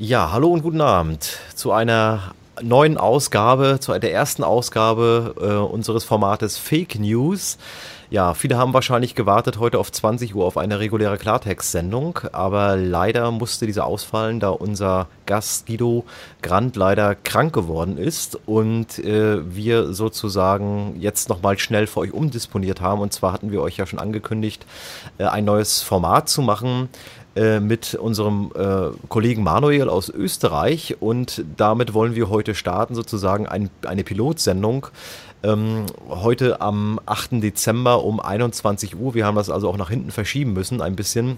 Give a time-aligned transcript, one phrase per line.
[0.00, 2.32] Ja, hallo und guten Abend zu einer
[2.62, 7.58] neuen Ausgabe, zu der ersten Ausgabe äh, unseres Formates Fake News.
[8.08, 13.32] Ja, viele haben wahrscheinlich gewartet heute auf 20 Uhr auf eine reguläre Klartext-Sendung, aber leider
[13.32, 16.04] musste diese ausfallen, da unser Gast Guido
[16.42, 22.80] Grant leider krank geworden ist und äh, wir sozusagen jetzt nochmal schnell für euch umdisponiert
[22.80, 23.00] haben.
[23.00, 24.64] Und zwar hatten wir euch ja schon angekündigt,
[25.18, 26.88] äh, ein neues Format zu machen
[27.38, 33.46] äh, mit unserem äh, Kollegen Manuel aus Österreich und damit wollen wir heute starten, sozusagen
[33.46, 34.88] ein, eine Pilotsendung.
[35.44, 37.34] Ähm, heute am 8.
[37.34, 39.14] Dezember um 21 Uhr.
[39.14, 41.36] Wir haben das also auch nach hinten verschieben müssen, ein bisschen.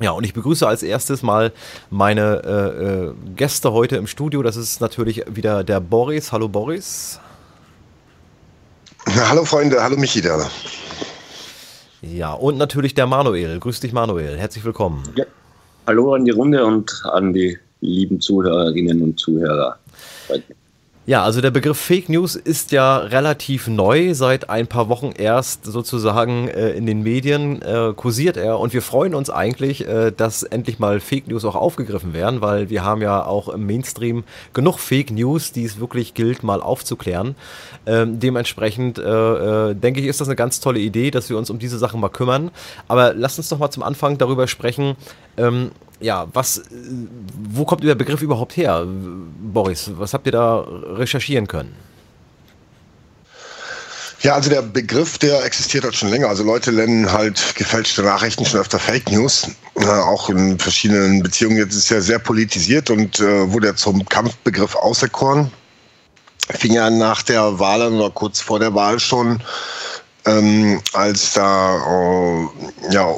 [0.00, 1.52] Ja, und ich begrüße als erstes mal
[1.90, 4.42] meine äh, äh, Gäste heute im Studio.
[4.42, 6.32] Das ist natürlich wieder der Boris.
[6.32, 7.20] Hallo Boris.
[9.06, 10.50] hallo Freunde, hallo Michi da.
[12.02, 13.58] Ja, und natürlich der Manuel.
[13.58, 14.36] Grüß dich, Manuel.
[14.36, 15.02] Herzlich willkommen.
[15.16, 15.24] Ja.
[15.86, 19.78] Hallo an die Runde und an die lieben Zuhörerinnen und Zuhörer.
[21.08, 25.64] Ja, also der Begriff Fake News ist ja relativ neu, seit ein paar Wochen erst
[25.64, 30.42] sozusagen äh, in den Medien äh, kursiert er und wir freuen uns eigentlich, äh, dass
[30.42, 34.80] endlich mal Fake News auch aufgegriffen werden, weil wir haben ja auch im Mainstream genug
[34.80, 37.36] Fake News, die es wirklich gilt, mal aufzuklären.
[37.86, 41.50] Ähm, dementsprechend äh, äh, denke ich, ist das eine ganz tolle Idee, dass wir uns
[41.50, 42.50] um diese Sachen mal kümmern.
[42.88, 44.96] Aber lasst uns doch mal zum Anfang darüber sprechen,
[45.36, 46.62] ähm, ja, was,
[47.50, 49.90] wo kommt der Begriff überhaupt her, Boris?
[49.94, 51.74] Was habt ihr da recherchieren können?
[54.20, 56.28] Ja, also der Begriff, der existiert halt schon länger.
[56.28, 61.58] Also Leute nennen halt gefälschte Nachrichten schon öfter Fake News, äh, auch in verschiedenen Beziehungen.
[61.58, 65.52] Jetzt ist es ja sehr politisiert und äh, wurde ja zum Kampfbegriff auserkoren.
[66.50, 69.40] Fing ja nach der Wahl oder kurz vor der Wahl schon,
[70.24, 73.14] ähm, als da äh, ja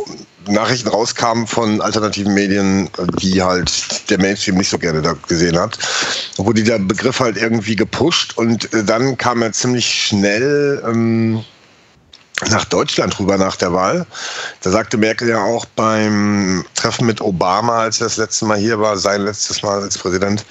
[0.48, 2.88] Nachrichten rauskamen von alternativen Medien,
[3.20, 5.78] die halt der Mainstream nicht so gerne da gesehen hat,
[6.36, 11.44] wurde der Begriff halt irgendwie gepusht und äh, dann kam er ziemlich schnell ähm,
[12.50, 14.06] nach Deutschland rüber nach der Wahl.
[14.62, 18.78] Da sagte Merkel ja auch beim Treffen mit Obama, als er das letzte Mal hier
[18.78, 20.44] war, sein letztes Mal als Präsident,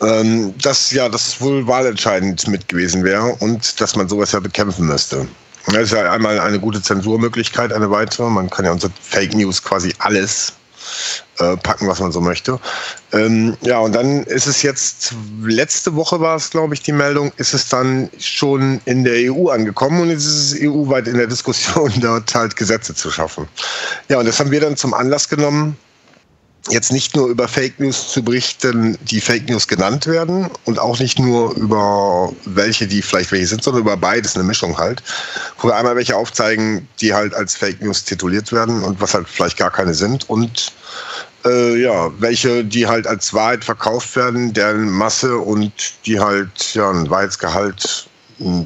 [0.00, 4.86] ähm, dass ja das wohl wahlentscheidend mit gewesen wäre und dass man sowas ja bekämpfen
[4.86, 5.26] müsste.
[5.66, 8.30] Das ist ja einmal eine gute Zensurmöglichkeit, eine weitere.
[8.30, 10.52] Man kann ja unter Fake News quasi alles
[11.38, 12.58] äh, packen, was man so möchte.
[13.12, 17.32] Ähm, ja, und dann ist es jetzt, letzte Woche war es, glaube ich, die Meldung,
[17.36, 21.26] ist es dann schon in der EU angekommen und jetzt ist es EU-weit in der
[21.26, 23.48] Diskussion, dort halt Gesetze zu schaffen.
[24.08, 25.76] Ja, und das haben wir dann zum Anlass genommen,
[26.70, 30.98] jetzt nicht nur über Fake News zu berichten, die Fake News genannt werden und auch
[30.98, 35.02] nicht nur über welche, die vielleicht welche sind, sondern über beides, eine Mischung halt.
[35.58, 39.28] Wo wir einmal welche aufzeigen, die halt als Fake News tituliert werden und was halt
[39.28, 40.72] vielleicht gar keine sind und
[41.44, 45.72] äh, ja, welche, die halt als Wahrheit verkauft werden, deren Masse und
[46.04, 48.08] die halt ja ein Wahrheitsgehalt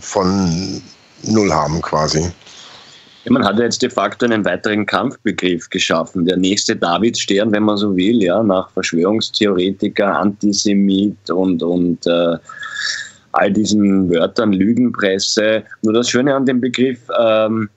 [0.00, 0.82] von
[1.22, 2.30] null haben quasi.
[3.30, 6.24] Man hat ja jetzt de facto einen weiteren Kampfbegriff geschaffen.
[6.24, 12.36] Der nächste Davidstern, wenn man so will, ja, nach Verschwörungstheoretiker, Antisemit und, und äh,
[13.30, 15.62] all diesen Wörtern, Lügenpresse.
[15.82, 17.68] Nur das Schöne an dem Begriff ähm,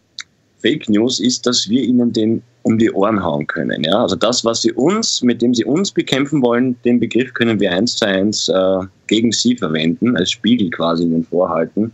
[0.60, 3.84] Fake News ist, dass wir ihnen den um die Ohren hauen können.
[3.84, 4.02] Ja?
[4.02, 7.72] Also das, was sie uns, mit dem sie uns bekämpfen wollen, den Begriff können wir
[7.72, 11.92] eins zu eins äh, gegen sie verwenden, als Spiegel quasi ihnen vorhalten.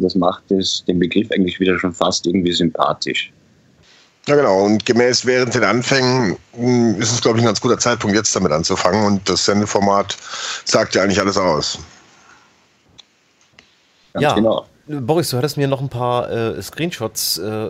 [0.00, 3.32] Das macht es, den Begriff eigentlich wieder schon fast irgendwie sympathisch.
[4.28, 4.62] Ja, genau.
[4.62, 8.36] Und gemäß während den Anfängen hm, ist es, glaube ich, ein ganz guter Zeitpunkt, jetzt
[8.36, 9.04] damit anzufangen.
[9.06, 10.18] Und das Sendeformat
[10.66, 11.78] sagt ja eigentlich alles aus.
[14.12, 14.66] Ganz ja, genau.
[14.88, 17.68] Boris, du hattest mir noch ein paar äh, Screenshots äh,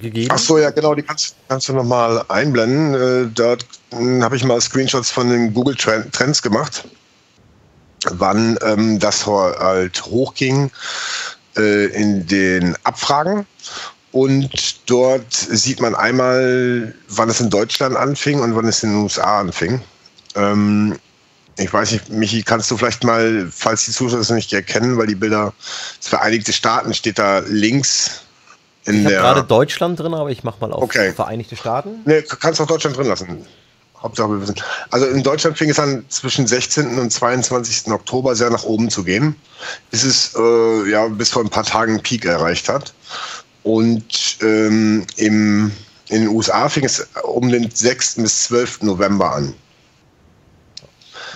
[0.00, 0.30] gegeben.
[0.32, 2.94] Ach so, ja, genau, die kannst, kannst du noch mal einblenden.
[2.94, 6.84] Äh, dort hm, habe ich mal Screenshots von den Google Trends gemacht,
[8.10, 10.70] wann ähm, das halt hochging
[11.56, 13.46] äh, in den Abfragen.
[14.12, 19.02] Und dort sieht man einmal, wann es in Deutschland anfing und wann es in den
[19.02, 19.80] USA anfing.
[20.34, 20.98] Ähm,
[21.56, 25.06] ich weiß nicht, Michi, kannst du vielleicht mal, falls die Zuschauer es nicht erkennen, weil
[25.06, 25.52] die Bilder,
[25.98, 28.22] das Vereinigte Staaten steht da links
[28.84, 29.20] in ich der.
[29.20, 31.12] gerade Deutschland drin, aber ich mache mal auf okay.
[31.12, 32.00] Vereinigte Staaten.
[32.04, 33.46] Nee, kannst auch Deutschland drin lassen.
[34.02, 34.56] Hauptsache wir wissen.
[34.90, 36.98] Also in Deutschland fing es an, zwischen 16.
[36.98, 37.92] und 22.
[37.92, 39.36] Oktober sehr nach oben zu gehen,
[39.90, 42.94] bis es äh, ja bis vor ein paar Tagen einen Peak erreicht hat.
[43.62, 45.70] Und ähm, im,
[46.08, 48.16] in den USA fing es um den 6.
[48.16, 48.82] bis 12.
[48.82, 49.54] November an.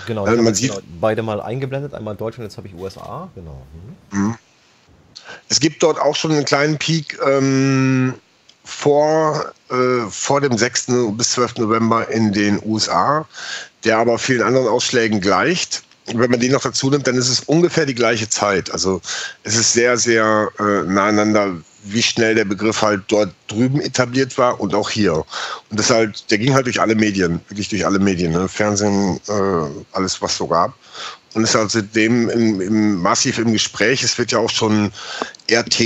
[0.07, 3.61] Genau, also man sieht beide mal eingeblendet, einmal Deutschland, jetzt habe ich USA, genau.
[4.11, 4.19] Mhm.
[4.19, 4.35] mhm.
[5.49, 8.13] Es gibt dort auch schon einen kleinen Peak ähm,
[8.65, 11.11] vor, äh, vor dem 6.
[11.11, 11.57] bis 12.
[11.57, 13.25] November in den USA.
[13.83, 15.83] der aber vielen anderen Ausschlägen gleicht.
[16.07, 18.71] Wenn man den noch dazu nimmt, dann ist es ungefähr die gleiche Zeit.
[18.71, 18.99] Also
[19.43, 24.59] es ist sehr, sehr äh, naheinander, wie schnell der Begriff halt dort drüben etabliert war
[24.59, 25.17] und auch hier.
[25.69, 28.47] Und das halt, der ging halt durch alle Medien, wirklich durch alle Medien, ne?
[28.47, 30.73] Fernsehen, äh, alles was so gab.
[31.35, 34.01] Und ist halt seitdem im, im, massiv im Gespräch.
[34.03, 34.91] Es wird ja auch schon
[35.51, 35.79] RT,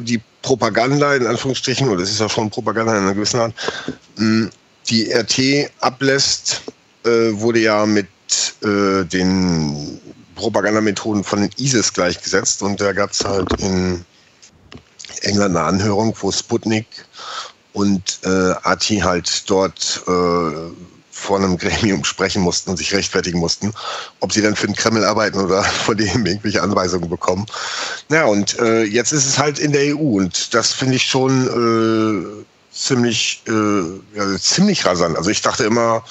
[0.00, 3.54] die Propaganda in Anführungsstrichen, oder es ist ja schon Propaganda in einer gewissen Art,
[4.16, 4.50] hm,
[4.88, 6.62] die RT ablässt,
[7.04, 8.08] äh, wurde ja mit
[8.62, 10.00] äh, den
[10.34, 12.62] Propagandamethoden von ISIS gleichgesetzt.
[12.62, 14.02] Und da gab es halt in
[15.22, 16.86] England eine Anhörung, wo Sputnik
[17.74, 20.70] und äh, AT halt dort äh,
[21.16, 23.72] vor einem Gremium sprechen mussten und sich rechtfertigen mussten,
[24.20, 27.46] ob sie dann für den Kreml arbeiten oder von dem irgendwelche Anweisungen bekommen.
[28.10, 31.46] Ja, und äh, jetzt ist es halt in der EU und das finde ich schon
[31.48, 35.16] äh, ziemlich, äh, ja, ziemlich rasant.
[35.16, 36.04] Also ich dachte immer,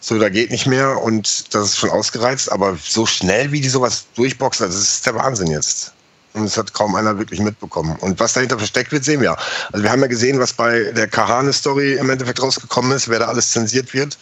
[0.00, 3.68] so, da geht nicht mehr und das ist schon ausgereizt, aber so schnell, wie die
[3.68, 5.92] sowas durchboxen, das ist der Wahnsinn jetzt.
[6.34, 7.96] Und es hat kaum einer wirklich mitbekommen.
[8.00, 9.36] Und was dahinter versteckt wird, sehen wir.
[9.72, 13.26] Also wir haben ja gesehen, was bei der Kahane-Story im Endeffekt rausgekommen ist, wer da
[13.26, 14.18] alles zensiert wird.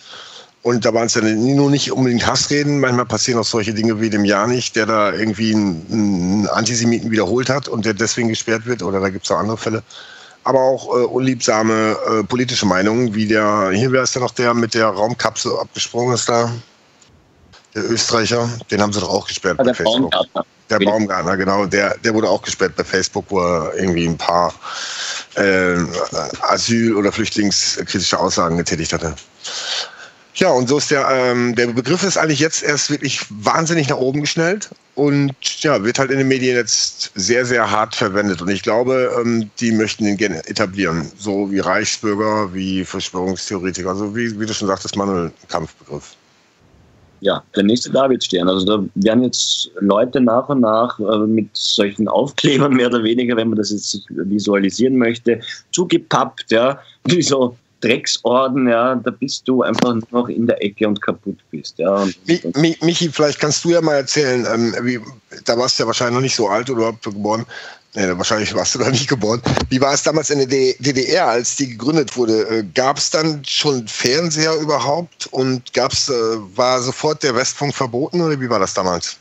[0.62, 2.80] Und da waren es ja nur nicht unbedingt Hassreden.
[2.80, 7.48] Manchmal passieren auch solche Dinge wie dem Janich, der da irgendwie einen, einen Antisemiten wiederholt
[7.48, 8.82] hat und der deswegen gesperrt wird.
[8.82, 9.82] Oder da gibt es auch andere Fälle.
[10.44, 14.54] Aber auch äh, unliebsame äh, politische Meinungen, wie der, hier wäre es ja noch der
[14.54, 16.52] mit der Raumkapsel abgesprungen ist da.
[17.74, 20.10] Der Österreicher, den haben sie doch auch gesperrt ja, bei Facebook.
[20.10, 20.44] Baumgartner.
[20.78, 21.66] Der Baumgartner, genau.
[21.66, 24.54] Der, der wurde auch gesperrt bei Facebook, wo er irgendwie ein paar
[25.34, 25.76] äh,
[26.42, 29.14] Asyl- oder Flüchtlingskritische Aussagen getätigt hatte.
[30.34, 33.98] Ja, und so ist der, ähm, der Begriff ist eigentlich jetzt erst wirklich wahnsinnig nach
[33.98, 38.40] oben geschnellt und ja, wird halt in den Medien jetzt sehr, sehr hart verwendet.
[38.40, 41.12] Und ich glaube, ähm, die möchten den gerne etablieren.
[41.18, 46.16] So wie Reichsbürger, wie Verschwörungstheoretiker, also wie, wie du schon sagtest, Manuel, Kampfbegriff
[47.22, 48.48] ja, der nächste Davidstern.
[48.48, 53.36] Also da werden jetzt Leute nach und nach äh, mit solchen Aufklebern mehr oder weniger,
[53.36, 55.40] wenn man das jetzt sich visualisieren möchte,
[55.70, 61.02] zugepappt, ja, wie so Drecksorden, ja, da bist du einfach noch in der Ecke und
[61.02, 61.78] kaputt bist.
[61.78, 61.94] Ja.
[61.94, 62.16] Und,
[62.56, 65.00] Michi, vielleicht kannst du ja mal erzählen, ähm, wie,
[65.44, 67.44] da warst du ja wahrscheinlich noch nicht so alt oder überhaupt geboren,
[67.94, 69.42] Nee, wahrscheinlich warst du da nicht geboren.
[69.68, 72.48] Wie war es damals in der DDR, als die gegründet wurde?
[72.48, 76.12] Äh, gab es dann schon Fernseher überhaupt und gab's, äh,
[76.56, 79.18] war sofort der Westfunk verboten oder wie war das damals?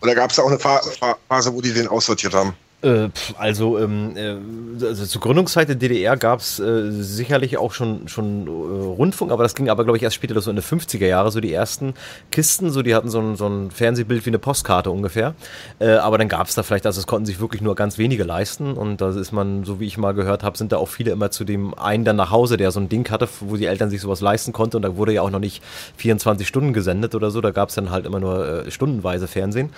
[0.00, 2.54] Oder gab es da auch eine Phase, wo die den aussortiert haben?
[2.80, 8.06] Äh, also, ähm, äh, also zur Gründungszeit der DDR gab es äh, sicherlich auch schon,
[8.06, 11.06] schon äh, Rundfunk, aber das ging aber, glaube ich, erst später, so in den 50er
[11.06, 11.94] Jahre, so die ersten
[12.30, 15.34] Kisten, so die hatten so ein, so ein Fernsehbild wie eine Postkarte ungefähr.
[15.80, 18.22] Äh, aber dann gab es da vielleicht, also es konnten sich wirklich nur ganz wenige
[18.22, 21.10] leisten und da ist man, so wie ich mal gehört habe, sind da auch viele
[21.10, 23.90] immer zu dem einen dann nach Hause, der so ein Ding hatte, wo die Eltern
[23.90, 25.64] sich sowas leisten konnten und da wurde ja auch noch nicht
[25.96, 29.70] 24 Stunden gesendet oder so, da gab es dann halt immer nur äh, stundenweise Fernsehen.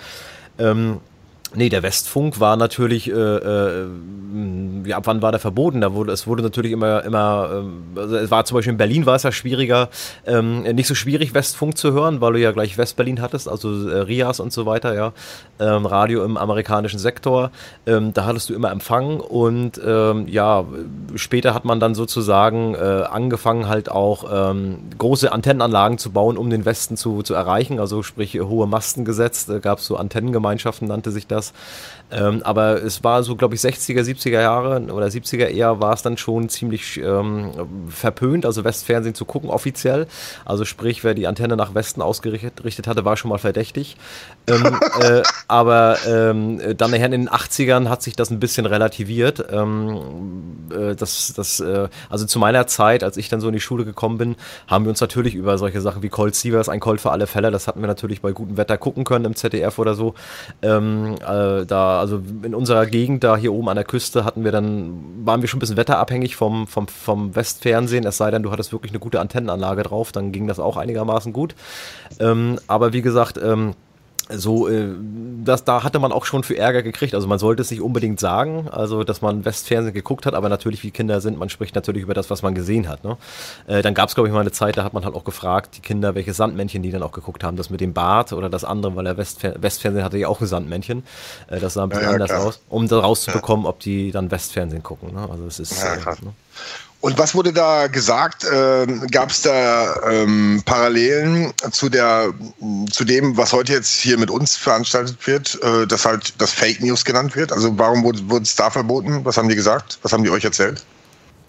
[0.59, 0.99] Ähm,
[1.53, 3.85] Nee, der Westfunk war natürlich, äh, äh,
[4.85, 5.81] ja, ab wann war der verboten?
[5.81, 7.65] Da wurde, es wurde natürlich immer, immer,
[7.95, 9.89] äh, also es war zum Beispiel in Berlin war es ja schwieriger,
[10.25, 13.97] ähm, nicht so schwierig Westfunk zu hören, weil du ja gleich Westberlin hattest, also äh,
[13.99, 15.11] Rias und so weiter, ja,
[15.59, 17.51] ähm, Radio im amerikanischen Sektor.
[17.85, 20.63] Ähm, da hattest du immer Empfang und ähm, ja,
[21.15, 26.49] später hat man dann sozusagen äh, angefangen halt auch ähm, große Antennenanlagen zu bauen, um
[26.49, 30.87] den Westen zu, zu erreichen, also sprich hohe Masten gesetzt, äh, gab es so Antennengemeinschaften,
[30.87, 31.53] nannte sich das das.
[32.11, 36.01] Ähm, aber es war so, glaube ich, 60er, 70er Jahre oder 70er eher war es
[36.01, 37.51] dann schon ziemlich ähm,
[37.89, 40.07] verpönt, also Westfernsehen zu gucken offiziell.
[40.45, 43.97] Also sprich, wer die Antenne nach Westen ausgerichtet hatte, war schon mal verdächtig.
[44.47, 49.45] Ähm, äh, aber ähm, dann nachher in den 80ern hat sich das ein bisschen relativiert.
[49.51, 53.59] Ähm, äh, das, das, äh, also zu meiner Zeit, als ich dann so in die
[53.59, 54.35] Schule gekommen bin,
[54.67, 57.51] haben wir uns natürlich über solche Sachen wie Cold Sievers, ein Cold für alle Fälle,
[57.51, 60.13] das hatten wir natürlich bei gutem Wetter gucken können im ZDF oder so.
[60.61, 64.51] Ähm, äh, da, also in unserer Gegend, da hier oben an der Küste, hatten wir
[64.51, 68.51] dann, waren wir schon ein bisschen wetterabhängig vom, vom, vom Westfernsehen, es sei denn, du
[68.51, 71.55] hattest wirklich eine gute Antennenanlage drauf, dann ging das auch einigermaßen gut.
[72.19, 73.75] Ähm, aber wie gesagt, ähm,
[74.33, 74.89] so, äh,
[75.43, 77.15] das, da hatte man auch schon für Ärger gekriegt.
[77.15, 80.83] Also man sollte es nicht unbedingt sagen, also dass man Westfernsehen geguckt hat, aber natürlich,
[80.83, 83.03] wie Kinder sind, man spricht natürlich über das, was man gesehen hat.
[83.03, 83.17] Ne?
[83.67, 85.77] Äh, dann gab es, glaube ich, mal eine Zeit, da hat man halt auch gefragt,
[85.77, 87.57] die Kinder, welche Sandmännchen die dann auch geguckt haben.
[87.57, 90.47] Das mit dem Bart oder das andere, weil der Westfer Westfernsehen hatte ja auch ein
[90.47, 91.03] Sandmännchen.
[91.47, 92.45] Äh, das sah ein bisschen ja, ja, anders klar.
[92.45, 93.69] aus, um da rauszubekommen, ja.
[93.69, 95.13] ob die dann Westfernsehen gucken.
[95.13, 95.27] Ne?
[95.29, 95.81] Also es ist.
[95.81, 96.33] Ja, äh, ne?
[97.01, 98.45] Und was wurde da gesagt?
[98.51, 102.31] Ähm, Gab es da ähm, Parallelen zu der,
[102.91, 106.79] zu dem, was heute jetzt hier mit uns veranstaltet wird, äh, dass halt das Fake
[106.79, 107.51] News genannt wird?
[107.51, 109.25] Also warum wurde, wurde es da verboten?
[109.25, 109.97] Was haben die gesagt?
[110.03, 110.85] Was haben die euch erzählt?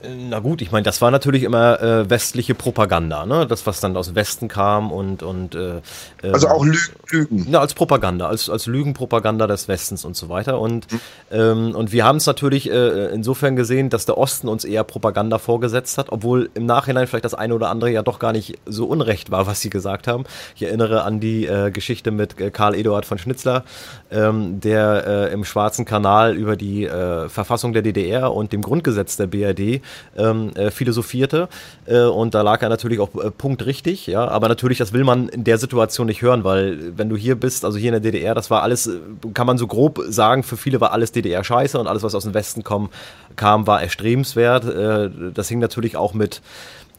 [0.05, 3.47] Na gut, ich meine, das war natürlich immer äh, westliche Propaganda, ne?
[3.47, 5.23] Das, was dann aus Westen kam und.
[5.23, 5.81] und äh,
[6.23, 6.65] also auch
[7.11, 7.47] Lügen.
[7.51, 10.61] Ja, als Propaganda, als, als Lügenpropaganda des Westens und so weiter.
[10.61, 11.01] Und, mhm.
[11.31, 15.39] ähm, und wir haben es natürlich äh, insofern gesehen, dass der Osten uns eher Propaganda
[15.39, 18.87] vorgesetzt hat, obwohl im Nachhinein vielleicht das eine oder andere ja doch gar nicht so
[18.87, 20.25] unrecht war, was sie gesagt haben.
[20.57, 23.65] Ich erinnere an die äh, Geschichte mit äh, Karl Eduard von Schnitzler,
[24.11, 29.17] ähm, der äh, im Schwarzen Kanal über die äh, Verfassung der DDR und dem Grundgesetz
[29.17, 29.81] der BRD
[30.17, 31.49] ähm, äh, philosophierte.
[31.87, 34.27] Äh, und da lag er natürlich auch äh, punktrichtig, ja.
[34.29, 37.65] Aber natürlich, das will man in der Situation nicht hören, weil wenn du hier bist,
[37.65, 38.99] also hier in der DDR, das war alles, äh,
[39.35, 42.25] kann man so grob sagen, für viele war alles DDR scheiße und alles, was aus
[42.25, 42.91] dem Westen kom,
[43.37, 44.65] kam, war erstrebenswert.
[44.65, 46.43] Äh, das hing natürlich auch mit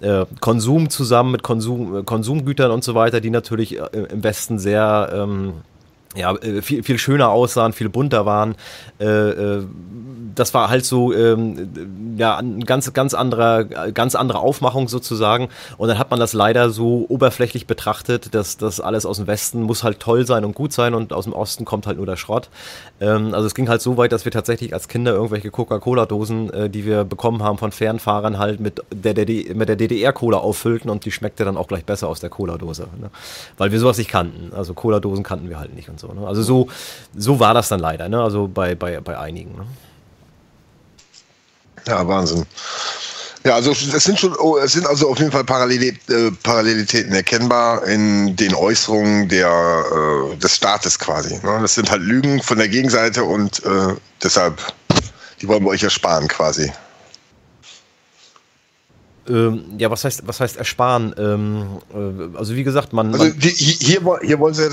[0.02, 5.54] äh, Konsum zusammen, mit Konsum, Konsumgütern und so weiter, die natürlich im Westen sehr ähm,
[6.16, 8.56] ja, viel, viel schöner aussahen, viel bunter waren.
[9.00, 9.64] Äh, äh,
[10.36, 15.88] das war halt so ähm, ja ein ganz ganz anderer ganz andere Aufmachung sozusagen und
[15.88, 19.84] dann hat man das leider so oberflächlich betrachtet, dass das alles aus dem Westen muss
[19.84, 22.50] halt toll sein und gut sein und aus dem Osten kommt halt nur der Schrott.
[23.00, 26.70] Ähm, also es ging halt so weit, dass wir tatsächlich als Kinder irgendwelche Coca-Cola-Dosen, äh,
[26.70, 31.06] die wir bekommen haben von Fernfahrern halt mit der, der, mit der DDR-Cola auffüllten und
[31.06, 33.10] die schmeckte dann auch gleich besser aus der Cola-Dose, ne?
[33.58, 34.54] weil wir sowas nicht kannten.
[34.56, 36.03] Also Cola-Dosen kannten wir halt nicht und so.
[36.08, 36.28] Ne?
[36.28, 36.68] Also so
[37.16, 38.22] so war das dann leider, ne?
[38.22, 39.56] Also bei bei bei einigen.
[39.56, 39.66] Ne?
[41.88, 42.46] Ja, Wahnsinn.
[43.46, 47.14] Ja, also es sind schon, oh, es sind also auf jeden Fall Parallelität, äh, Parallelitäten
[47.14, 51.36] erkennbar in den Äußerungen der, äh, des Staates quasi.
[51.44, 51.60] Ne?
[51.62, 54.62] Das sind halt Lügen von der Gegenseite und äh, deshalb,
[55.42, 56.72] die wollen wir euch ersparen quasi.
[59.28, 61.14] Ähm, ja, was heißt, was heißt ersparen?
[61.18, 63.14] Ähm, äh, also wie gesagt, man.
[63.14, 64.70] Also die, hier, hier, wollen sie ja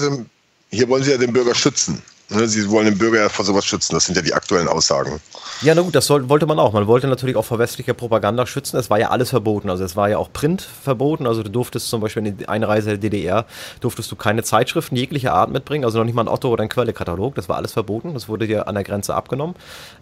[0.71, 2.03] hier wollen sie ja den Bürger schützen.
[2.31, 3.95] Ne, sie wollen den Bürger vor sowas schützen.
[3.95, 5.21] Das sind ja die aktuellen Aussagen.
[5.63, 6.73] Ja, na gut, das soll, wollte man auch.
[6.73, 8.77] Man wollte natürlich auch vor westlicher Propaganda schützen.
[8.77, 9.69] Es war ja alles verboten.
[9.69, 11.27] Also es war ja auch Print verboten.
[11.27, 13.47] Also du durftest zum Beispiel in die Einreise der DDR,
[13.81, 15.85] durftest du keine Zeitschriften jeglicher Art mitbringen.
[15.85, 17.35] Also noch nicht mal ein Otto oder ein Quellekatalog.
[17.35, 18.15] Das war alles verboten.
[18.15, 19.57] Das wurde dir an der Grenze abgenommen.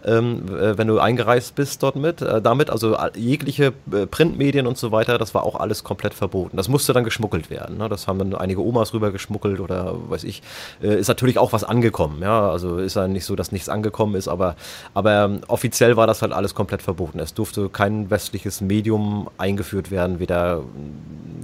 [0.05, 4.77] Ähm, äh, wenn du eingereist bist dort mit, äh, damit, also jegliche äh, Printmedien und
[4.77, 6.57] so weiter, das war auch alles komplett verboten.
[6.57, 7.79] Das musste dann geschmuggelt werden.
[7.79, 7.89] Ne?
[7.89, 10.43] Das haben dann einige Omas rüber geschmuggelt oder weiß ich.
[10.81, 12.18] Äh, ist natürlich auch was angekommen.
[12.21, 14.55] Ja, also ist ja nicht so, dass nichts angekommen ist, aber,
[14.93, 17.19] aber ähm, offiziell war das halt alles komplett verboten.
[17.19, 20.61] Es durfte kein westliches Medium eingeführt werden, weder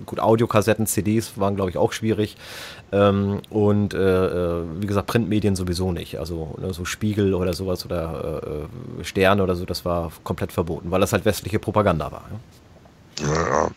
[0.06, 2.38] gut Audiokassetten, CDs waren glaube ich auch schwierig
[2.92, 4.26] ähm, und äh,
[4.60, 6.20] äh, wie gesagt Printmedien sowieso nicht.
[6.20, 8.42] Also ne, so Spiegel oder sowas oder
[9.00, 12.24] äh, Sterne oder so, das war komplett verboten, weil das halt westliche Propaganda war.
[13.22, 13.34] Ja.
[13.34, 13.72] ja.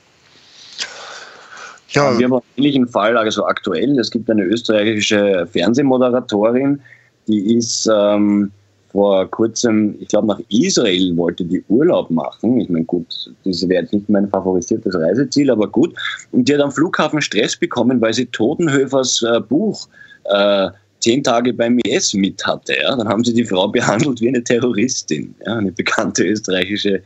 [1.90, 2.18] Ja.
[2.18, 3.98] Wir haben einen ähnlichen Fall, also aktuell.
[3.98, 6.80] Es gibt eine österreichische Fernsehmoderatorin,
[7.26, 8.50] die ist ähm,
[8.90, 12.60] vor kurzem, ich glaube, nach Israel wollte die Urlaub machen.
[12.60, 15.94] Ich meine, gut, das wäre jetzt nicht mein favorisiertes Reiseziel, aber gut.
[16.32, 19.88] Und die hat am Flughafen Stress bekommen, weil sie Totenhöfers äh, Buch
[20.24, 20.68] äh,
[21.00, 22.74] zehn Tage beim IS mit hatte.
[22.82, 22.96] Ja?
[22.96, 25.56] Dann haben sie die Frau behandelt wie eine Terroristin, ja?
[25.56, 27.02] eine bekannte österreichische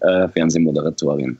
[0.00, 1.36] äh, Fernsehmoderatorin.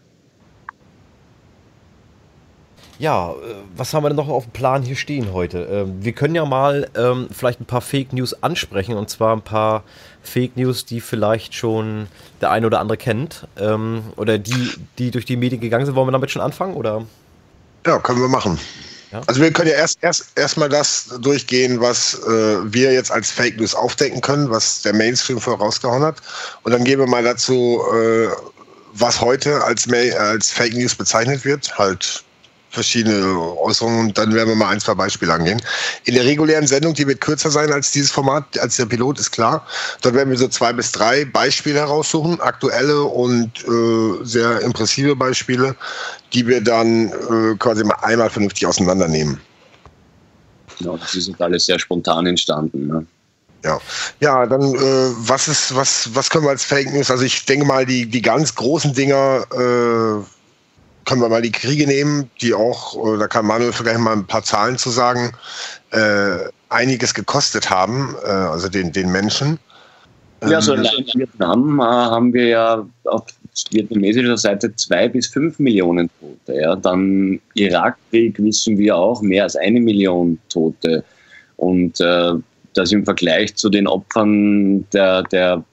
[2.99, 3.35] Ja, äh,
[3.77, 5.65] was haben wir denn noch auf dem Plan hier stehen heute?
[5.71, 9.43] Ähm, wir können ja mal ähm, vielleicht ein paar Fake News ansprechen und zwar ein
[9.43, 9.83] paar
[10.23, 12.07] Fake News, die vielleicht schon
[12.41, 15.95] der eine oder andere kennt ähm, oder die, die durch die Medien gegangen sind.
[15.97, 17.05] Wollen wir damit schon anfangen oder?
[17.85, 18.59] Ja, können wir machen.
[19.11, 19.23] Ja?
[19.27, 23.59] Also wir können ja erst erst erstmal das durchgehen, was äh, wir jetzt als Fake
[23.59, 26.17] News aufdecken können, was der Mainstream vorausgehauen hat,
[26.63, 28.29] und dann gehen wir mal dazu, äh,
[28.93, 32.25] was heute als, als Fake News bezeichnet wird, halt
[32.75, 35.63] verschiedene Äußerungen und dann werden wir mal ein, zwei Beispiele angehen.
[36.05, 39.31] In der regulären Sendung, die wird kürzer sein als dieses Format, als der Pilot, ist
[39.31, 39.67] klar.
[40.03, 45.75] Dort werden wir so zwei bis drei Beispiele heraussuchen, aktuelle und äh, sehr impressive Beispiele,
[46.33, 49.41] die wir dann äh, quasi mal einmal vernünftig auseinandernehmen.
[50.79, 52.89] Genau, das ist alles sehr spontan entstanden.
[52.89, 53.07] Ne?
[53.65, 53.81] Ja,
[54.21, 57.11] ja, dann äh, was ist, was, was können wir als Fake News?
[57.11, 60.23] Also ich denke mal, die, die ganz großen Dinger äh,
[61.05, 64.27] können wir mal die Kriege nehmen, die auch, äh, da kann Manuel vielleicht mal ein
[64.27, 65.33] paar Zahlen zu sagen,
[65.91, 69.59] äh, einiges gekostet haben, äh, also den, den Menschen.
[70.43, 73.25] Ja, so also in Vietnam äh, haben wir ja auf
[73.71, 76.61] vietnamesischer Seite zwei bis fünf Millionen Tote.
[76.61, 76.77] Ja.
[76.77, 81.05] Dann Irakkrieg wissen wir auch mehr als eine Million Tote.
[81.57, 82.33] Und äh,
[82.75, 85.65] das im Vergleich zu den Opfern der, der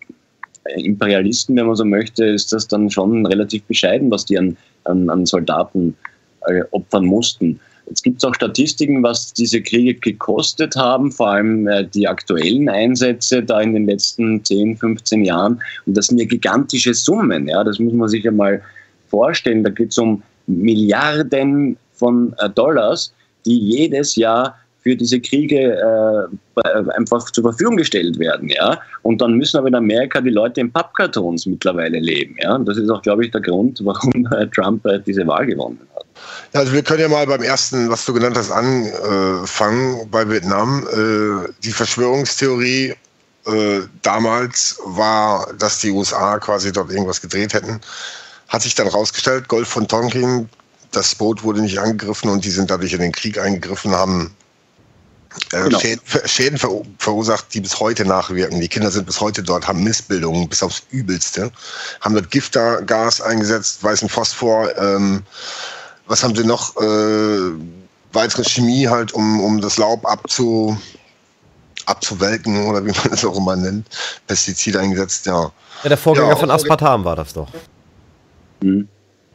[0.76, 5.10] Imperialisten, wenn man so möchte, ist das dann schon relativ bescheiden, was die an, an,
[5.10, 5.96] an Soldaten
[6.48, 7.60] äh, opfern mussten.
[7.88, 12.70] Jetzt gibt es auch Statistiken, was diese Kriege gekostet haben, vor allem äh, die aktuellen
[12.70, 15.62] Einsätze da in den letzten 10, 15 Jahren.
[15.86, 17.48] Und das sind ja gigantische Summen.
[17.48, 18.62] Ja, das muss man sich ja mal
[19.10, 19.64] vorstellen.
[19.64, 23.14] Da geht es um Milliarden von äh, Dollars,
[23.46, 28.80] die jedes Jahr für diese Kriege äh, einfach zur Verfügung gestellt werden, ja.
[29.04, 32.56] Und dann müssen aber in Amerika die Leute in Pappkartons mittlerweile leben, ja.
[32.56, 35.80] Und das ist auch, glaube ich, der Grund, warum äh, Trump äh, diese Wahl gewonnen
[35.96, 36.06] hat.
[36.54, 40.86] Ja, also wir können ja mal beim ersten, was du genannt hast, anfangen bei Vietnam.
[40.92, 42.94] Äh, die Verschwörungstheorie
[43.46, 47.80] äh, damals war, dass die USA quasi dort irgendwas gedreht hätten.
[48.50, 50.50] Hat sich dann rausgestellt, Golf von Tonkin,
[50.92, 54.36] das Boot wurde nicht angegriffen und die sind dadurch in den Krieg eingegriffen, haben
[55.54, 55.80] äh, genau.
[55.80, 58.60] Schäden, Schäden ver verursacht, die bis heute nachwirken.
[58.60, 61.52] Die Kinder sind bis heute dort, haben Missbildungen bis aufs Übelste,
[62.02, 64.76] haben dort Giftergas eingesetzt, weißen Phosphor.
[64.78, 65.24] Ähm,
[66.08, 66.76] was haben sie noch?
[66.78, 67.52] Äh,
[68.14, 70.78] weitere Chemie halt, um, um das Laub abzu,
[71.86, 73.88] abzuwelken oder wie man es auch immer nennt.
[74.28, 75.52] Pestizide eingesetzt, ja.
[75.84, 77.50] Ja, der Vorgänger ja, von Aspartam war das doch.
[78.62, 78.88] Mhm.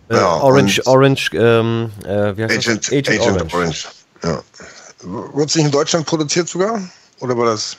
[0.08, 2.92] Äh, ja, Orange, Orange, ähm, äh, wie heißt Agent, das?
[2.92, 3.54] Agent, Agent Orange.
[3.54, 3.88] Orange.
[4.22, 4.42] Ja.
[5.06, 6.80] Wurde es nicht in Deutschland produziert sogar?
[7.20, 7.76] Oder war das?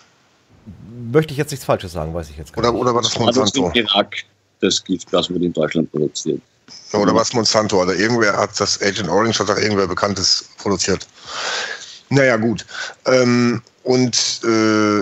[1.11, 2.69] Möchte ich jetzt nichts Falsches sagen, weiß ich jetzt gar nicht.
[2.69, 3.65] Oder, oder war das Monsanto?
[3.65, 4.15] Also im Irak,
[4.61, 6.41] das Giftgas wurde in Deutschland produziert.
[6.93, 7.81] Oder was Monsanto?
[7.81, 11.05] Oder irgendwer hat das Agent Orange, hat auch irgendwer Bekanntes produziert.
[12.09, 12.65] Naja, gut.
[13.05, 14.99] Ähm, und äh,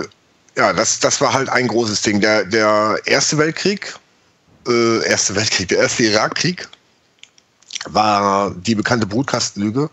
[0.56, 2.20] ja, das, das war halt ein großes Ding.
[2.20, 3.94] Der, der Erste Weltkrieg,
[4.66, 6.68] äh, Erste Weltkrieg, der Erste Irakkrieg
[7.88, 9.90] war die bekannte Brutkastenlüge.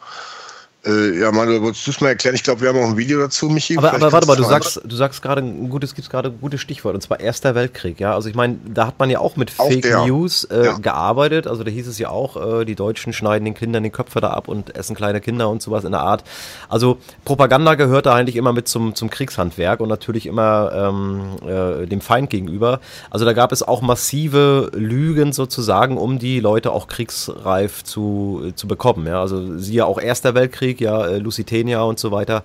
[0.85, 2.35] Äh, ja, Manuel, wolltest du es mal erklären?
[2.35, 3.77] Ich glaube, wir haben auch ein Video dazu, Michi.
[3.77, 6.59] Aber, aber warte mal, du sagst, du sagst gerade ein gutes, gibt's gerade ein gutes
[6.59, 8.13] Stichwort, und zwar Erster Weltkrieg, ja.
[8.13, 10.05] Also ich meine, da hat man ja auch mit auch Fake der.
[10.05, 10.73] News äh, ja.
[10.73, 11.47] gearbeitet.
[11.47, 14.31] Also da hieß es ja auch, äh, die Deutschen schneiden den Kindern den Köpfe da
[14.31, 16.25] ab und essen kleine Kinder und sowas in der Art.
[16.67, 21.85] Also Propaganda gehört da eigentlich immer mit zum, zum Kriegshandwerk und natürlich immer ähm, äh,
[21.85, 22.81] dem Feind gegenüber.
[23.09, 28.67] Also da gab es auch massive Lügen sozusagen, um die Leute auch kriegsreif zu, zu
[28.67, 29.07] bekommen.
[29.07, 29.21] Ja.
[29.21, 32.43] Also siehe auch Erster Weltkrieg Weltkrieg, ja, äh, Lusitania und so weiter,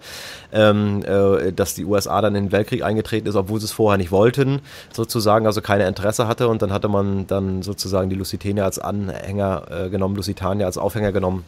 [0.52, 3.98] ähm, äh, dass die USA dann in den Weltkrieg eingetreten ist, obwohl sie es vorher
[3.98, 4.60] nicht wollten,
[4.92, 6.48] sozusagen, also keine Interesse hatte.
[6.48, 11.12] Und dann hatte man dann sozusagen die Lusitania als Anhänger äh, genommen, Lusitania als Aufhänger
[11.12, 11.44] genommen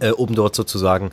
[0.00, 1.10] äh, um dort sozusagen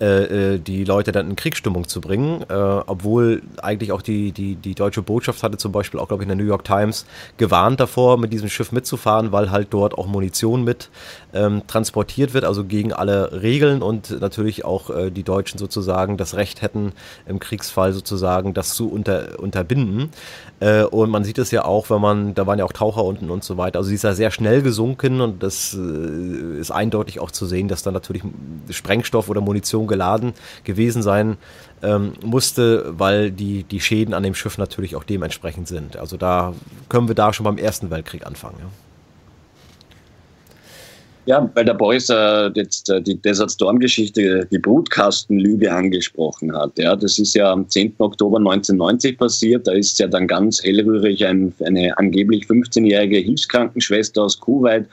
[0.00, 4.54] äh, äh, die Leute dann in Kriegsstimmung zu bringen, äh, obwohl eigentlich auch die, die,
[4.54, 7.04] die deutsche Botschaft hatte zum Beispiel auch, glaube ich, in der New York Times
[7.36, 10.90] gewarnt davor, mit diesem Schiff mitzufahren, weil halt dort auch Munition mit
[11.34, 16.36] ähm, transportiert wird, also gegen alle Regeln und natürlich auch äh, die Deutschen sozusagen das
[16.36, 16.92] Recht hätten,
[17.26, 20.10] im Kriegsfall sozusagen das zu unter, unterbinden.
[20.60, 23.30] Äh, und man sieht es ja auch, wenn man, da waren ja auch Taucher unten
[23.30, 27.18] und so weiter, also sie ist ja sehr schnell gesunken und das äh, ist eindeutig
[27.18, 28.22] auch zu sehen, dass da natürlich
[28.70, 30.32] Sprengstoff oder Munition geladen
[30.64, 31.36] gewesen sein
[31.82, 35.96] ähm, musste, weil die, die Schäden an dem Schiff natürlich auch dementsprechend sind.
[35.96, 36.54] Also da
[36.88, 38.56] können wir da schon beim Ersten Weltkrieg anfangen.
[38.60, 38.66] Ja.
[41.28, 46.78] Ja, weil der Boris äh, jetzt äh, die Desert Storm-Geschichte, die Brutkastenlüge angesprochen hat.
[46.78, 47.96] Ja, das ist ja am 10.
[47.98, 49.66] Oktober 1990 passiert.
[49.66, 54.86] Da ist ja dann ganz hellrührig ein, eine angeblich 15-jährige Hilfskrankenschwester aus Kuwait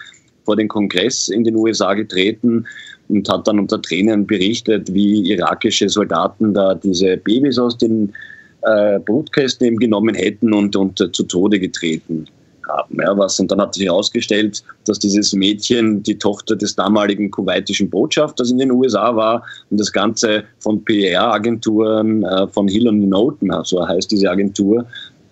[0.43, 2.65] vor den Kongress in den USA getreten
[3.09, 8.13] und hat dann unter Tränen berichtet, wie irakische Soldaten da diese Babys aus den
[8.61, 12.25] äh, Brutkästen eben genommen hätten und, und äh, zu Tode getreten
[12.67, 12.97] haben.
[12.99, 17.89] Ja, was, und dann hat sich herausgestellt, dass dieses Mädchen die Tochter des damaligen kuwaitischen
[17.89, 23.51] Botschafters in den USA war und das Ganze von PR-Agenturen äh, von Hill und Noten,
[23.63, 24.85] so heißt diese Agentur,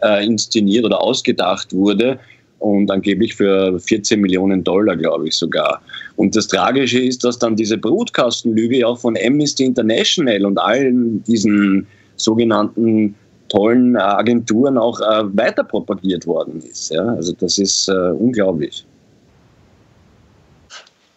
[0.03, 2.19] äh, inszeniert oder ausgedacht wurde
[2.63, 5.81] und angeblich für 14 Millionen Dollar, glaube ich sogar.
[6.15, 11.85] Und das Tragische ist, dass dann diese Brutkastenlüge auch von Amnesty International und allen diesen
[12.15, 13.15] sogenannten
[13.49, 16.91] tollen Agenturen auch äh, weiter propagiert worden ist.
[16.91, 17.03] Ja?
[17.03, 18.85] Also das ist äh, unglaublich.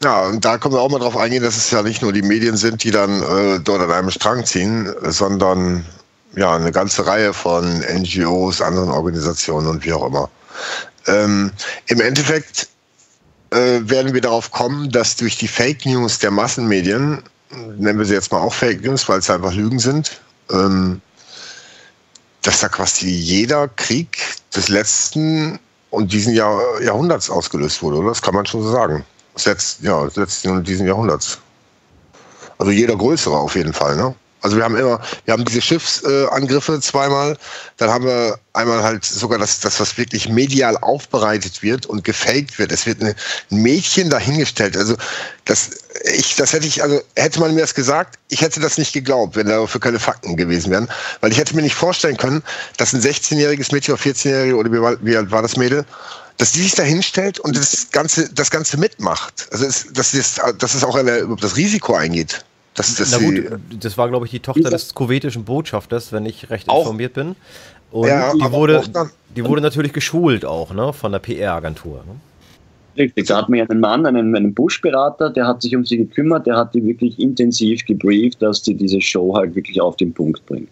[0.03, 2.23] Ja, und da kommen wir auch mal drauf eingehen, dass es ja nicht nur die
[2.23, 5.85] Medien sind, die dann äh, dort an einem Strang ziehen, sondern
[6.37, 10.29] ja eine ganze Reihe von NGOs, anderen Organisationen und wie auch immer.
[11.07, 11.53] Ähm,
[11.87, 12.69] Im Endeffekt
[13.51, 17.23] äh, werden wir darauf kommen, dass durch die Fake News der Massenmedien,
[17.79, 21.01] nennen wir sie jetzt mal auch Fake News, weil es einfach Lügen sind, ähm,
[22.43, 24.19] dass da quasi jeder Krieg
[24.55, 25.59] des letzten
[25.91, 28.09] und diesen Jahr, Jahrhunderts ausgelöst wurde, oder?
[28.09, 29.05] Das kann man schon so sagen.
[29.35, 31.39] Das letzten, ja, des letzten und diesen Jahrhunderts.
[32.59, 34.15] Also jeder größere auf jeden Fall, ne?
[34.47, 37.37] Also wir haben immer, wir haben diese Schiffsangriffe zweimal,
[37.79, 42.57] dann haben wir einmal halt sogar das, das, was wirklich medial aufbereitet wird und gefaked
[42.57, 42.71] wird.
[42.71, 43.17] Es wird ein
[43.51, 44.77] Mädchen dahingestellt.
[44.77, 44.95] Also
[45.47, 45.71] das,
[46.15, 49.35] ich, das hätte ich, also hätte man mir das gesagt, ich hätte das nicht geglaubt,
[49.35, 50.89] wenn dafür keine Fakten gewesen wären.
[51.23, 52.45] Weil ich hätte mir nicht vorstellen können,
[52.77, 55.85] dass ein 16-jähriges Mädchen oder 14-jährige oder wie, wie alt war das Mädel,
[56.37, 59.49] dass die sich da hinstellt und das Ganze, das Ganze mitmacht.
[59.51, 62.45] Also es, dass, es, dass es auch eine, das Risiko eingeht.
[62.77, 66.51] Das, das, Na gut, das war, glaube ich, die Tochter des kuwaitischen Botschafters, wenn ich
[66.51, 67.35] recht auch, informiert bin.
[67.91, 68.83] Und ja, die, wurde,
[69.35, 72.05] die wurde natürlich geschult auch ne, von der PR-Agentur.
[72.07, 72.17] Ne?
[72.99, 76.47] Richtig, da hat man einen Mann, einen, einen Bush-Berater, der hat sich um sie gekümmert,
[76.47, 80.45] der hat die wirklich intensiv gebrieft, dass die diese Show halt wirklich auf den Punkt
[80.47, 80.69] bringen.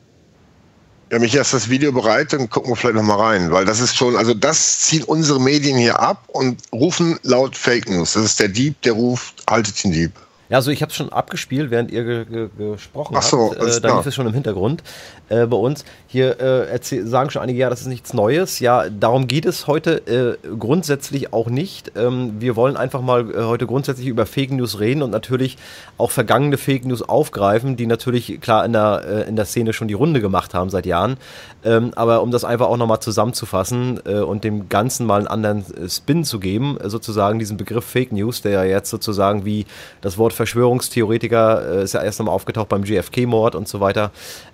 [1.12, 3.94] Ja, mich erst das Video bereit, dann gucken wir vielleicht nochmal rein, weil das ist
[3.94, 8.14] schon, also das ziehen unsere Medien hier ab und rufen laut Fake News.
[8.14, 10.12] Das ist der Dieb, der ruft, haltet den Dieb.
[10.54, 13.60] Ja, also ich habe es schon abgespielt, während ihr ge ge gesprochen Ach so, habt.
[13.60, 14.84] Äh, da lief es schon im Hintergrund
[15.28, 15.84] äh, bei uns.
[16.06, 18.60] Hier äh, sagen schon einige, ja, das ist nichts Neues.
[18.60, 21.90] Ja, darum geht es heute äh, grundsätzlich auch nicht.
[21.96, 25.58] Ähm, wir wollen einfach mal äh, heute grundsätzlich über Fake News reden und natürlich
[25.98, 29.88] auch vergangene Fake News aufgreifen, die natürlich klar in der, äh, in der Szene schon
[29.88, 31.16] die Runde gemacht haben seit Jahren.
[31.64, 36.24] Ähm, aber um das einfach auch nochmal zusammenzufassen und dem Ganzen mal einen anderen Spin
[36.24, 39.66] zu geben, sozusagen diesen Begriff Fake News, der ja jetzt sozusagen wie
[40.00, 44.10] das Wort Verschwörungstheoretiker, äh, ist ja erst nochmal aufgetaucht beim GFK-Mord und so weiter.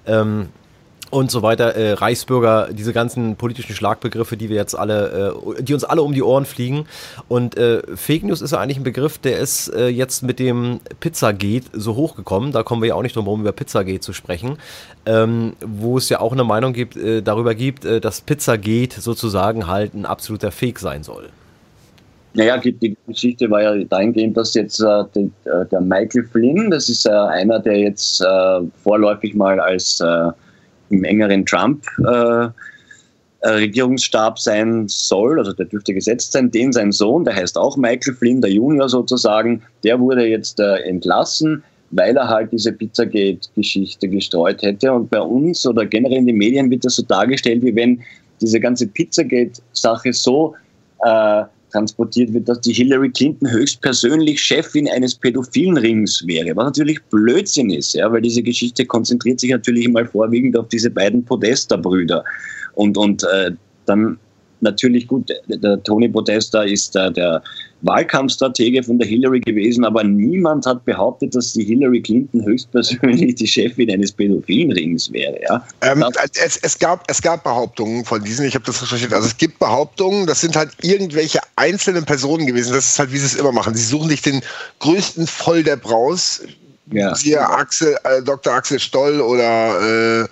[0.06, 0.48] Ähm,
[1.10, 5.74] und so weiter, äh, Reichsbürger, diese ganzen politischen Schlagbegriffe, die wir jetzt alle, äh, die
[5.74, 6.86] uns alle um die Ohren fliegen.
[7.26, 10.78] Und äh, Fake News ist ja eigentlich ein Begriff, der ist äh, jetzt mit dem
[11.00, 12.52] Pizzagate so hochgekommen.
[12.52, 14.56] Da kommen wir ja auch nicht drum herum, über Pizzagate zu sprechen.
[15.04, 19.66] Ähm, wo es ja auch eine Meinung gibt, äh, darüber gibt, äh, dass Pizzagate sozusagen
[19.66, 21.30] halt ein absoluter Fake sein soll.
[22.34, 26.88] Naja, die Geschichte war ja dahingehend, dass jetzt äh, die, äh, der Michael Flynn, das
[26.88, 30.30] ist äh, einer, der jetzt äh, vorläufig mal als äh,
[30.90, 32.48] im engeren Trump äh,
[34.36, 38.42] sein soll, also der dürfte gesetzt sein, den sein Sohn, der heißt auch Michael Flynn,
[38.42, 44.92] der Junior sozusagen, der wurde jetzt entlassen, weil er halt diese Pizzagate-Geschichte gestreut hätte.
[44.92, 48.02] Und bei uns oder generell in den Medien wird das so dargestellt, wie wenn
[48.42, 50.54] diese ganze Pizzagate-Sache so
[51.70, 57.70] transportiert wird, dass die Hillary Clinton höchstpersönlich Chefin eines pädophilen Rings wäre, was natürlich Blödsinn
[57.70, 62.24] ist, ja, weil diese Geschichte konzentriert sich natürlich mal vorwiegend auf diese beiden Podesta-Brüder.
[62.74, 63.52] Und, und äh,
[63.86, 64.18] dann
[64.60, 67.42] natürlich gut, der Tony Podesta ist der, der
[67.82, 73.46] Wahlkampfstratege von der Hillary gewesen, aber niemand hat behauptet, dass die Hillary Clinton höchstpersönlich die
[73.46, 75.38] Chefin eines pädophilen Rings wäre.
[75.42, 75.64] Ja?
[75.82, 76.04] Ähm,
[76.44, 79.58] es, es, gab, es gab Behauptungen von diesen, ich habe das recherchiert, also es gibt
[79.58, 83.52] Behauptungen, das sind halt irgendwelche einzelnen Personen gewesen, das ist halt, wie sie es immer
[83.52, 83.74] machen.
[83.74, 84.40] Sie suchen sich den
[84.80, 86.42] größten Volldepp raus,
[86.92, 87.16] ja.
[87.16, 88.52] Hier Axel, äh, Dr.
[88.52, 90.26] Axel Stoll oder äh,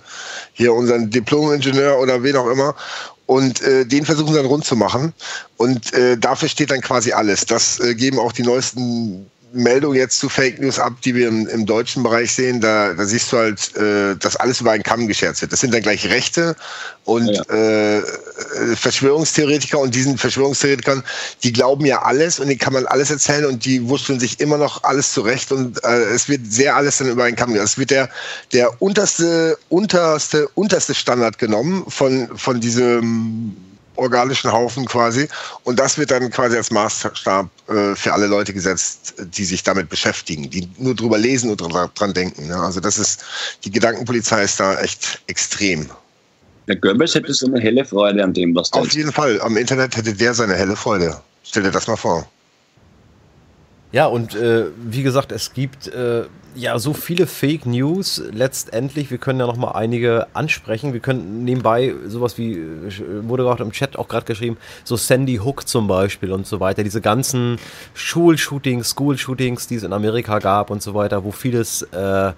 [0.54, 2.74] hier unseren Diplom-Ingenieur oder wen auch immer
[3.28, 5.12] und äh, den versuchen sie dann rund zu machen.
[5.58, 7.44] Und äh, dafür steht dann quasi alles.
[7.44, 11.46] Das äh, geben auch die neuesten Meldungen jetzt zu Fake News ab, die wir im,
[11.48, 12.60] im deutschen Bereich sehen.
[12.60, 15.52] Da, da siehst du halt, äh, dass alles über einen Kamm geschert wird.
[15.52, 16.54] Das sind dann gleich Rechte
[17.04, 17.42] und ja.
[17.54, 18.02] äh,
[18.74, 21.02] Verschwörungstheoretiker und diesen Verschwörungstheoretikern,
[21.42, 24.58] die glauben ja alles und denen kann man alles erzählen und die wurschteln sich immer
[24.58, 27.54] noch alles zurecht und äh, es wird sehr alles dann über einen Kamm.
[27.54, 28.10] Es wird der,
[28.52, 33.56] der unterste, unterste, unterste Standard genommen von, von diesem
[33.98, 35.28] organischen Haufen quasi.
[35.64, 39.88] Und das wird dann quasi als Maßstab äh, für alle Leute gesetzt, die sich damit
[39.88, 42.48] beschäftigen, die nur drüber lesen und dran denken.
[42.48, 42.62] Ja?
[42.62, 43.24] Also das ist,
[43.64, 45.90] die Gedankenpolizei ist da echt extrem.
[46.68, 49.40] Der Goebbels hätte so eine helle Freude an dem, was da Auf jeden Fall.
[49.40, 51.18] Am Internet hätte der seine helle Freude.
[51.42, 52.28] Stell dir das mal vor.
[53.90, 56.24] Ja, und äh, wie gesagt, es gibt äh,
[56.58, 59.10] ja so viele Fake News letztendlich.
[59.10, 60.92] Wir können ja noch mal einige ansprechen.
[60.92, 62.90] Wir können nebenbei sowas wie, äh,
[63.22, 66.82] wurde gerade im Chat auch gerade geschrieben, so Sandy Hook zum Beispiel und so weiter.
[66.82, 67.58] Diese ganzen
[67.94, 72.32] Schulshootings, School-Shootings, die es in Amerika gab und so weiter, wo vieles äh,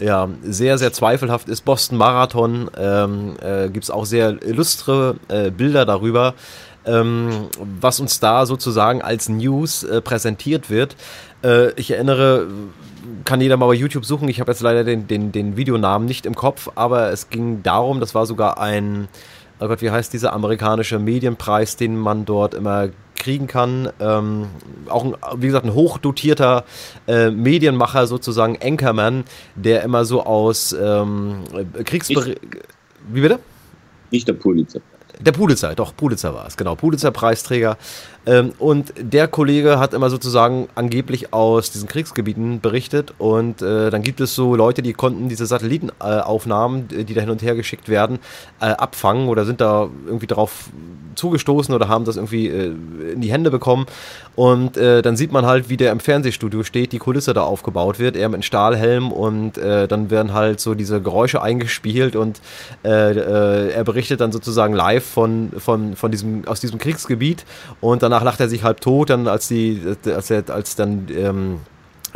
[0.00, 1.64] ja, sehr, sehr zweifelhaft ist.
[1.64, 6.34] Boston Marathon ähm, äh, gibt es auch sehr illustre äh, Bilder darüber
[6.86, 7.48] ähm,
[7.80, 10.96] was uns da sozusagen als News äh, präsentiert wird.
[11.42, 12.46] Äh, ich erinnere,
[13.24, 16.26] kann jeder mal bei YouTube suchen, ich habe jetzt leider den, den, den Videonamen nicht
[16.26, 19.08] im Kopf, aber es ging darum, das war sogar ein,
[19.60, 23.88] oh Gott, wie heißt dieser amerikanische Medienpreis, den man dort immer kriegen kann.
[24.00, 24.48] Ähm,
[24.88, 26.64] auch, ein, wie gesagt, ein hochdotierter
[27.06, 31.44] äh, Medienmacher, sozusagen Anchorman, der immer so aus ähm,
[31.84, 32.50] Kriegsberichten.
[33.08, 33.38] Wie bitte?
[34.10, 34.80] Nicht der Pulitzer.
[35.20, 36.74] Der Pulitzer, doch, Pulitzer war es, genau.
[36.74, 37.78] Pulitzer-Preisträger.
[38.26, 43.14] Ähm, und der Kollege hat immer sozusagen angeblich aus diesen Kriegsgebieten berichtet.
[43.18, 47.30] Und äh, dann gibt es so Leute, die konnten diese Satellitenaufnahmen, äh, die da hin
[47.30, 48.18] und her geschickt werden,
[48.60, 50.70] äh, abfangen oder sind da irgendwie drauf
[51.16, 52.74] zugestoßen oder haben das irgendwie äh,
[53.12, 53.86] in die Hände bekommen.
[54.36, 57.98] Und äh, dann sieht man halt, wie der im Fernsehstudio steht, die Kulisse da aufgebaut
[57.98, 62.40] wird, er mit Stahlhelm und äh, dann werden halt so diese Geräusche eingespielt und
[62.82, 67.44] er berichtet dann sozusagen live von, von, von diesem, aus diesem Kriegsgebiet
[67.80, 71.60] und danach lacht er sich halb tot, dann als die, als, er, als dann ähm,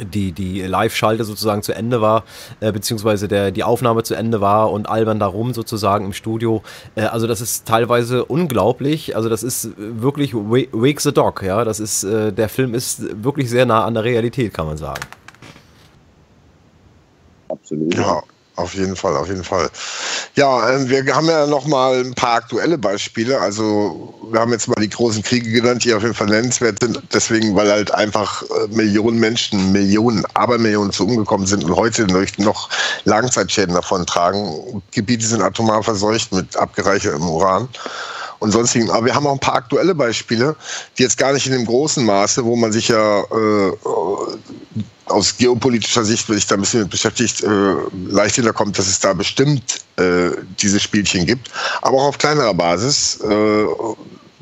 [0.01, 2.23] die, die Live-Schalte sozusagen zu Ende war,
[2.61, 6.63] äh, beziehungsweise der, die Aufnahme zu Ende war und albern darum sozusagen im Studio.
[6.95, 9.17] Äh, also das ist teilweise unglaublich.
[9.17, 11.65] Also das ist wirklich Wake the Dog, ja.
[11.65, 15.03] Das ist, äh, der Film ist wirklich sehr nah an der Realität, kann man sagen.
[17.49, 17.95] Absolut.
[17.97, 18.23] Ja.
[18.59, 19.71] Auf jeden Fall, auf jeden Fall.
[20.35, 23.41] Ja, ähm, wir haben ja noch mal ein paar aktuelle Beispiele.
[23.41, 27.01] Also wir haben jetzt mal die großen Kriege genannt, die auf jeden Fall nennenswert sind.
[27.15, 32.09] Deswegen, weil halt einfach äh, Millionen Menschen, Millionen, Abermillionen zu umgekommen sind und heute
[32.43, 32.69] noch
[33.05, 34.83] Langzeitschäden davon tragen.
[34.91, 37.69] Gebiete sind atomar verseucht mit abgereichertem Uran
[38.41, 38.91] und sonstigen.
[38.91, 40.57] Aber wir haben auch ein paar aktuelle Beispiele,
[40.99, 43.73] die jetzt gar nicht in dem großen Maße, wo man sich ja äh,
[45.09, 47.75] aus geopolitischer Sicht, wenn ich da ein bisschen mit beschäftigt, äh,
[48.07, 51.51] leicht hinterkommt, dass es da bestimmt äh, diese Spielchen gibt.
[51.83, 53.67] Aber auch auf kleinerer Basis äh,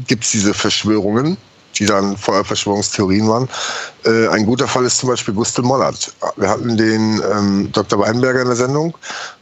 [0.06, 1.36] gibt es diese Verschwörungen,
[1.78, 3.48] die dann vorher Verschwörungstheorien waren.
[4.04, 6.12] Äh, ein guter Fall ist zum Beispiel Gustl Mollert.
[6.36, 7.98] Wir hatten den ähm, Dr.
[7.98, 8.96] Weinberger in der Sendung.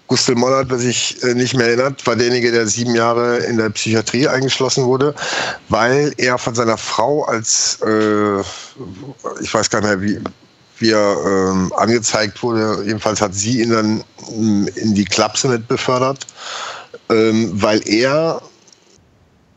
[0.07, 3.71] Gustl Mollert, wer sich äh, nicht mehr erinnert, war derjenige, der sieben Jahre in der
[3.71, 5.15] Psychiatrie eingeschlossen wurde,
[5.69, 8.41] weil er von seiner Frau als, äh,
[9.41, 10.21] ich weiß gar nicht mehr, wie,
[10.90, 12.83] er ähm, angezeigt wurde.
[12.85, 16.27] Jedenfalls hat sie ihn dann ähm, in die Klapse mit befördert,
[17.11, 18.42] ähm, weil er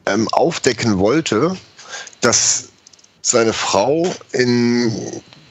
[0.05, 1.55] ähm, aufdecken wollte,
[2.21, 2.69] dass
[3.21, 4.91] seine Frau in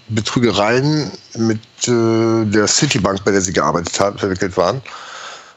[0.09, 4.81] Betrügereien mit äh, der Citibank, bei der sie gearbeitet hat, verwickelt waren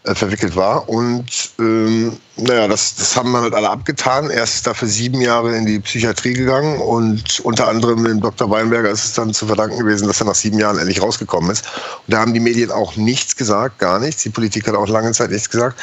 [0.10, 0.90] äh, verwickelt war.
[0.90, 4.30] Und ähm, naja, das, das haben wir halt alle abgetan.
[4.32, 8.50] Er ist dafür sieben Jahre in die Psychiatrie gegangen und unter anderem dem Dr.
[8.50, 11.66] Weinberger ist es dann zu verdanken gewesen, dass er nach sieben Jahren endlich rausgekommen ist.
[12.08, 14.24] Und da haben die Medien auch nichts gesagt, gar nichts.
[14.24, 15.80] Die Politik hat auch lange Zeit nichts gesagt.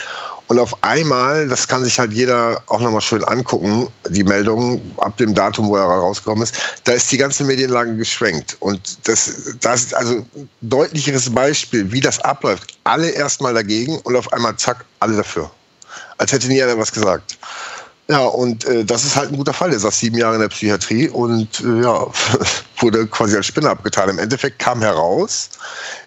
[0.48, 5.16] Und auf einmal, das kann sich halt jeder auch nochmal schön angucken, die Meldung ab
[5.16, 6.54] dem Datum, wo er rausgekommen ist,
[6.84, 8.56] da ist die ganze Medienlage geschwenkt.
[8.60, 12.78] Und das, das ist also ein deutlicheres Beispiel, wie das abläuft.
[12.84, 15.50] Alle erstmal dagegen und auf einmal zack, alle dafür.
[16.18, 17.36] Als hätte nie einer was gesagt.
[18.08, 19.70] Ja, und äh, das ist halt ein guter Fall.
[19.70, 22.06] Der saß sieben Jahre in der Psychiatrie und äh, ja,
[22.78, 24.10] wurde quasi als Spinner abgetan.
[24.10, 25.50] Im Endeffekt kam heraus,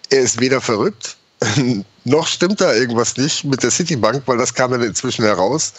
[0.08, 1.16] er ist weder verrückt,
[2.04, 5.72] noch stimmt da irgendwas nicht mit der Citibank, weil das kam dann inzwischen heraus,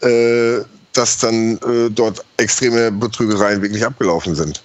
[0.00, 0.58] äh,
[0.92, 4.62] dass dann äh, dort extreme Betrügereien wirklich abgelaufen sind.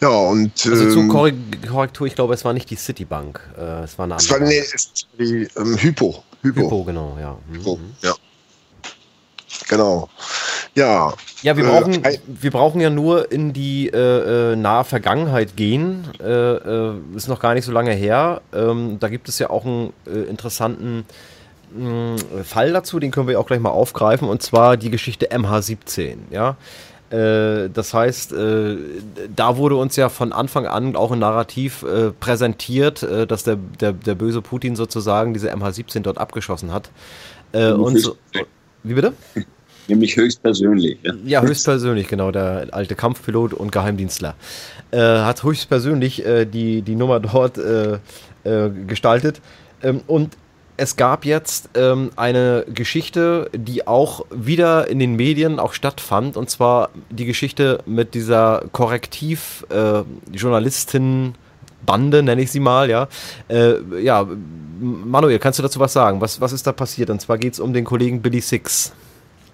[0.00, 0.52] Ja, und.
[0.66, 3.40] Also zur ähm, Korrektur, ich glaube, es war nicht die Citibank.
[3.56, 4.16] Äh, es war eine andere.
[4.16, 6.24] Es war, nee, es war die ähm, Hypo.
[6.42, 6.60] Hypo.
[6.60, 7.38] Hypo, genau, ja.
[7.48, 7.54] Mhm.
[7.54, 8.14] Hypo, ja.
[9.68, 10.08] Genau.
[10.74, 11.12] Ja.
[11.42, 15.56] Ja, wir äh, brauchen, äh, wir brauchen ja nur in die äh, äh nahe Vergangenheit
[15.56, 16.04] gehen.
[16.20, 18.40] Äh, äh, ist noch gar nicht so lange her.
[18.54, 19.92] Ähm, da gibt es ja auch einen
[20.28, 21.04] interessanten
[21.74, 26.16] mm, Fall dazu, den können wir auch gleich mal aufgreifen, und zwar die Geschichte MH17.
[26.30, 26.56] Ja.
[27.10, 31.84] Das heißt, da wurde uns ja von Anfang an auch ein Narrativ
[32.20, 36.88] präsentiert, dass der, der, der böse Putin sozusagen diese MH17 dort abgeschossen hat.
[37.52, 38.16] Und so,
[38.82, 39.12] wie bitte?
[39.88, 40.98] Nämlich höchstpersönlich.
[41.02, 41.14] Ja.
[41.24, 42.30] ja, höchstpersönlich, genau.
[42.30, 44.34] Der alte Kampfpilot und Geheimdienstler
[44.90, 47.98] äh, hat höchstpersönlich äh, die, die Nummer dort äh,
[48.44, 49.40] äh gestaltet.
[49.82, 50.36] Ähm, und
[50.76, 56.50] es gab jetzt ähm, eine Geschichte, die auch wieder in den Medien auch stattfand, und
[56.50, 61.26] zwar die Geschichte mit dieser Korrektiv-Journalistin.
[61.26, 61.32] Äh,
[61.84, 63.08] Bande, nenne ich sie mal, ja.
[63.48, 64.26] Äh, ja,
[64.80, 66.20] Manuel, kannst du dazu was sagen?
[66.20, 67.10] Was, was ist da passiert?
[67.10, 68.92] Und zwar geht es um den Kollegen Billy Six.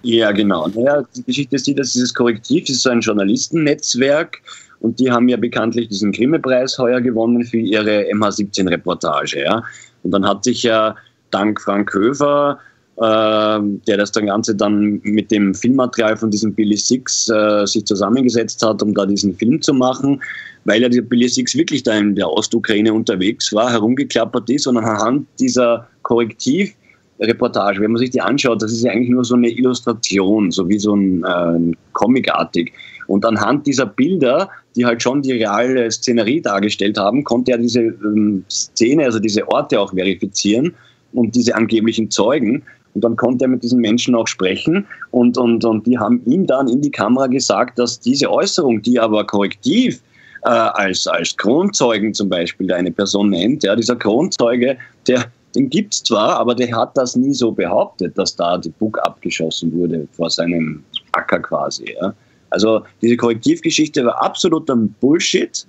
[0.03, 0.69] Ja, genau.
[0.69, 4.41] Naja, die Geschichte ist die, dass dieses Korrektiv ist so ein Journalistennetzwerk
[4.81, 9.43] und die haben ja bekanntlich diesen Grimme-Preis heuer gewonnen für ihre MH17-Reportage.
[9.43, 9.63] Ja?
[10.05, 10.95] Und dann hat sich ja
[11.31, 12.59] dank Frank Höfer,
[12.97, 18.65] äh, der das Ganze dann mit dem Filmmaterial von diesem Billy Six äh, sich zusammengesetzt
[18.65, 20.23] hat, um da diesen Film zu machen,
[20.65, 24.77] weil ja der Billy Six wirklich da in der Ostukraine unterwegs war, herumgeklappert ist und
[24.77, 26.75] anhand dieser Korrektiv
[27.21, 30.69] Reportage, wenn man sich die anschaut, das ist ja eigentlich nur so eine Illustration, so
[30.69, 32.73] wie so ein äh, Comicartig.
[33.07, 37.81] Und anhand dieser Bilder, die halt schon die reale Szenerie dargestellt haben, konnte er diese
[37.81, 40.75] ähm, Szene, also diese Orte auch verifizieren
[41.13, 42.63] und diese angeblichen Zeugen.
[42.95, 46.47] Und dann konnte er mit diesen Menschen auch sprechen und, und, und die haben ihm
[46.47, 50.01] dann in die Kamera gesagt, dass diese Äußerung, die aber korrektiv
[50.45, 55.95] äh, als, als Kronzeugen zum Beispiel eine Person nennt, ja, dieser Kronzeuge, der, den gibt
[55.95, 60.07] es zwar, aber der hat das nie so behauptet, dass da die Bug abgeschossen wurde
[60.13, 61.95] vor seinem Acker quasi.
[62.01, 62.15] Ja.
[62.51, 65.67] Also diese Korrektivgeschichte war absoluter Bullshit.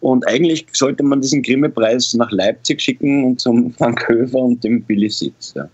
[0.00, 4.82] Und eigentlich sollte man diesen Grimme-Preis nach Leipzig schicken und zum Frank Höfer und dem
[4.82, 5.54] Billy Sitz.
[5.56, 5.68] Ja.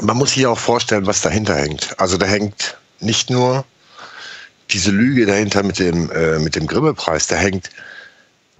[0.00, 1.94] Man muss sich auch vorstellen, was dahinter hängt.
[2.00, 3.64] Also da hängt nicht nur
[4.70, 7.68] diese Lüge dahinter mit dem, äh, mit dem Grimme-Preis, da hängt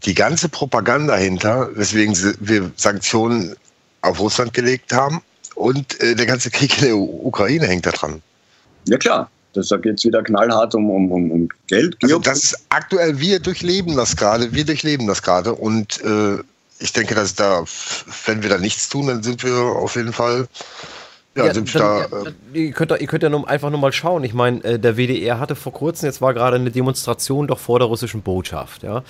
[0.05, 3.55] die ganze Propaganda hinter, weswegen wir Sanktionen
[4.03, 5.23] auf Russland gelegt haben
[5.55, 8.21] und äh, der ganze Krieg in der Ukraine hängt da dran.
[8.88, 11.97] Ja klar, das geht es wieder knallhart um, um, um Geld.
[12.03, 16.38] Also das ist aktuell, wir durchleben das gerade, wir durchleben das gerade und äh,
[16.81, 17.65] ich denke, dass da,
[18.27, 20.49] wenn wir da nichts tun, dann sind wir auf jeden Fall
[21.35, 24.23] ja, ja, dann, da, äh ihr, könnt, ihr könnt ja nur, einfach nur mal schauen.
[24.23, 27.79] Ich meine, äh, der WDR hatte vor kurzem, jetzt war gerade eine Demonstration doch vor
[27.79, 28.83] der russischen Botschaft.
[28.83, 29.03] Ja?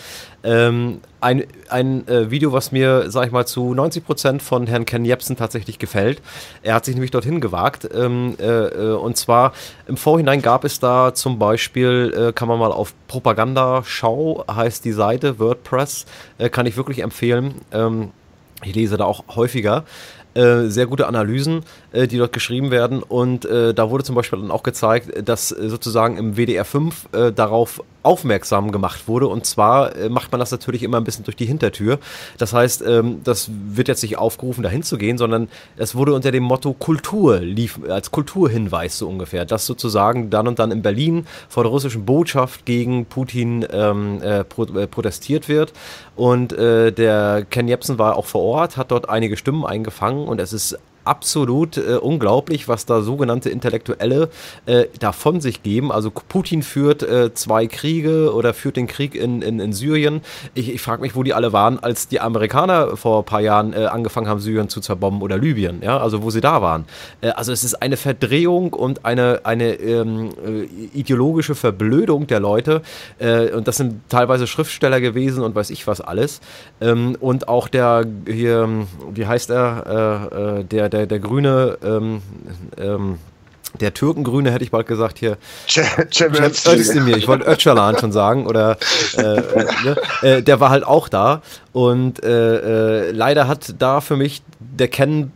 [0.44, 4.84] Ähm, ein ein äh, Video, was mir, sag ich mal, zu 90 Prozent von Herrn
[4.84, 6.22] Ken Jebsen tatsächlich gefällt.
[6.62, 7.88] Er hat sich nämlich dorthin gewagt.
[7.92, 9.52] Ähm, äh, äh, und zwar
[9.88, 14.92] im Vorhinein gab es da zum Beispiel, äh, kann man mal auf Propagandaschau, heißt die
[14.92, 16.06] Seite, WordPress,
[16.52, 17.54] kann ich wirklich empfehlen.
[17.72, 18.10] Ähm,
[18.64, 19.84] ich lese da auch häufiger.
[20.34, 21.60] Äh, sehr gute Analysen,
[21.92, 23.02] äh, die dort geschrieben werden.
[23.02, 27.08] Und äh, da wurde zum Beispiel dann auch gezeigt, dass äh, sozusagen im WDR 5
[27.12, 29.28] äh, darauf aufmerksam gemacht wurde.
[29.28, 32.00] Und zwar macht man das natürlich immer ein bisschen durch die Hintertür.
[32.36, 36.32] Das heißt, ähm, das wird jetzt nicht aufgerufen, dahin zu gehen, sondern es wurde unter
[36.32, 41.26] dem Motto Kultur lief, als Kulturhinweis so ungefähr, dass sozusagen dann und dann in Berlin
[41.48, 45.72] vor der russischen Botschaft gegen Putin ähm, pro, protestiert wird.
[46.14, 50.52] Und der Ken Jebsen war auch vor Ort, hat dort einige Stimmen eingefangen und es
[50.52, 54.28] ist absolut äh, unglaublich, was da sogenannte Intellektuelle
[54.66, 55.92] äh, da sich geben.
[55.92, 60.20] Also Putin führt äh, zwei Kriege oder führt den Krieg in, in, in Syrien.
[60.54, 63.72] Ich, ich frage mich, wo die alle waren, als die Amerikaner vor ein paar Jahren
[63.72, 66.84] äh, angefangen haben, Syrien zu zerbomben oder Libyen, ja, also wo sie da waren.
[67.20, 70.64] Äh, also es ist eine Verdrehung und eine, eine ähm, äh,
[70.98, 72.82] ideologische Verblödung der Leute.
[73.54, 76.40] und das sind teilweise Schriftsteller gewesen und weiß ich was alles.
[76.80, 78.68] Ähm, und auch der hier,
[79.12, 82.22] wie heißt er, der der, der grüne, ähm,
[82.78, 83.18] ähm,
[83.80, 85.38] der Türkengrüne hätte ich bald gesagt hier.
[85.66, 88.76] Cem Özdemir, ich wollte Öcalan schon sagen, oder
[89.16, 89.96] äh, äh, ne?
[90.22, 94.42] äh, der war halt auch da und äh, äh, leider hat da für mich
[94.82, 95.30] der Ken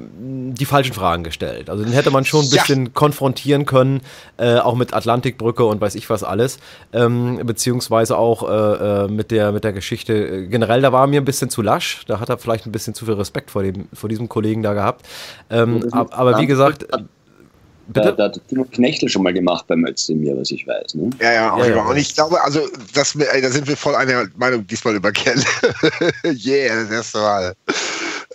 [0.58, 1.70] die falschen Fragen gestellt.
[1.70, 2.90] Also den hätte man schon ein bisschen ja.
[2.92, 4.00] konfrontieren können,
[4.38, 6.58] äh, auch mit Atlantikbrücke und weiß ich was alles,
[6.92, 10.82] ähm, beziehungsweise auch mit der mit der Geschichte generell.
[10.82, 12.04] Da war mir ein bisschen zu lasch.
[12.06, 14.74] Da hat er vielleicht ein bisschen zu viel Respekt vor dem vor diesem Kollegen da
[14.74, 15.06] gehabt.
[15.50, 16.86] Ähm, aber wie gesagt
[17.88, 18.06] Bitte?
[18.06, 20.94] Da, da hat Timo Knechtel schon mal gemacht beim Özdemir, was ich weiß.
[20.96, 21.10] Ne?
[21.20, 21.84] Ja, ja, ja, ja.
[21.84, 22.60] Und ich glaube, also,
[22.94, 25.40] das, ey, da sind wir voll einer Meinung diesmal über Ken.
[26.24, 27.54] yeah, das erste Mal.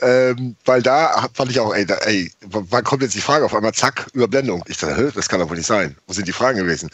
[0.01, 3.45] Ähm, weil da fand ich auch, ey, da, ey, wann kommt jetzt die Frage?
[3.45, 4.63] Auf einmal, zack, Überblendung.
[4.67, 5.95] Ich dachte, das kann doch wohl nicht sein.
[6.08, 6.89] Wo sind die Fragen gewesen?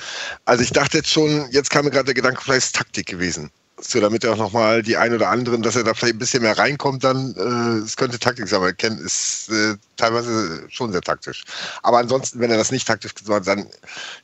[0.45, 3.51] Also ich dachte jetzt schon, jetzt kam mir gerade der Gedanke, vielleicht ist Taktik gewesen
[3.79, 6.41] so damit er auch nochmal die ein oder anderen, dass er da vielleicht ein bisschen
[6.41, 11.01] mehr reinkommt, dann äh, es könnte Taktik sein, weil Ken ist äh, teilweise schon sehr
[11.01, 11.43] taktisch.
[11.83, 13.67] Aber ansonsten, wenn er das nicht taktisch gemacht hat, dann,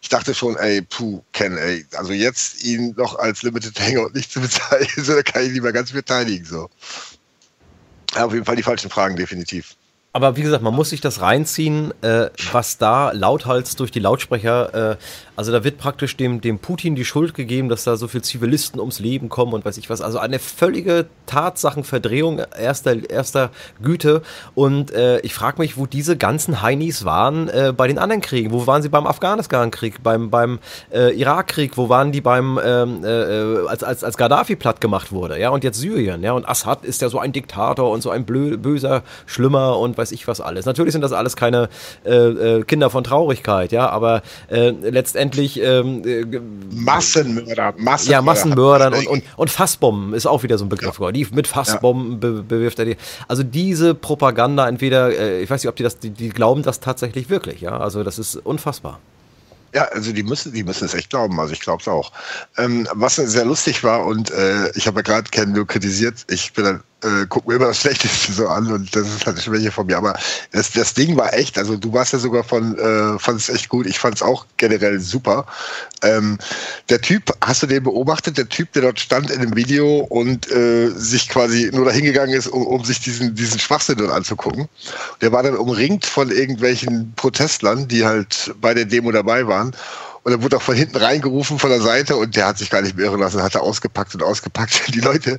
[0.01, 4.15] ich dachte schon, ey, puh, Ken, ey, also jetzt ihn noch als Limited Hanger und
[4.15, 6.69] nicht zu bezeichnen, so, da kann ich lieber ganz beteiligen, so.
[8.15, 9.75] Auf jeden Fall die falschen Fragen, definitiv.
[10.15, 14.91] Aber wie gesagt, man muss sich das reinziehen, äh, was da lauthals durch die Lautsprecher,
[14.91, 14.95] äh,
[15.35, 18.79] also da wird praktisch dem, dem Putin die Schuld gegeben, dass da so viele Zivilisten
[18.79, 20.01] ums Leben kommen und weiß ich was.
[20.01, 23.49] Also eine völlige Tatsachenverdrehung erster, erster
[23.81, 24.21] Güte.
[24.53, 28.51] Und äh, ich frage mich, wo diese ganzen Heinis waren äh, bei den anderen Kriegen.
[28.51, 30.59] Wo waren sie beim Afghanistan-Krieg, beim, beim
[30.93, 31.75] äh, Irak-Krieg?
[31.75, 35.39] Wo waren die beim, ähm, äh, als, als, als Gaddafi platt gemacht wurde?
[35.39, 36.21] Ja, und jetzt Syrien.
[36.21, 39.97] Ja, und Assad ist ja so ein Diktator und so ein blö böser, schlimmer und
[40.03, 40.65] weiß ich was alles.
[40.65, 41.69] Natürlich sind das alles keine
[42.05, 46.25] äh, äh, Kinder von Traurigkeit, ja, aber äh, letztendlich ähm, äh,
[46.71, 48.11] Massenmörder, Massenmörder.
[48.11, 50.99] Ja, Massenmördern und, und, und Fassbomben ist auch wieder so ein Begriff.
[50.99, 51.11] Ja.
[51.11, 52.17] Die mit Fassbomben ja.
[52.17, 52.97] be bewirft er die.
[53.27, 56.81] Also diese Propaganda, entweder, äh, ich weiß nicht, ob die das, die, die glauben das
[56.81, 57.77] tatsächlich wirklich, ja.
[57.77, 58.99] Also das ist unfassbar.
[59.73, 61.39] Ja, also die müssen, die müssen es echt glauben.
[61.39, 62.11] Also ich glaube es auch.
[62.57, 66.25] Ähm, was sehr lustig war und äh, ich habe ja gerade Ken nur kritisiert.
[66.29, 69.35] Ich bin dann äh, gucke mir immer das Schlechteste so an und das ist halt
[69.35, 69.97] eine Schwäche von mir.
[69.97, 70.17] Aber
[70.51, 73.69] das, das Ding war echt, also du warst ja sogar von, äh, fand es echt
[73.69, 75.45] gut, ich fand es auch generell super.
[76.01, 76.37] Ähm,
[76.89, 80.49] der Typ, hast du den beobachtet, der Typ, der dort stand in dem Video und
[80.51, 84.67] äh, sich quasi nur dahin gegangen ist, um, um sich diesen, diesen Schwachsinn dort anzugucken.
[85.21, 89.75] Der war dann umringt von irgendwelchen Protestlern, die halt bei der Demo dabei waren.
[90.23, 92.81] Und er wurde auch von hinten reingerufen von der Seite und der hat sich gar
[92.81, 94.87] nicht mehr irren lassen, hat er ausgepackt und ausgepackt.
[94.93, 95.37] Die Leute,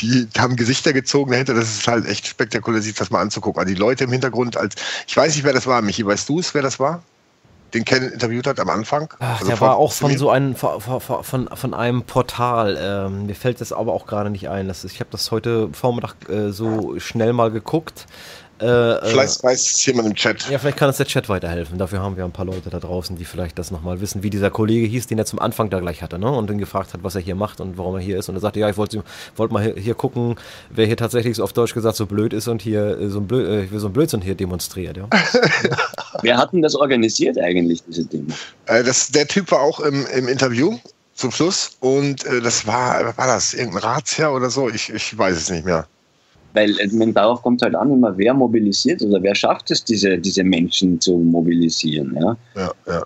[0.00, 1.54] die haben Gesichter gezogen dahinter.
[1.54, 3.60] Das ist halt echt spektakulär, sich das mal anzugucken.
[3.60, 4.74] Also die Leute im Hintergrund als,
[5.06, 5.82] ich weiß nicht, wer das war.
[5.82, 7.02] Michi, weißt du es, wer das war?
[7.74, 9.12] Den Ken interviewt hat am Anfang.
[9.20, 12.78] Ach, also der war auch von so einem von, von, von einem Portal.
[12.80, 14.66] Ähm, mir fällt das aber auch gerade nicht ein.
[14.66, 18.06] Das ist, ich habe das heute Vormittag äh, so schnell mal geguckt.
[18.60, 20.48] Äh, äh, vielleicht weiß es jemand im Chat.
[20.50, 21.78] Ja, vielleicht kann uns der Chat weiterhelfen.
[21.78, 24.50] Dafür haben wir ein paar Leute da draußen, die vielleicht das nochmal wissen, wie dieser
[24.50, 26.30] Kollege hieß, den er zum Anfang da gleich hatte, ne?
[26.30, 28.28] Und dann gefragt hat, was er hier macht und warum er hier ist.
[28.28, 29.02] Und er sagte, ja, ich wollte
[29.36, 30.36] wollt mal hier, gucken,
[30.70, 33.26] wer hier tatsächlich so auf Deutsch gesagt so blöd ist und hier äh, so ein,
[33.26, 34.96] Blöd, äh, so ein Blödsinn hier demonstriert.
[34.96, 35.08] Ja?
[36.22, 38.34] wer hat denn das organisiert eigentlich, diese Dinge?
[38.66, 40.78] Äh, das, der Typ war auch im, im Interview
[41.14, 44.68] zum Schluss und äh, das war, war das irgendein Ratsherr oder so?
[44.68, 45.86] Ich, ich weiß es nicht mehr.
[46.52, 50.42] Weil meine, darauf kommt halt an, immer wer mobilisiert oder wer schafft es, diese, diese
[50.44, 52.16] Menschen zu mobilisieren.
[52.20, 52.72] Ja, ja.
[52.86, 53.02] ja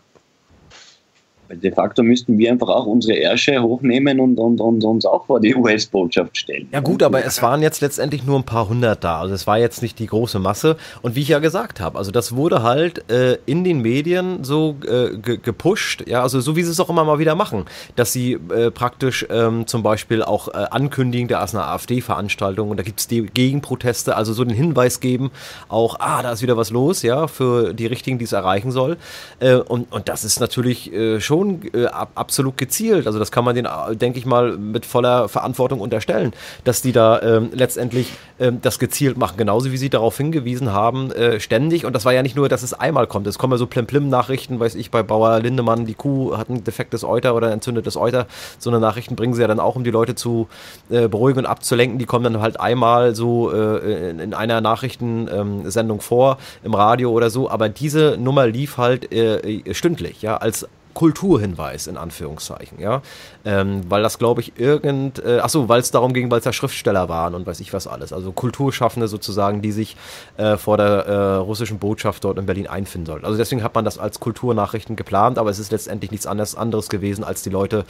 [1.51, 5.41] de facto müssten wir einfach auch unsere Ärsche hochnehmen und, und, und uns auch vor
[5.41, 6.69] die US-Botschaft stellen.
[6.73, 9.21] Ja gut, aber es waren jetzt letztendlich nur ein paar hundert da.
[9.21, 10.77] Also es war jetzt nicht die große Masse.
[11.03, 14.77] Und wie ich ja gesagt habe, also das wurde halt äh, in den Medien so
[14.87, 17.65] äh, gepusht, ja, also so wie sie es auch immer mal wieder machen,
[17.97, 22.79] dass sie äh, praktisch ähm, zum Beispiel auch äh, ankündigen, da ist eine AfD-Veranstaltung und
[22.79, 25.31] da gibt es die Gegenproteste, also so den Hinweis geben,
[25.69, 28.97] auch, ah, da ist wieder was los, ja, für die Richtigen, die es erreichen soll.
[29.41, 33.07] Äh, und, und das ist natürlich äh, schon schon äh, absolut gezielt.
[33.07, 36.33] Also das kann man den, denke ich mal, mit voller Verantwortung unterstellen,
[36.65, 39.37] dass die da ähm, letztendlich ähm, das gezielt machen.
[39.37, 41.85] Genauso wie sie darauf hingewiesen haben, äh, ständig.
[41.85, 43.27] Und das war ja nicht nur, dass es einmal kommt.
[43.27, 47.05] Es kommen ja so Plim-Plim-Nachrichten, weiß ich, bei Bauer Lindemann, die Kuh hat ein defektes
[47.05, 48.27] Euter oder ein entzündetes Euter.
[48.59, 50.49] So eine Nachrichten bringen sie ja dann auch, um die Leute zu
[50.91, 51.99] äh, beruhigen und abzulenken.
[51.99, 57.11] Die kommen dann halt einmal so äh, in, in, einer Nachrichtensendung ähm, vor, im Radio
[57.11, 57.51] oder so.
[57.51, 63.03] Aber diese Nummer lief halt äh, stündlich, ja, als Kulturhinweis in Anführungszeichen, ja,
[63.45, 66.45] ähm, weil das glaube ich irgend, äh, ach so, weil es darum ging, weil es
[66.45, 69.97] da Schriftsteller waren und weiß ich was alles, also Kulturschaffende sozusagen, die sich
[70.37, 73.27] äh, vor der äh, russischen Botschaft dort in Berlin einfinden sollten.
[73.27, 76.89] Also deswegen hat man das als Kulturnachrichten geplant, aber es ist letztendlich nichts anderes, anderes
[76.89, 77.85] gewesen, als die Leute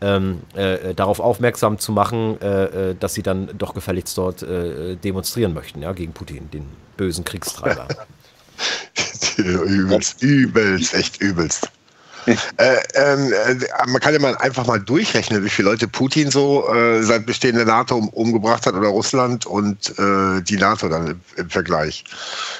[0.00, 4.44] ähm, äh, darauf aufmerksam zu machen, äh, äh, dass sie dann doch gefälligst dort
[5.04, 7.86] demonstrieren möchten, ja, gegen Putin, den bösen Kriegstreiber.
[9.36, 11.70] übelst, übelst, echt übelst
[12.26, 13.56] äh, ähm, äh,
[13.86, 17.56] man kann ja mal einfach mal durchrechnen, wie viele Leute Putin so äh, seit Bestehen
[17.56, 22.04] der NATO um, umgebracht hat oder Russland und äh, die NATO dann im, im Vergleich.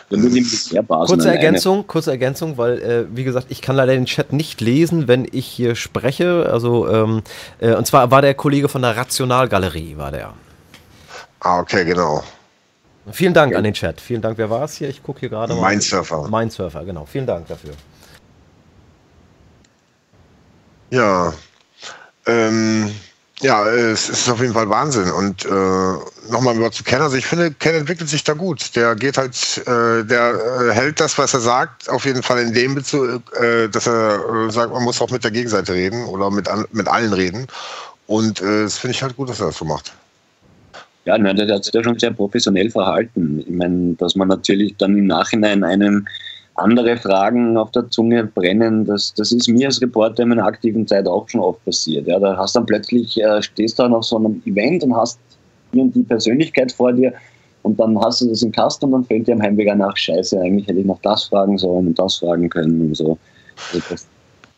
[0.09, 5.09] Kurze Ergänzung, kurze Ergänzung, weil äh, wie gesagt, ich kann leider den Chat nicht lesen,
[5.09, 6.49] wenn ich hier spreche.
[6.51, 7.23] Also ähm,
[7.61, 10.33] äh, und zwar war der Kollege von der Rationalgalerie, war der.
[11.41, 12.23] Ah, okay, genau.
[13.13, 14.01] Vielen Dank an den Chat.
[14.01, 14.37] Vielen Dank.
[14.39, 14.89] Wer war es hier?
[14.89, 15.71] Ich gucke hier gerade mal.
[15.71, 16.29] Mindsurfer.
[16.29, 17.07] Mindsurfer, genau.
[17.07, 17.73] Vielen Dank dafür.
[20.91, 21.33] Ja,
[22.27, 22.91] ähm,
[23.41, 25.11] ja, es ist auf jeden Fall Wahnsinn.
[25.11, 27.01] Und äh, nochmal über zu Ken.
[27.01, 28.77] Also ich finde, Ken entwickelt sich da gut.
[28.77, 29.35] Der geht halt,
[29.67, 33.69] äh, der äh, hält das, was er sagt, auf jeden Fall in dem Bezug, äh,
[33.69, 36.87] dass er äh, sagt, man muss auch mit der Gegenseite reden oder mit, an, mit
[36.87, 37.47] allen reden.
[38.07, 39.93] Und äh, das finde ich halt gut, dass er das so macht.
[41.07, 43.41] Ja, nein, der hat sich ja schon sehr professionell verhalten.
[43.41, 46.07] Ich meine, dass man natürlich dann im Nachhinein einem
[46.61, 48.85] andere Fragen auf der Zunge brennen.
[48.85, 52.07] Das, das ist mir als Reporter in meiner aktiven Zeit auch schon oft passiert.
[52.07, 55.19] Ja, da hast dann plötzlich, äh, stehst du auf so einem Event und hast
[55.73, 57.13] die und die Persönlichkeit vor dir
[57.63, 60.41] und dann hast du das im Kasten und dann fällt dir am Heimweg nach, scheiße,
[60.41, 63.19] eigentlich hätte ich noch das fragen sollen und das fragen können und so.
[63.73, 64.07] Also das,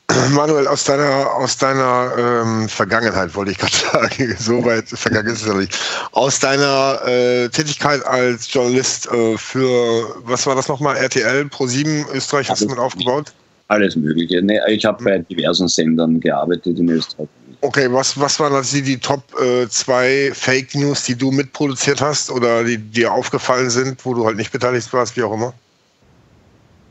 [0.30, 5.42] Manuel, aus deiner, aus deiner ähm, Vergangenheit wollte ich gerade sagen, so weit vergangen ist
[5.42, 5.78] es noch nicht.
[6.12, 12.50] Aus deiner äh, Tätigkeit als Journalist äh, für, was war das nochmal, RTL, Pro7 Österreich,
[12.50, 13.32] hast du mit aufgebaut?
[13.68, 14.42] Alles Mögliche.
[14.42, 17.28] Nee, ich habe bei diversen Sendern gearbeitet in Österreich.
[17.62, 22.00] Okay, was, was waren also die, die Top äh, zwei Fake News, die du mitproduziert
[22.00, 25.54] hast oder die dir aufgefallen sind, wo du halt nicht beteiligt warst, wie auch immer?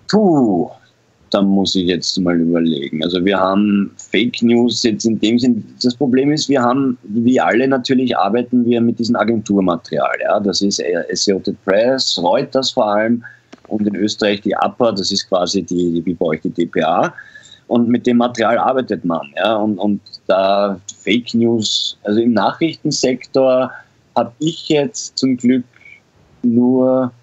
[0.09, 0.71] Puh,
[1.31, 3.03] da muss ich jetzt mal überlegen.
[3.03, 7.39] Also wir haben Fake News jetzt in dem Sinn, das Problem ist, wir haben, wie
[7.39, 10.17] alle natürlich, arbeiten wir mit diesem Agenturmaterial.
[10.21, 10.39] Ja?
[10.39, 13.23] Das ist Associated Press, Reuters vor allem
[13.69, 17.13] und in Österreich die APA, das ist quasi die, wie bei euch die DPA.
[17.67, 19.31] Und mit dem Material arbeitet man.
[19.37, 19.55] Ja?
[19.55, 23.71] Und, und da Fake News, also im Nachrichtensektor
[24.17, 25.63] habe ich jetzt zum Glück
[26.43, 27.13] nur,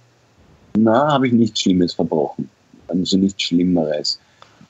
[0.78, 2.48] na, habe ich nichts Schlimmes verbrochen.
[2.89, 4.18] Also nichts Schlimmeres.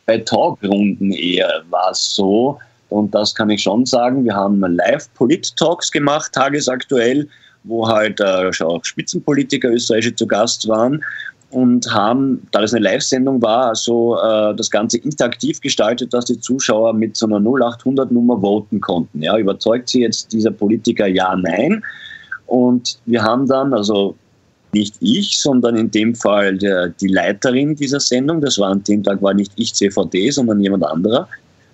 [0.07, 2.59] Bei Talkrunden eher war es so,
[2.89, 7.29] und das kann ich schon sagen, wir haben Live-Polit-Talks gemacht, tagesaktuell,
[7.64, 11.05] wo halt äh, auch Spitzenpolitiker österreichische zu Gast waren
[11.51, 16.39] und haben, da das eine Live-Sendung war, so äh, das Ganze interaktiv gestaltet, dass die
[16.39, 19.23] Zuschauer mit so einer 0800-Nummer voten konnten.
[19.23, 21.83] Ja, überzeugt sie jetzt dieser Politiker ja, nein?
[22.47, 24.14] Und wir haben dann, also
[24.73, 29.03] nicht ich, sondern in dem Fall der, die Leiterin dieser Sendung, das war an dem
[29.03, 31.29] Tag war nicht ich CVD, sondern jemand anderer.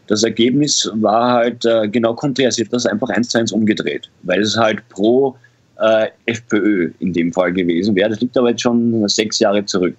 [0.07, 2.53] Das Ergebnis war halt äh, genau konträr.
[2.53, 5.37] Sie hat das einfach eins zu eins umgedreht, weil es halt pro
[5.81, 8.11] äh, FPÖ in dem Fall gewesen wäre.
[8.11, 9.97] Das liegt aber jetzt schon sechs Jahre zurück.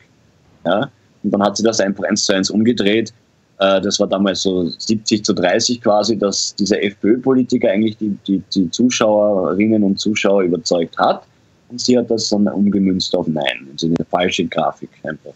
[0.66, 0.90] Ja?
[1.24, 3.14] Und dann hat sie das einfach eins zu eins umgedreht.
[3.60, 8.44] Äh, das war damals so 70 zu 30 quasi, dass dieser FPÖ-Politiker eigentlich die, die,
[8.54, 11.24] die, Zuschauerinnen und Zuschauer überzeugt hat.
[11.70, 13.68] Und sie hat das dann umgemünzt auf Nein.
[13.72, 15.34] Also eine falsche Grafik einfach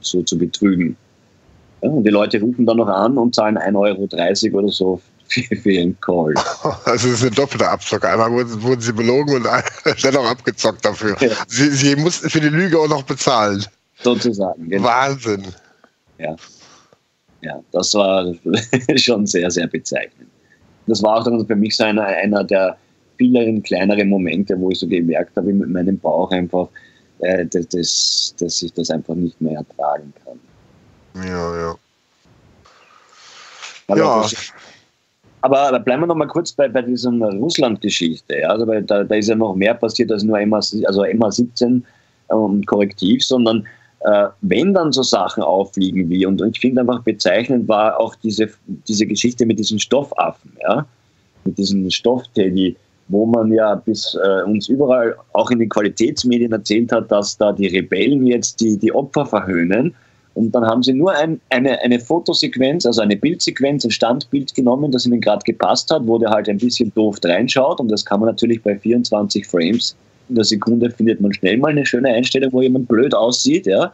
[0.00, 0.96] so zu betrügen.
[1.82, 5.42] Ja, und die Leute rufen dann noch an und zahlen 1,30 Euro oder so für,
[5.56, 6.34] für ihren Call.
[6.84, 8.04] Also es ist ein doppelter Abzock.
[8.04, 9.44] Einmal wurden, wurden sie belogen und
[10.02, 11.16] dann auch abgezockt dafür.
[11.20, 11.30] Ja.
[11.46, 13.64] Sie, sie mussten für die Lüge auch noch bezahlen.
[14.02, 14.68] Sozusagen.
[14.68, 14.84] Genau.
[14.84, 15.44] Wahnsinn.
[16.18, 16.36] Ja.
[17.40, 18.32] Ja, das war
[18.96, 20.28] schon sehr, sehr bezeichnend.
[20.86, 22.76] Das war auch dann für mich so einer, einer der
[23.18, 26.68] vielen kleineren Momente, wo ich so gemerkt habe, mit meinem Bauch einfach,
[27.18, 30.38] äh, dass, dass ich das einfach nicht mehr ertragen kann.
[31.26, 31.74] Ja, ja.
[33.88, 34.26] Aber ja.
[35.40, 38.38] Aber bleiben wir noch mal kurz bei, bei dieser Russland-Geschichte.
[38.40, 38.48] Ja?
[38.50, 41.82] Also, da, da, ist ja noch mehr passiert als nur MA, also MA17
[42.28, 43.66] und Korrektiv, sondern
[44.00, 48.14] äh, wenn dann so Sachen auffliegen wie, und, und ich finde einfach bezeichnend war auch
[48.16, 50.86] diese, diese Geschichte mit diesen Stoffaffen, ja?
[51.44, 52.76] mit diesen Stoffteddy,
[53.08, 57.52] wo man ja bis äh, uns überall auch in den Qualitätsmedien erzählt hat, dass da
[57.52, 59.94] die Rebellen jetzt die, die Opfer verhöhnen
[60.38, 64.92] und dann haben sie nur ein, eine, eine Fotosequenz, also eine Bildsequenz, ein Standbild genommen,
[64.92, 67.80] das ihnen gerade gepasst hat, wo der halt ein bisschen doof reinschaut.
[67.80, 69.96] Und das kann man natürlich bei 24 Frames
[70.28, 73.90] in der Sekunde findet man schnell mal eine schöne Einstellung, wo jemand blöd aussieht, ja.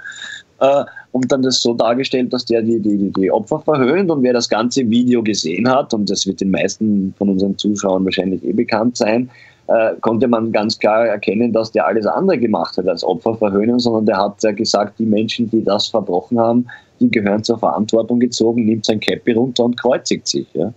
[0.61, 0.85] Äh,
[1.15, 4.49] und dann das so dargestellt, dass der die, die, die Opfer verhöhnt und wer das
[4.49, 8.97] ganze Video gesehen hat, und das wird den meisten von unseren Zuschauern wahrscheinlich eh bekannt
[8.97, 9.31] sein,
[9.69, 13.79] äh, konnte man ganz klar erkennen, dass der alles andere gemacht hat als Opfer verhöhnen,
[13.79, 16.67] sondern der hat ja gesagt, die Menschen, die das verbrochen haben,
[16.99, 20.49] die gehören zur Verantwortung gezogen, nimmt sein Käppi runter und kreuzigt sich.
[20.53, 20.73] Ja.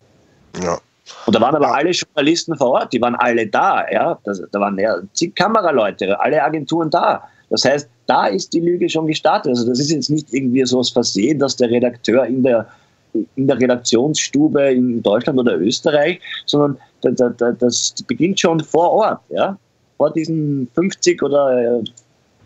[0.61, 0.77] ja.
[1.25, 3.89] Und da waren aber alle Journalisten vor Ort, die waren alle da.
[3.91, 4.19] Ja.
[4.23, 7.23] Das, da waren ja zig Kameraleute, alle Agenturen da.
[7.49, 9.51] Das heißt, da ist die Lüge schon gestartet.
[9.51, 12.67] Also das ist jetzt nicht irgendwie so was Versehen, dass der Redakteur in der,
[13.13, 19.57] in der Redaktionsstube in Deutschland oder Österreich, sondern das beginnt schon vor Ort, ja,
[19.97, 21.81] vor diesen 50 oder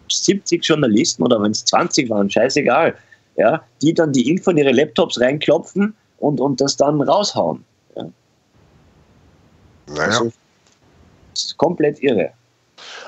[0.09, 2.95] 70 äh, Journalisten oder wenn es 20 waren, scheißegal,
[3.37, 7.63] ja, die dann die Info in ihre Laptops reinklopfen und, und das dann raushauen.
[7.95, 8.09] Ja.
[9.87, 10.03] Naja.
[10.03, 10.31] Also,
[11.33, 12.31] das ist komplett irre.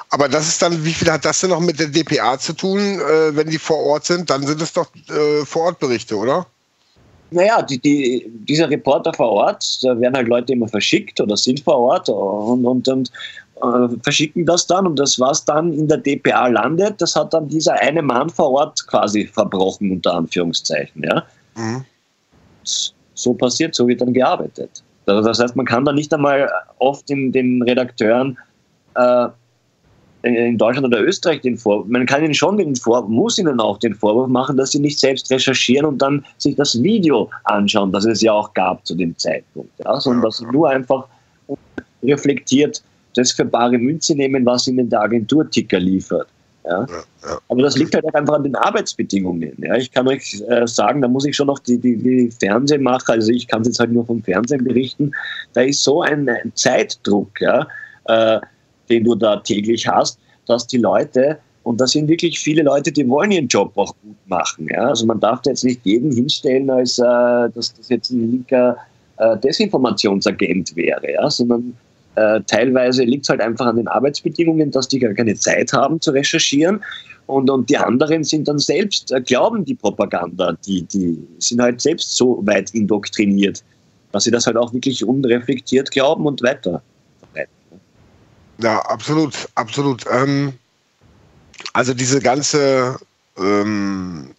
[0.09, 2.79] Aber das ist dann, wie viel hat das denn noch mit der DPA zu tun,
[2.79, 4.29] äh, wenn die vor Ort sind?
[4.29, 6.45] Dann sind es doch äh, Vorortberichte, oder?
[7.33, 11.59] naja, die, die, dieser Reporter vor Ort, da werden halt Leute immer verschickt oder sind
[11.61, 13.11] vor Ort und, und, und
[13.61, 17.49] äh, verschicken das dann und das, was dann in der DPA landet, das hat dann
[17.49, 21.03] dieser eine Mann vor Ort quasi verbrochen, unter Anführungszeichen.
[21.03, 21.23] Ja?
[21.55, 21.85] Mhm.
[23.15, 24.83] So passiert, so wird dann gearbeitet.
[25.05, 26.49] Das heißt, man kann da nicht einmal
[26.79, 28.37] oft in den Redakteuren
[28.95, 29.27] äh,
[30.23, 33.77] in Deutschland oder Österreich den Vorwurf, man kann ihnen schon den Vorwurf, muss ihnen auch
[33.77, 38.05] den Vorwurf machen, dass sie nicht selbst recherchieren und dann sich das Video anschauen, das
[38.05, 41.07] es ja auch gab zu dem Zeitpunkt, ja, sondern dass sie nur einfach
[42.01, 42.81] reflektiert
[43.15, 46.27] das für bare Münze nehmen, was ihnen der Agenturticker liefert.
[46.65, 46.87] Ja.
[47.49, 49.53] Aber das liegt halt einfach an den Arbeitsbedingungen.
[49.57, 49.75] Ja.
[49.75, 53.31] Ich kann euch äh, sagen, da muss ich schon noch die, die, die Fernsehmacher, also
[53.31, 55.11] ich kann es jetzt halt nur vom Fernsehen berichten,
[55.53, 57.41] da ist so ein, ein Zeitdruck.
[57.41, 57.67] Ja.
[58.05, 58.39] Äh,
[58.89, 63.07] den du da täglich hast, dass die Leute, und da sind wirklich viele Leute, die
[63.07, 64.67] wollen ihren Job auch gut machen.
[64.69, 64.89] Ja?
[64.89, 68.77] Also man darf da jetzt nicht jeden hinstellen, als äh, dass das jetzt ein linker
[69.17, 71.29] äh, Desinformationsagent wäre, ja?
[71.29, 71.75] sondern
[72.15, 75.99] äh, teilweise liegt es halt einfach an den Arbeitsbedingungen, dass die gar keine Zeit haben
[75.99, 76.81] zu recherchieren.
[77.25, 81.81] Und, und die anderen sind dann selbst, äh, glauben die Propaganda, die, die sind halt
[81.81, 83.63] selbst so weit indoktriniert,
[84.11, 86.83] dass sie das halt auch wirklich unreflektiert glauben und weiter.
[88.57, 90.05] Ja, absolut, absolut.
[90.11, 90.53] Ähm,
[91.73, 92.97] also diese ganze,
[93.37, 94.33] ähm,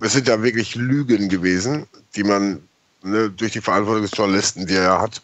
[0.00, 2.62] es sind ja wirklich Lügen gewesen, die man
[3.02, 5.20] ne, durch die Verantwortung des Journalisten, die er hat,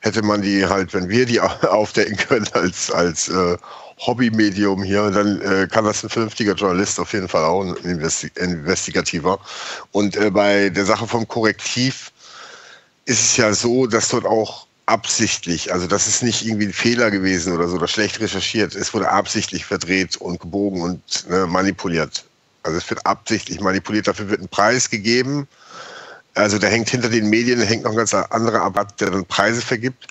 [0.00, 3.56] hätte man die halt, wenn wir die aufdecken können als, als äh,
[3.98, 8.30] Hobbymedium hier, dann äh, kann das ein vernünftiger Journalist auf jeden Fall auch, ein Investi
[8.36, 9.38] investigativer.
[9.92, 12.10] Und äh, bei der Sache vom Korrektiv
[13.04, 17.10] ist es ja so, dass dort auch absichtlich, also das ist nicht irgendwie ein Fehler
[17.10, 22.24] gewesen oder so, oder schlecht recherchiert, es wurde absichtlich verdreht und gebogen und ne, manipuliert.
[22.62, 25.48] Also es wird absichtlich manipuliert, dafür wird ein Preis gegeben.
[26.34, 29.60] Also da hängt hinter den Medien hängt noch ein ganz anderer Abad, der dann Preise
[29.60, 30.08] vergibt.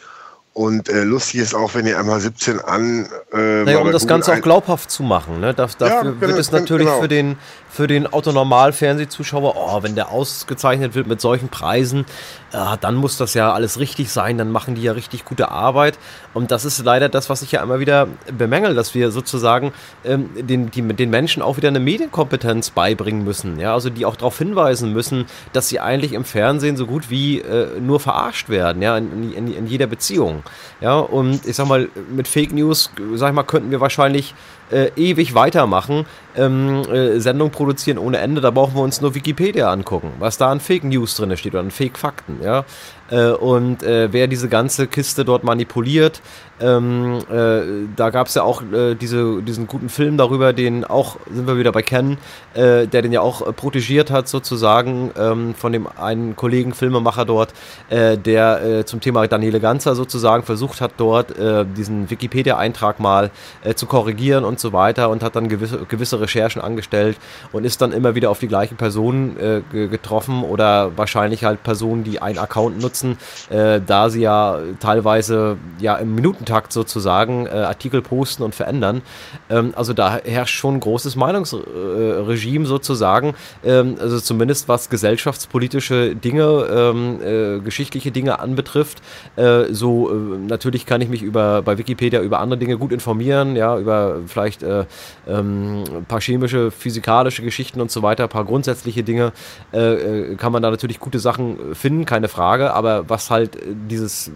[0.53, 3.07] Und äh, lustig ist auch, wenn ihr einmal 17 an.
[3.31, 5.39] Äh, naja, um das Ganze auch glaubhaft zu machen.
[5.39, 5.53] Ne?
[5.53, 7.01] dafür ja, wird genau, es natürlich genau.
[7.01, 7.37] für den
[7.69, 12.05] für den Autonormal-Fernsehzuschauer, oh, wenn der ausgezeichnet wird mit solchen Preisen,
[12.51, 15.97] äh, dann muss das ja alles richtig sein, dann machen die ja richtig gute Arbeit.
[16.33, 18.07] Und das ist leider das, was ich ja immer wieder
[18.37, 19.73] bemängel, dass wir sozusagen
[20.05, 23.59] ähm, den, die, den Menschen auch wieder eine Medienkompetenz beibringen müssen.
[23.59, 23.73] Ja?
[23.73, 27.79] Also die auch darauf hinweisen müssen, dass sie eigentlich im Fernsehen so gut wie äh,
[27.79, 30.43] nur verarscht werden, ja, in, in, in jeder Beziehung.
[30.79, 34.33] Ja, und ich sag mal, mit Fake News, sag ich mal, könnten wir wahrscheinlich
[34.71, 36.05] äh, ewig weitermachen,
[36.35, 38.41] ähm, äh, Sendung produzieren ohne Ende.
[38.41, 41.61] Da brauchen wir uns nur Wikipedia angucken, was da an Fake News drin steht oder
[41.61, 42.39] an Fake Fakten.
[42.41, 42.65] Ja?
[43.11, 46.21] Äh, und äh, wer diese ganze Kiste dort manipuliert,
[46.61, 51.17] ähm, äh, da gab es ja auch äh, diese, diesen guten Film darüber, den auch,
[51.33, 52.17] sind wir wieder bei Ken,
[52.53, 57.25] äh, der den ja auch äh, protegiert hat, sozusagen, ähm, von dem einen Kollegen, Filmemacher
[57.25, 57.53] dort,
[57.89, 61.31] äh, der äh, zum Thema Daniele Ganzer sozusagen versucht hat, dort
[61.77, 63.31] diesen Wikipedia-Eintrag mal
[63.75, 67.17] zu korrigieren und so weiter und hat dann gewisse, gewisse Recherchen angestellt
[67.51, 72.21] und ist dann immer wieder auf die gleichen Personen getroffen oder wahrscheinlich halt Personen, die
[72.21, 73.17] einen Account nutzen,
[73.49, 79.01] da sie ja teilweise ja im Minutentakt Takt sozusagen äh, Artikel posten und verändern.
[79.49, 86.43] Ähm, also da herrscht schon ein großes Meinungsregime sozusagen, ähm, also zumindest was gesellschaftspolitische Dinge,
[86.69, 89.01] ähm, äh, geschichtliche Dinge anbetrifft.
[89.37, 93.55] Äh, so äh, natürlich kann ich mich über bei Wikipedia über andere Dinge gut informieren,
[93.55, 94.83] ja, über vielleicht äh,
[95.29, 99.31] ähm, ein paar chemische, physikalische Geschichten und so weiter, ein paar grundsätzliche Dinge
[99.71, 103.57] äh, kann man da natürlich gute Sachen finden, keine Frage, aber was halt
[103.89, 104.31] dieses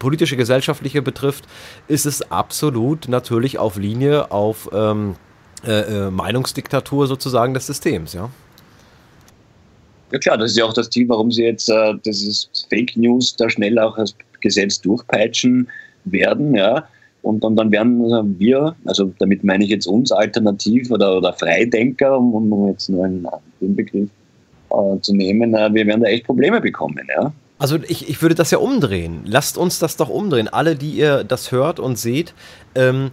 [0.00, 1.48] politische, gesellschaftliche betrifft, betrifft,
[1.88, 5.16] ist es absolut natürlich auf Linie auf ähm,
[5.66, 8.30] äh, äh, Meinungsdiktatur sozusagen des Systems, ja.
[10.12, 13.34] Ja klar, das ist ja auch das Ziel, warum sie jetzt äh, dieses Fake News
[13.36, 15.68] da schnell auch als Gesetz durchpeitschen
[16.04, 16.86] werden, ja.
[17.22, 22.18] Und dann, dann werden wir, also damit meine ich jetzt uns Alternativ oder, oder Freidenker,
[22.18, 23.26] um, um jetzt nur einen,
[23.62, 24.10] den Begriff
[24.70, 27.32] äh, zu nehmen, äh, wir werden da echt Probleme bekommen, ja.
[27.64, 29.22] Also ich, ich würde das ja umdrehen.
[29.24, 30.48] Lasst uns das doch umdrehen.
[30.48, 32.34] Alle, die ihr das hört und seht,
[32.74, 33.10] ähm,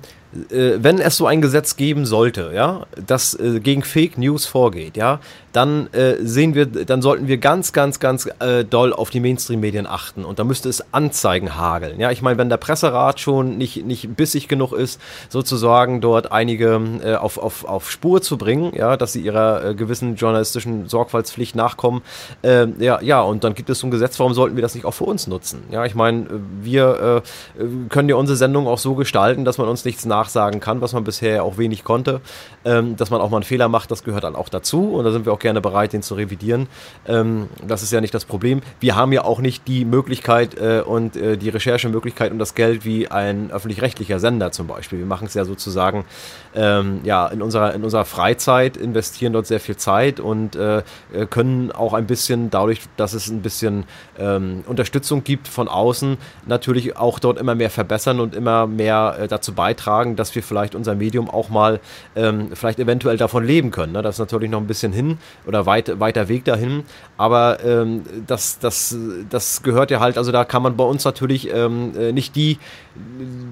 [0.49, 4.97] äh, wenn es so ein Gesetz geben sollte, ja, das äh, gegen Fake News vorgeht,
[4.97, 5.21] ja,
[5.53, 9.87] dann äh, sehen wir, dann sollten wir ganz, ganz, ganz äh, doll auf die Mainstream-Medien
[9.87, 11.99] achten und da müsste es Anzeigen hageln.
[11.99, 16.81] Ja, ich meine, wenn der Presserat schon nicht, nicht bissig genug ist, sozusagen dort einige
[17.03, 21.55] äh, auf, auf, auf Spur zu bringen, ja, dass sie ihrer äh, gewissen journalistischen Sorgfaltspflicht
[21.55, 22.01] nachkommen,
[22.43, 24.85] äh, ja, ja, und dann gibt es so ein Gesetz, warum sollten wir das nicht
[24.85, 25.63] auch für uns nutzen?
[25.71, 26.27] Ja, ich meine,
[26.61, 27.23] wir
[27.57, 30.93] äh, können ja unsere Sendung auch so gestalten, dass man uns nichts nachsagen kann, was
[30.93, 32.21] man bisher auch wenig konnte,
[32.63, 35.11] ähm, dass man auch mal einen Fehler macht, das gehört dann auch dazu und da
[35.11, 36.67] sind wir auch gerne bereit, den zu revidieren.
[37.07, 38.61] Ähm, das ist ja nicht das Problem.
[38.79, 42.85] Wir haben ja auch nicht die Möglichkeit äh, und äh, die Recherchemöglichkeit und das Geld
[42.85, 44.99] wie ein öffentlich-rechtlicher Sender zum Beispiel.
[44.99, 46.05] Wir machen es ja sozusagen
[46.55, 50.83] ähm, ja, in, unserer, in unserer Freizeit, investieren dort sehr viel Zeit und äh,
[51.29, 53.85] können auch ein bisschen dadurch, dass es ein bisschen
[54.19, 59.27] ähm, Unterstützung gibt von außen, natürlich auch dort immer mehr verbessern und immer mehr äh,
[59.27, 61.79] dazu beitragen, dass wir vielleicht unser Medium auch mal
[62.15, 63.93] ähm, vielleicht eventuell davon leben können.
[63.93, 64.01] Ne?
[64.01, 66.83] Das ist natürlich noch ein bisschen hin oder weit, weiter Weg dahin.
[67.17, 68.97] Aber ähm, das, das,
[69.29, 72.57] das gehört ja halt, also da kann man bei uns natürlich ähm, äh, nicht die,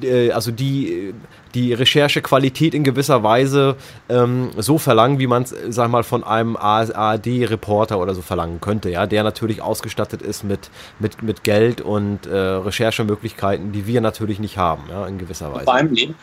[0.02, 1.14] äh, also die,
[1.54, 3.76] die Recherchequalität in gewisser Weise
[4.08, 8.90] ähm, so verlangen, wie man es, sag mal, von einem ARD-Reporter oder so verlangen könnte,
[8.90, 10.70] ja, der natürlich ausgestattet ist mit,
[11.00, 15.66] mit, mit Geld und äh, Recherchemöglichkeiten, die wir natürlich nicht haben, ja, in gewisser Weise.
[15.66, 16.16] Vor allem leben,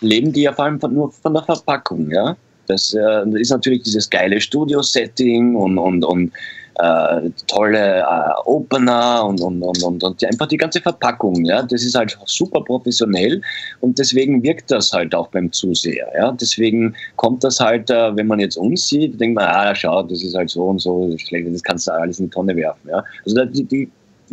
[0.00, 2.36] leben die ja vor allem von, nur von der Verpackung, ja.
[2.66, 6.32] Das äh, ist natürlich dieses geile Studio-Setting und, und, und
[6.76, 11.44] äh, tolle äh, Opener und, und, und, und, und einfach die ganze Verpackung.
[11.44, 11.62] Ja?
[11.62, 13.40] Das ist halt super professionell
[13.80, 16.08] und deswegen wirkt das halt auch beim Zuseher.
[16.16, 16.32] Ja?
[16.32, 20.22] Deswegen kommt das halt, äh, wenn man jetzt uns sieht, denkt man, ah, schau, das
[20.22, 22.88] ist halt so und so, das, das kannst du alles in die Tonne werfen.
[22.88, 23.04] Ja?
[23.24, 23.90] Also die, die,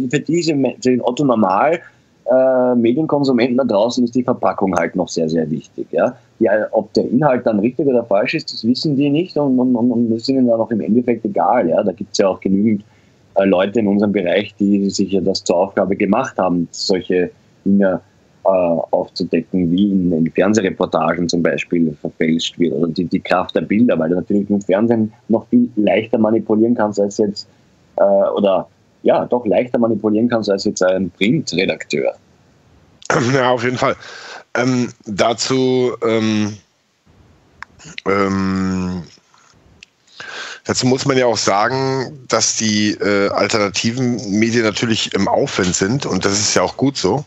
[0.09, 1.79] für diese, den Otto Normal
[2.26, 5.88] äh, Medienkonsumenten da draußen ist die Verpackung halt noch sehr, sehr wichtig.
[5.91, 6.15] Ja?
[6.39, 9.76] ja, ob der Inhalt dann richtig oder falsch ist, das wissen die nicht und, und,
[9.76, 11.69] und, ist ihnen dann auch im Endeffekt egal.
[11.69, 11.84] Ja?
[11.84, 12.84] Da gibt es ja auch genügend
[13.36, 17.32] äh, Leute in unserem Bereich, die sich ja das zur Aufgabe gemacht haben, solche
[17.65, 18.01] Dinge
[18.43, 23.61] äh, aufzudecken, wie in, in, Fernsehreportagen zum Beispiel verfälscht wird oder die, die Kraft der
[23.61, 27.47] Bilder, weil du natürlich im Fernsehen noch viel leichter manipulieren kannst als jetzt
[27.97, 28.67] äh, oder
[29.04, 32.14] ja, doch leichter manipulieren kannst als jetzt ein Printredakteur.
[33.34, 33.97] Ja, auf jeden Fall.
[34.56, 36.56] Ähm, dazu ähm,
[38.08, 39.04] ähm,
[40.66, 46.06] Dazu muss man ja auch sagen, dass die äh, alternativen Medien natürlich im Aufwind sind
[46.06, 47.26] und das ist ja auch gut so.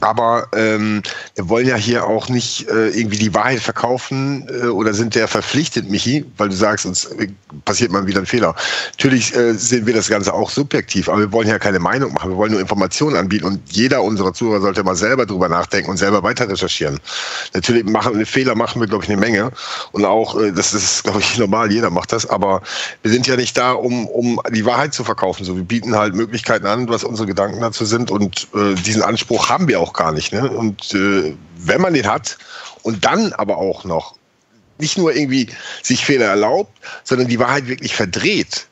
[0.00, 1.02] Aber ähm,
[1.36, 5.28] wir wollen ja hier auch nicht äh, irgendwie die Wahrheit verkaufen äh, oder sind der
[5.28, 7.28] verpflichtet, Michi, weil du sagst, uns äh,
[7.64, 8.56] passiert mal wieder ein Fehler.
[8.92, 12.30] Natürlich äh, sehen wir das Ganze auch subjektiv, aber wir wollen ja keine Meinung machen,
[12.30, 15.98] wir wollen nur Informationen anbieten und jeder unserer Zuhörer sollte mal selber drüber nachdenken und
[15.98, 16.98] selber weiter recherchieren.
[17.54, 19.52] Natürlich machen Fehler machen wir, glaube ich, eine Menge
[19.92, 22.60] und auch, äh, das ist, glaube ich, normal, jeder macht das, aber
[23.02, 25.44] wir sind ja nicht da, um, um die Wahrheit zu verkaufen.
[25.44, 29.48] So, wir bieten halt Möglichkeiten an, was unsere Gedanken dazu sind und äh, diesen Anspruch
[29.48, 30.32] haben wir auch gar nicht.
[30.32, 30.48] Ne?
[30.48, 32.38] Und äh, wenn man den hat
[32.82, 34.16] und dann aber auch noch
[34.78, 35.48] nicht nur irgendwie
[35.82, 36.72] sich Fehler erlaubt,
[37.04, 38.66] sondern die Wahrheit wirklich verdreht.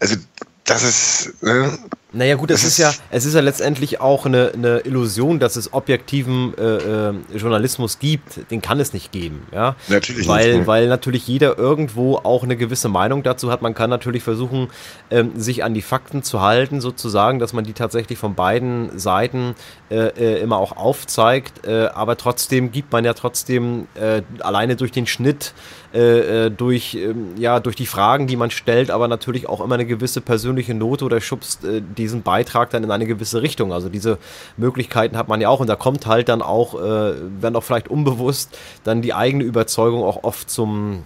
[0.00, 0.16] Also
[0.64, 1.78] das ist, ne?
[2.12, 5.72] Naja gut, es ist, ja, es ist ja letztendlich auch eine, eine Illusion, dass es
[5.72, 8.50] objektiven äh, äh, Journalismus gibt.
[8.50, 9.76] Den kann es nicht geben, ja.
[9.86, 10.66] Natürlich weil, nicht.
[10.66, 13.62] Weil natürlich jeder irgendwo auch eine gewisse Meinung dazu hat.
[13.62, 14.68] Man kann natürlich versuchen,
[15.10, 19.54] ähm, sich an die Fakten zu halten, sozusagen, dass man die tatsächlich von beiden Seiten
[19.90, 21.64] äh, äh immer auch aufzeigt.
[21.66, 25.54] Äh, aber trotzdem gibt man ja trotzdem äh, alleine durch den Schnitt
[25.92, 29.74] äh, äh, durch, ähm, ja, durch die Fragen, die man stellt, aber natürlich auch immer
[29.74, 33.72] eine gewisse persönliche Note oder schubst äh, diesen Beitrag dann in eine gewisse Richtung.
[33.72, 34.18] Also diese
[34.56, 37.88] Möglichkeiten hat man ja auch und da kommt halt dann auch, äh, wenn auch vielleicht
[37.88, 41.02] unbewusst, dann die eigene Überzeugung auch oft zum,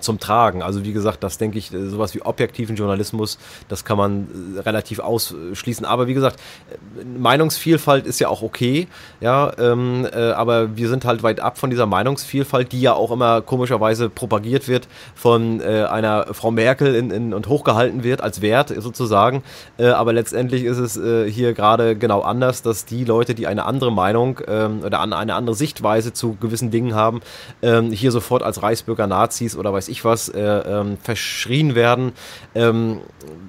[0.00, 0.62] zum Tragen.
[0.62, 3.38] Also wie gesagt, das denke ich, äh, sowas wie objektiven Journalismus,
[3.68, 5.84] das kann man äh, relativ ausschließen.
[5.84, 6.40] Aber wie gesagt,
[6.70, 8.88] äh, Meinungsvielfalt ist ja auch okay,
[9.20, 13.10] ja, ähm, äh, aber wir sind halt weit ab von dieser Meinungsvielfalt, die ja auch
[13.10, 18.42] immer komischerweise propagiert wird von äh, einer Frau Merkel in, in, und hochgehalten wird als
[18.42, 19.42] Wert sozusagen.
[19.78, 23.92] Äh, aber letztendlich ist es hier gerade genau anders, dass die Leute, die eine andere
[23.92, 27.20] Meinung ähm, oder eine andere Sichtweise zu gewissen Dingen haben,
[27.62, 32.12] ähm, hier sofort als Reichsbürger Nazis oder weiß ich ich was, äh, ähm, verschrien werden.
[32.54, 33.00] Ähm,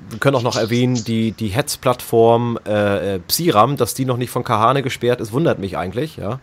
[0.09, 4.29] wir können auch noch erwähnen, die, die Hetz-Plattform äh, äh Psiram, dass die noch nicht
[4.29, 6.17] von Kahane gesperrt ist, wundert mich eigentlich.
[6.17, 6.39] Ja.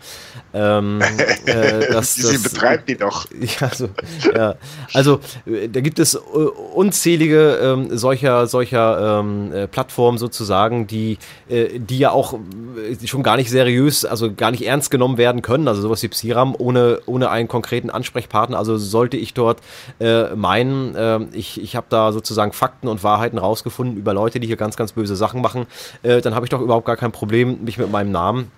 [0.52, 1.00] Ähm,
[1.46, 3.26] äh, dass, Sie das, betreibt die doch.
[3.60, 3.88] Ja, also,
[4.34, 4.54] ja.
[4.92, 11.18] also äh, da gibt es äh, unzählige ähm, solcher, solcher ähm, äh, Plattformen sozusagen, die,
[11.48, 12.38] die ja auch
[13.04, 15.68] schon gar nicht seriös, also gar nicht ernst genommen werden können.
[15.68, 18.58] Also sowas wie Psiram ohne, ohne einen konkreten Ansprechpartner.
[18.58, 19.60] Also sollte ich dort
[20.00, 24.46] äh, meinen, äh, ich, ich habe da sozusagen Fakten und Wahrheiten rausgefunden über Leute, die
[24.46, 25.66] hier ganz, ganz böse Sachen machen,
[26.02, 28.50] äh, dann habe ich doch überhaupt gar kein Problem, mich mit meinem Namen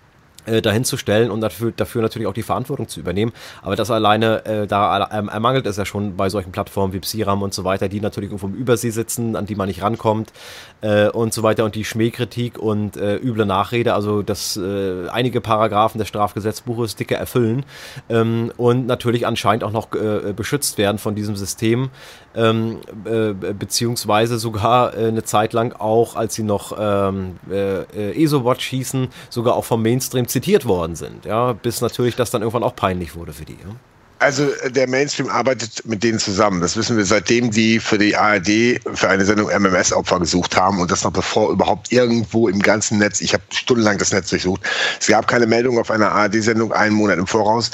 [0.46, 3.32] äh, dahin zu stellen und dafür, dafür natürlich auch die Verantwortung zu übernehmen.
[3.62, 7.42] Aber das alleine, äh, da ähm, ermangelt es ja schon bei solchen Plattformen wie Psiram
[7.42, 10.32] und so weiter, die natürlich irgendwo im Übersee sitzen, an die man nicht rankommt
[10.80, 15.40] äh, und so weiter und die Schmähkritik und äh, üble Nachrede, also dass äh, einige
[15.40, 17.64] Paragraphen des Strafgesetzbuches dicke erfüllen
[18.08, 21.90] ähm, und natürlich anscheinend auch noch äh, beschützt werden von diesem System,
[22.34, 28.66] ähm, äh, beziehungsweise sogar äh, eine Zeit lang auch, als sie noch ähm, äh, ESO-Watch
[28.66, 32.76] hießen, sogar auch vom Mainstream zitiert worden sind, ja, bis natürlich das dann irgendwann auch
[32.76, 33.54] peinlich wurde für die.
[33.54, 33.74] Ja?
[34.18, 36.60] Also äh, der Mainstream arbeitet mit denen zusammen.
[36.60, 40.90] Das wissen wir, seitdem die für die ARD für eine Sendung MMS-Opfer gesucht haben und
[40.90, 44.60] das noch bevor überhaupt irgendwo im ganzen Netz, ich habe stundenlang das Netz durchsucht,
[45.00, 47.70] es gab keine Meldung auf einer ARD-Sendung einen Monat im Voraus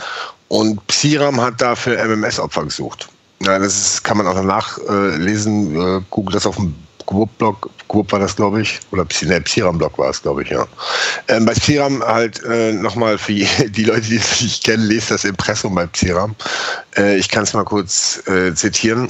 [0.46, 3.08] und Psiram hat dafür MMS-Opfer gesucht.
[3.40, 5.74] Ja, das ist, kann man auch danach äh, lesen.
[5.74, 6.76] Äh, Google das auf dem
[7.06, 10.66] Gwupp-Blog, Gwupp war das, glaube ich, oder ne, Psiram-Blog war es, glaube ich, ja.
[11.28, 13.32] Ähm, bei Psiram halt äh, nochmal für
[13.68, 16.34] die Leute, die es nicht kennen, lest das Impressum bei Psiram.
[16.96, 19.08] Äh, ich kann es mal kurz äh, zitieren.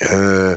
[0.00, 0.56] Äh,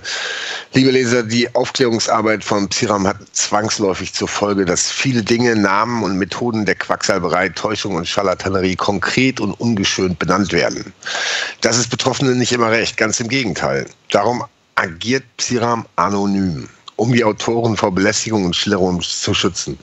[0.74, 6.18] liebe Leser, die Aufklärungsarbeit von Psiram hat zwangsläufig zur Folge, dass viele Dinge, Namen und
[6.18, 10.94] Methoden der Quacksalberei, Täuschung und Scharlatanerie konkret und ungeschönt benannt werden.
[11.62, 13.86] Das ist Betroffenen nicht immer recht, ganz im Gegenteil.
[14.10, 14.44] Darum
[14.82, 19.78] agiert Psiram anonym, um die Autoren vor Belästigung und Schilderung zu schützen.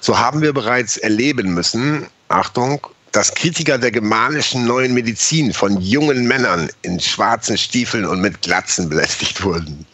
[0.00, 6.26] So haben wir bereits erleben müssen, Achtung, dass Kritiker der germanischen neuen Medizin von jungen
[6.26, 9.86] Männern in schwarzen Stiefeln und mit Glatzen belästigt wurden.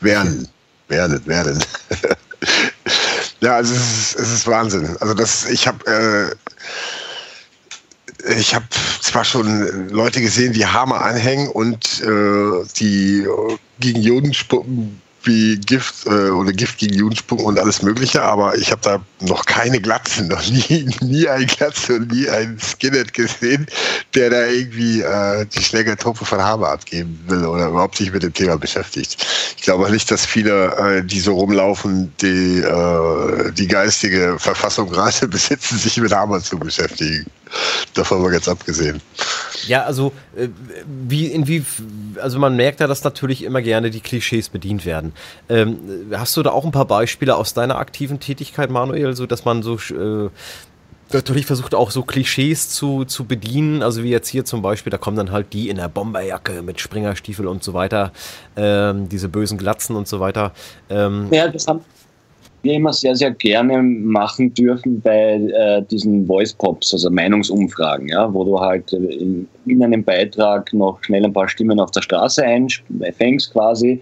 [0.00, 0.48] Werden,
[0.88, 1.62] werden, werden.
[3.40, 4.96] ja, also es ist, es ist Wahnsinn.
[5.00, 6.34] Also das, ich habe äh,
[8.24, 8.64] ich habe
[9.00, 13.26] zwar schon Leute gesehen, die Hammer anhängen und äh, die
[13.80, 18.70] gegen Juden spucken, wie Gift äh, oder Gift gegen Judenspunk und alles Mögliche, aber ich
[18.70, 23.66] habe da noch keine Glatze, noch nie, nie ein Glatze und nie ein Skinhead gesehen,
[24.14, 28.32] der da irgendwie äh, die Schlägertruppe von Haber abgeben will oder überhaupt sich mit dem
[28.32, 29.26] Thema beschäftigt.
[29.56, 35.28] Ich glaube nicht, dass viele, äh, die so rumlaufen, die äh, die geistige Verfassung gerade
[35.28, 37.26] besitzen, sich mit Haber zu beschäftigen.
[37.94, 39.00] Davon mal ganz abgesehen.
[39.66, 40.48] Ja, also äh,
[40.86, 41.64] wie in wie
[42.20, 45.11] also man merkt ja, dass natürlich immer gerne die Klischees bedient werden.
[45.48, 45.78] Ähm,
[46.12, 49.62] hast du da auch ein paar Beispiele aus deiner aktiven Tätigkeit, Manuel, so dass man
[49.62, 50.30] so äh,
[51.12, 54.98] natürlich versucht auch so Klischees zu, zu bedienen, also wie jetzt hier zum Beispiel, da
[54.98, 58.12] kommen dann halt die in der Bomberjacke mit Springerstiefel und so weiter,
[58.56, 60.52] ähm, diese bösen Glatzen und so weiter.
[60.90, 61.80] Ähm, ja, das haben,
[62.62, 68.32] wir immer sehr, sehr gerne machen dürfen bei äh, diesen Voice Pops, also Meinungsumfragen, ja,
[68.32, 72.44] wo du halt in, in, einem Beitrag noch schnell ein paar Stimmen auf der Straße
[72.44, 74.00] einfängst quasi.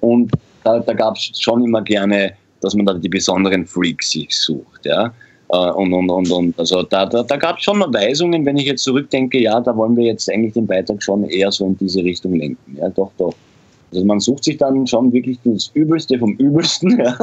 [0.00, 0.30] Und
[0.66, 4.84] da, da gab es schon immer gerne, dass man da die besonderen Freaks sich sucht,
[4.84, 5.12] ja.
[5.48, 6.58] Äh, und, und, und, und.
[6.58, 9.96] Also da, da, da gab es schon Weisungen, wenn ich jetzt zurückdenke, ja, da wollen
[9.96, 12.76] wir jetzt eigentlich den Beitrag schon eher so in diese Richtung lenken.
[12.76, 13.34] Ja, doch, doch.
[13.92, 17.16] Also man sucht sich dann schon wirklich das Übelste vom Übelsten ja,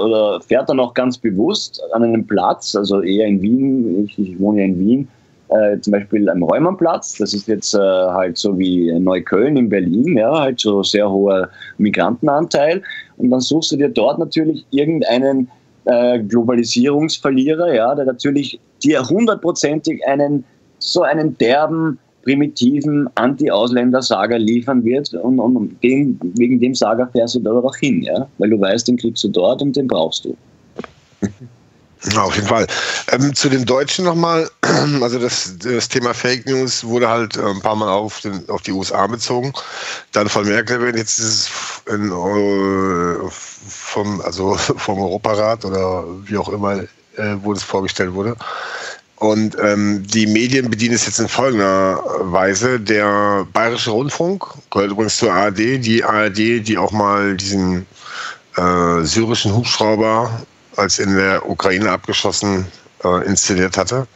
[0.00, 4.40] oder fährt dann auch ganz bewusst an einem Platz, also eher in Wien, ich, ich
[4.40, 5.08] wohne ja in Wien,
[5.48, 10.16] äh, zum Beispiel am Räumernplatz, das ist jetzt äh, halt so wie Neukölln in Berlin,
[10.16, 12.82] ja, halt so sehr hoher Migrantenanteil
[13.16, 15.48] und dann suchst du dir dort natürlich irgendeinen
[15.84, 20.44] äh, Globalisierungsverlierer, ja, der natürlich dir hundertprozentig einen
[20.78, 27.40] so einen derben primitiven Anti-Ausländer-Saga liefern wird und, und den, wegen dem Saga fährst du
[27.40, 28.26] dort auch hin, ja?
[28.38, 30.36] weil du weißt, den kriegst du dort und den brauchst du.
[32.12, 32.66] Ja, auf jeden Fall.
[33.10, 34.48] Ähm, zu den Deutschen nochmal,
[35.00, 38.62] also das, das Thema Fake News wurde halt äh, ein paar Mal auf, den, auf
[38.62, 39.52] die USA bezogen,
[40.12, 41.50] dann von Merkel, jetzt ist
[41.86, 46.82] es in, äh, vom, also vom Europarat oder wie auch immer,
[47.16, 48.36] äh, wo das vorgestellt wurde.
[49.16, 52.78] Und ähm, die Medien bedienen es jetzt in folgender Weise.
[52.78, 57.86] Der Bayerische Rundfunk gehört übrigens zur ARD, die ARD, die auch mal diesen
[58.56, 60.30] äh, syrischen Hubschrauber,
[60.76, 62.66] als in der Ukraine abgeschossen,
[63.04, 64.06] äh, inszeniert hatte.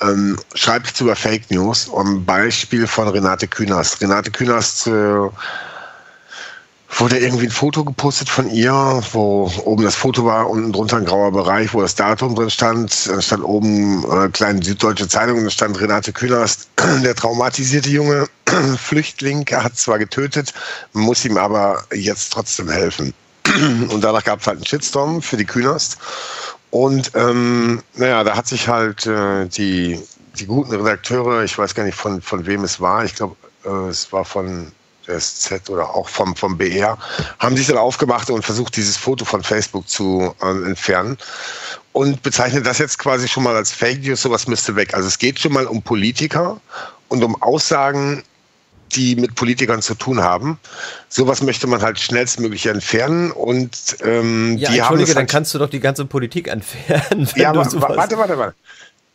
[0.00, 1.90] Ähm, schreibt jetzt über Fake News.
[1.94, 4.00] Ein Beispiel von Renate Künast.
[4.00, 4.90] Renate Künast äh,
[6.98, 8.72] wurde irgendwie ein Foto gepostet von ihr,
[9.12, 13.08] wo oben das Foto war, unten drunter ein grauer Bereich, wo das Datum drin stand.
[13.08, 16.68] Dann stand oben äh, kleine süddeutsche Zeitung, da stand Renate Künast,
[17.02, 18.26] der traumatisierte junge
[18.78, 20.52] Flüchtling, hat zwar getötet,
[20.92, 23.14] muss ihm aber jetzt trotzdem helfen.
[23.90, 25.98] Und danach gab es halt einen Shitstorm für die Künast.
[26.70, 30.00] Und ähm, naja, da hat sich halt äh, die,
[30.38, 33.88] die guten Redakteure, ich weiß gar nicht von, von wem es war, ich glaube, äh,
[33.88, 34.72] es war von
[35.06, 36.98] der SZ oder auch vom, vom BR,
[37.38, 41.16] haben sich dann aufgemacht und versucht, dieses Foto von Facebook zu äh, entfernen
[41.92, 44.92] und bezeichnet das jetzt quasi schon mal als Fake News, sowas müsste weg.
[44.94, 46.60] Also es geht schon mal um Politiker
[47.08, 48.22] und um Aussagen,
[48.92, 50.58] die mit Politikern zu tun haben.
[51.08, 54.94] Sowas möchte man halt schnellstmöglich entfernen und ähm, ja, die haben.
[54.94, 57.28] Entschuldige, dann halt kannst du doch die ganze Politik entfernen.
[57.36, 58.54] ja, aber warte, warte, warte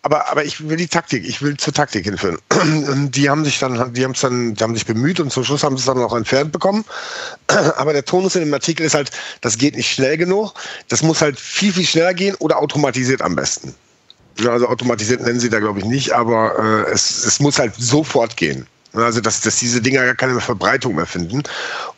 [0.04, 2.40] aber, aber ich will die Taktik, ich will zur Taktik hinführen.
[3.12, 5.64] Die haben sich dann, die haben es dann, die haben sich bemüht und zum Schluss
[5.64, 6.86] haben sie es dann auch entfernt bekommen.
[7.78, 9.12] Aber der Tonus in dem Artikel ist halt,
[9.42, 10.54] das geht nicht schnell genug.
[10.88, 13.76] Das muss halt viel, viel schneller gehen oder automatisiert am besten.
[14.48, 18.38] Also automatisiert nennen sie da, glaube ich, nicht, aber äh, es, es muss halt sofort
[18.38, 18.66] gehen.
[18.94, 21.44] Also, dass, dass diese Dinger gar keine Verbreitung mehr finden.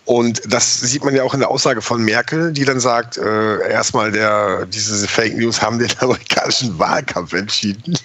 [0.05, 3.69] Und das sieht man ja auch in der Aussage von Merkel, die dann sagt, äh,
[3.69, 7.97] erstmal der, diese Fake News haben den amerikanischen Wahlkampf entschieden.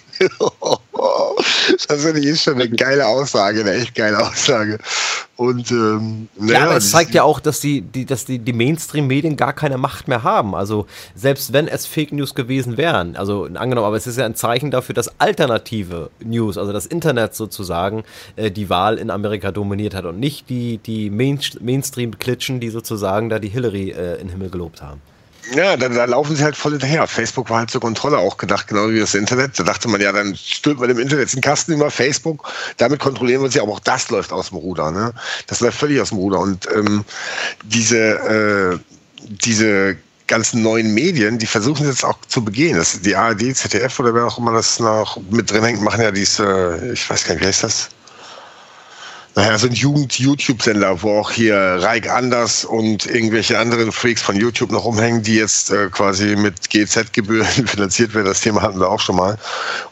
[1.89, 4.79] das ich schon eine geile Aussage, eine echt geile Aussage.
[5.39, 9.37] Und ähm, ja, aber es zeigt ja auch, dass die, die, dass die, die Mainstream-Medien
[9.37, 10.57] gar keine Macht mehr haben.
[10.57, 14.35] Also selbst wenn es Fake News gewesen wären, also angenommen, aber es ist ja ein
[14.35, 18.03] Zeichen dafür, dass alternative News, also das Internet sozusagen,
[18.35, 21.09] äh, die Wahl in Amerika dominiert hat und nicht die, die
[21.89, 25.01] Mainstream-Klitschen, die sozusagen da die Hillary äh, in den Himmel gelobt haben.
[25.55, 27.07] Ja, da, da laufen sie halt voll hinterher.
[27.07, 29.59] Facebook war halt zur Kontrolle auch gedacht, genau wie das Internet.
[29.59, 32.53] Da dachte man ja, dann stülpt man im Internet einen Kasten über Facebook.
[32.77, 34.91] Damit kontrollieren wir sie, aber auch das läuft aus dem Ruder.
[34.91, 35.15] Ne?
[35.47, 36.41] Das läuft völlig aus dem Ruder.
[36.41, 37.03] Und ähm,
[37.65, 38.79] diese, äh,
[39.23, 42.77] diese ganzen neuen Medien, die versuchen jetzt auch zu begehen.
[42.77, 46.11] Das, die ARD, ZDF oder wer auch immer das noch mit drin hängt, machen ja
[46.11, 47.89] diese, ich weiß gar nicht, wie heißt das?
[49.39, 54.73] Naja, so ein Jugend-YouTube-Sender, wo auch hier Reik Anders und irgendwelche anderen Freaks von YouTube
[54.73, 58.27] noch rumhängen, die jetzt äh, quasi mit GZ-Gebühren finanziert werden.
[58.27, 59.39] Das Thema hatten wir auch schon mal.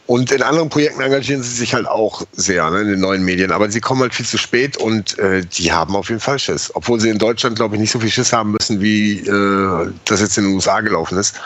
[0.05, 3.53] Und in anderen Projekten engagieren sie sich halt auch sehr, ne, in den neuen Medien.
[3.53, 6.69] Aber sie kommen halt viel zu spät und äh, die haben auf jeden Fall Schiss.
[6.75, 10.19] Obwohl sie in Deutschland, glaube ich, nicht so viel Schiss haben müssen, wie äh, das
[10.19, 11.39] jetzt in den USA gelaufen ist.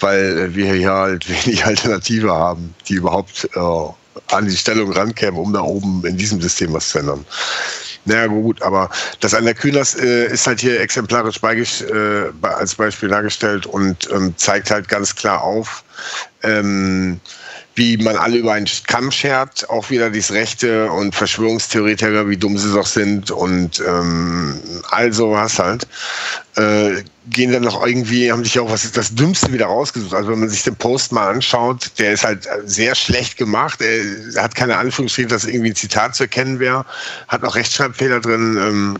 [0.00, 3.60] Weil wir hier halt wenig Alternative haben, die überhaupt äh,
[4.28, 7.24] an die Stellung rankäme, um da oben in diesem System was zu ändern.
[8.04, 8.90] Naja, gut, aber
[9.20, 14.34] das an der Kühners äh, ist halt hier exemplarisch äh, als Beispiel dargestellt und ähm,
[14.36, 15.84] zeigt halt ganz klar auf,
[16.42, 17.20] ähm,
[17.74, 22.58] wie man alle über einen Kamm schert, auch wieder dieses Rechte und Verschwörungstheoretiker, wie dumm
[22.58, 24.60] sie doch sind und ähm,
[24.90, 25.86] all sowas halt,
[26.56, 30.12] äh, gehen dann noch irgendwie, haben sich auch was das Dümmste wieder rausgesucht.
[30.12, 33.80] Also wenn man sich den Post mal anschaut, der ist halt sehr schlecht gemacht.
[33.80, 36.84] Er hat keine Anführungsstriche, dass irgendwie ein Zitat zu erkennen wäre,
[37.28, 38.58] hat auch Rechtschreibfehler drin.
[38.60, 38.98] Ähm,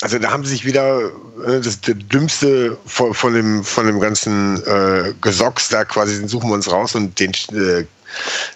[0.00, 1.00] also da haben sie sich wieder
[1.46, 6.28] äh, das, das Dümmste von, von, dem, von dem ganzen äh, Gesocks da quasi, den
[6.28, 7.84] suchen wir uns raus und den äh,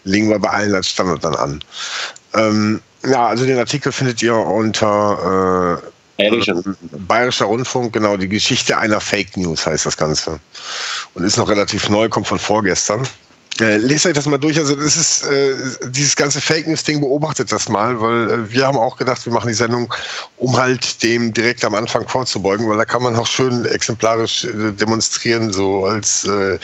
[0.05, 1.65] legen wir bei allen als Standard dann an.
[2.35, 6.63] Ähm, ja, also den Artikel findet ihr unter äh, Bayerischer.
[7.09, 10.39] Bayerischer Rundfunk, genau, die Geschichte einer Fake News heißt das Ganze.
[11.15, 13.07] Und ist noch relativ neu, kommt von vorgestern.
[13.63, 14.59] Lest euch das mal durch.
[14.59, 15.55] Also das ist äh,
[15.89, 19.33] dieses ganze Fake News Ding beobachtet das mal, weil äh, wir haben auch gedacht, wir
[19.33, 19.93] machen die Sendung,
[20.39, 24.73] um halt dem direkt am Anfang vorzubeugen, weil da kann man auch schön exemplarisch äh,
[24.73, 26.59] demonstrieren, so als äh,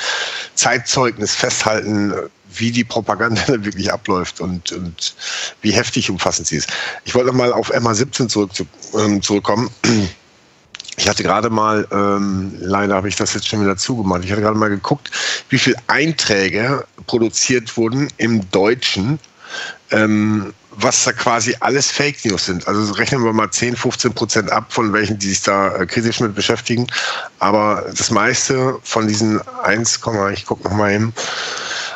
[0.55, 2.13] Zeitzeugnis festhalten,
[2.55, 5.15] wie die Propaganda wirklich abläuft und, und
[5.63, 6.69] wie heftig umfassend sie ist.
[7.05, 8.51] Ich wollte noch mal auf MA17 zurück,
[8.95, 9.71] ähm, zurückkommen.
[10.99, 14.43] Ich hatte gerade mal, ähm, leider habe ich das jetzt schon wieder zugemacht, ich hatte
[14.43, 15.13] gerade mal geguckt,
[15.49, 19.21] wie viele Einträge produziert wurden im Deutschen,
[19.93, 22.67] ähm, was da quasi alles Fake News sind.
[22.67, 26.19] Also rechnen wir mal 10, 15 Prozent ab von welchen, die sich da äh, kritisch
[26.19, 26.89] mit beschäftigen.
[27.39, 30.01] Aber das meiste von diesen 1,
[30.35, 31.13] ich gucke nochmal hin,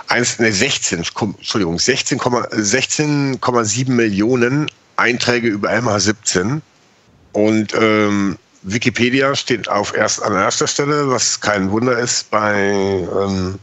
[0.08, 6.60] 1, ne, 16, Entschuldigung, 16,7 16, Millionen Einträge über MH17.
[7.32, 13.58] Und ähm, Wikipedia steht auf erst an erster Stelle, was kein Wunder ist bei, ähm,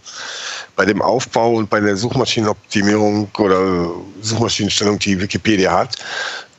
[0.75, 3.91] bei dem Aufbau und bei der Suchmaschinenoptimierung oder
[4.21, 5.97] Suchmaschinenstellung, die Wikipedia hat.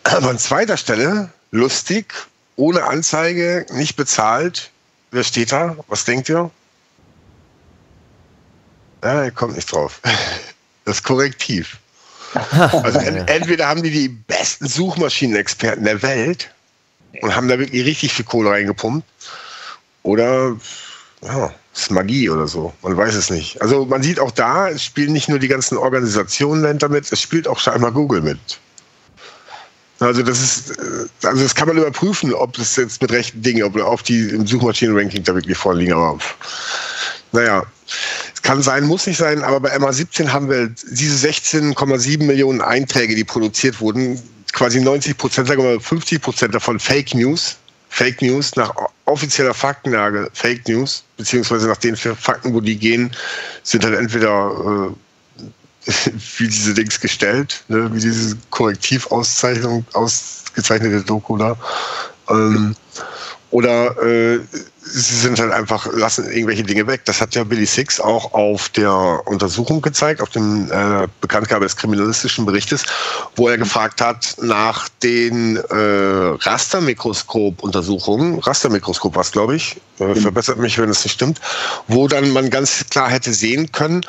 [0.05, 2.15] Aber an zweiter Stelle, lustig,
[2.57, 4.71] ohne Anzeige, nicht bezahlt.
[5.11, 5.77] Wer steht da?
[5.89, 6.51] Was denkt ihr?
[9.03, 10.01] Ja, er kommt nicht drauf.
[10.87, 11.77] Das Korrektiv.
[12.73, 16.51] Also entweder haben die die besten Suchmaschinenexperten der Welt
[17.21, 19.07] und haben da wirklich richtig viel Kohle reingepumpt.
[20.03, 20.57] Oder
[21.23, 22.73] ja, ist Magie oder so.
[22.83, 23.61] Man weiß es nicht.
[23.61, 27.47] Also man sieht auch da, es spielen nicht nur die ganzen Organisationen damit, es spielt
[27.47, 28.39] auch scheinbar Google mit.
[30.01, 33.63] Also das ist, äh, also das kann man überprüfen, ob es jetzt mit rechten Dingen,
[33.65, 35.93] ob, ob die im Suchmaschinenranking da wirklich vorliegen.
[35.93, 36.19] Aber
[37.33, 37.65] naja,
[38.35, 43.15] es kann sein, muss nicht sein, aber bei MA17 haben wir diese 16,7 Millionen Einträge,
[43.15, 44.21] die produziert wurden,
[44.53, 47.57] quasi 90 Prozent, sagen wir mal 50 Prozent davon Fake News.
[47.91, 48.73] Fake News nach
[49.07, 53.11] offizieller Faktenlage Fake News, beziehungsweise nach den Fakten, wo die gehen,
[53.65, 54.93] sind halt entweder
[55.87, 55.91] äh,
[56.39, 61.57] wie diese Dings gestellt, ne, wie diese Korrektivauszeichnung, ausgezeichnete Doku da.
[62.29, 62.77] Ähm,
[63.51, 64.41] oder äh,
[64.83, 67.03] sie sind halt einfach, lassen irgendwelche Dinge weg.
[67.05, 71.77] Das hat ja Billy Six auch auf der Untersuchung gezeigt, auf dem äh, Bekanntgabe des
[71.77, 72.85] kriminalistischen Berichtes,
[73.37, 80.17] wo er gefragt hat nach den äh, Rastermikroskop-Untersuchungen, Rastermikroskop was glaube ich, äh, mhm.
[80.17, 81.41] verbessert mich, wenn es nicht stimmt,
[81.89, 84.03] wo dann man ganz klar hätte sehen können,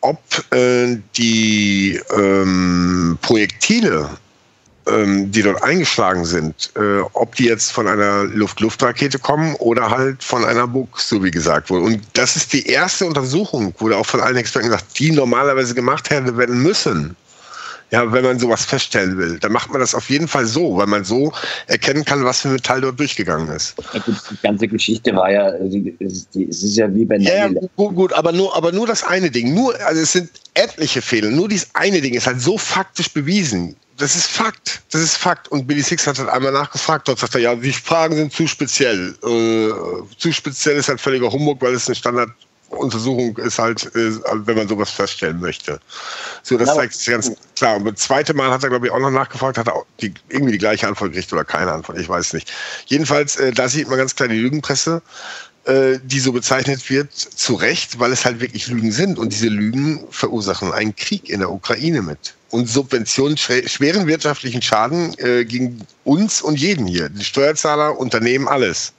[0.00, 0.20] ob
[0.52, 4.10] äh, die ähm, Projektile
[4.86, 10.44] die dort eingeschlagen sind, äh, ob die jetzt von einer Luft-Luft-Rakete kommen oder halt von
[10.44, 11.86] einer Bug, so wie gesagt wurde.
[11.86, 16.10] Und das ist die erste Untersuchung, wurde auch von allen Experten gesagt, die normalerweise gemacht
[16.10, 17.16] hätte werden müssen.
[17.90, 20.86] Ja, wenn man sowas feststellen will, dann macht man das auf jeden Fall so, weil
[20.86, 21.32] man so
[21.66, 23.74] erkennen kann, was für ein Metall dort durchgegangen ist.
[23.94, 25.50] Die ganze Geschichte war ja,
[26.00, 29.54] es ist ja wie bei ja gut, gut, aber nur, aber nur das eine Ding.
[29.54, 31.30] Nur, also es sind etliche Fehler.
[31.30, 34.82] Nur dieses eine Ding ist halt so faktisch bewiesen das ist Fakt.
[34.90, 35.48] Das ist Fakt.
[35.48, 37.08] Und Billy Six hat halt einmal nachgefragt.
[37.08, 39.14] Dort sagt er, ja, die Fragen sind zu speziell.
[39.22, 44.12] Äh, zu speziell ist halt völliger Humbug, weil es eine Standarduntersuchung ist halt, äh,
[44.46, 45.80] wenn man sowas feststellen möchte.
[46.42, 47.76] So, das ja, zeigt sich ganz klar.
[47.76, 50.12] Und das zweite Mal hat er, glaube ich, auch noch nachgefragt, hat er auch die,
[50.28, 52.52] irgendwie die gleiche Antwort gekriegt oder keine Antwort, ich weiß nicht.
[52.86, 55.02] Jedenfalls, äh, da sieht man ganz klar die Lügenpresse
[55.66, 59.18] äh, die so bezeichnet wird, zu Recht, weil es halt wirklich Lügen sind.
[59.18, 62.34] Und diese Lügen verursachen einen Krieg in der Ukraine mit.
[62.54, 68.92] Und Subventionen schweren wirtschaftlichen Schaden äh, gegen uns und jeden hier, die Steuerzahler, Unternehmen, alles.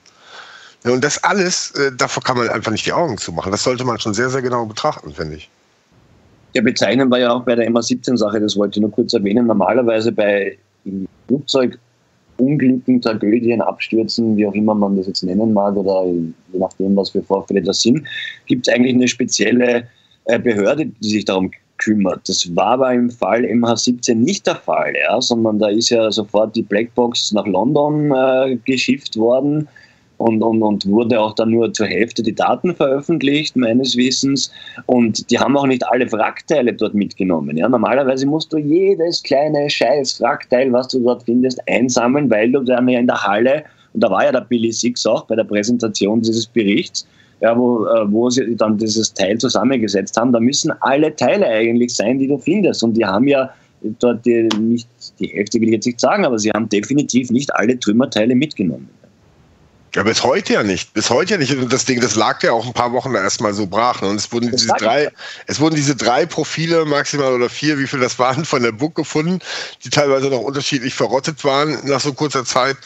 [0.84, 3.50] Und das alles, äh, davor kann man einfach nicht die Augen zumachen.
[3.50, 5.48] Das sollte man schon sehr, sehr genau betrachten, finde ich.
[6.52, 9.46] Ja, bezeichnend war ja auch bei der MA17-Sache, das wollte ich nur kurz erwähnen.
[9.46, 10.58] Normalerweise bei
[11.26, 16.04] Flugzeugunglücken, Tragödien, Abstürzen, wie auch immer man das jetzt nennen mag, oder
[16.52, 18.06] je nachdem, was für Vorfälle das sind,
[18.44, 19.88] gibt es eigentlich eine spezielle
[20.26, 21.65] äh, Behörde, die sich darum kümmert.
[22.26, 26.56] Das war aber im Fall MH17 nicht der Fall, ja, sondern da ist ja sofort
[26.56, 29.68] die Blackbox nach London äh, geschifft worden
[30.18, 34.50] und, und, und wurde auch dann nur zur Hälfte die Daten veröffentlicht, meines Wissens.
[34.86, 37.56] Und die haben auch nicht alle Wrackteile dort mitgenommen.
[37.56, 37.68] Ja?
[37.68, 42.88] Normalerweise musst du jedes kleine scheiß Wrackteil, was du dort findest, einsammeln, weil du dann
[42.88, 46.20] ja in der Halle, und da war ja der Billy Six auch bei der Präsentation
[46.20, 47.06] dieses Berichts,
[47.40, 51.94] ja, wo, äh, wo sie dann dieses Teil zusammengesetzt haben, da müssen alle Teile eigentlich
[51.94, 52.82] sein, die du findest.
[52.82, 53.50] Und die haben ja
[54.00, 57.54] dort die, nicht die Hälfte will ich jetzt nicht sagen, aber sie haben definitiv nicht
[57.54, 58.88] alle Trümmerteile mitgenommen.
[59.96, 60.92] Ja, bis heute ja nicht.
[60.92, 61.56] Bis heute ja nicht.
[61.56, 64.02] Und das Ding, das lag ja auch ein paar Wochen da erstmal so brach.
[64.02, 64.10] Ne?
[64.10, 65.08] Und es wurden diese drei,
[65.46, 68.94] es wurden diese drei Profile maximal oder vier, wie viel das waren, von der Book
[68.94, 69.38] gefunden,
[69.84, 72.76] die teilweise noch unterschiedlich verrottet waren nach so kurzer Zeit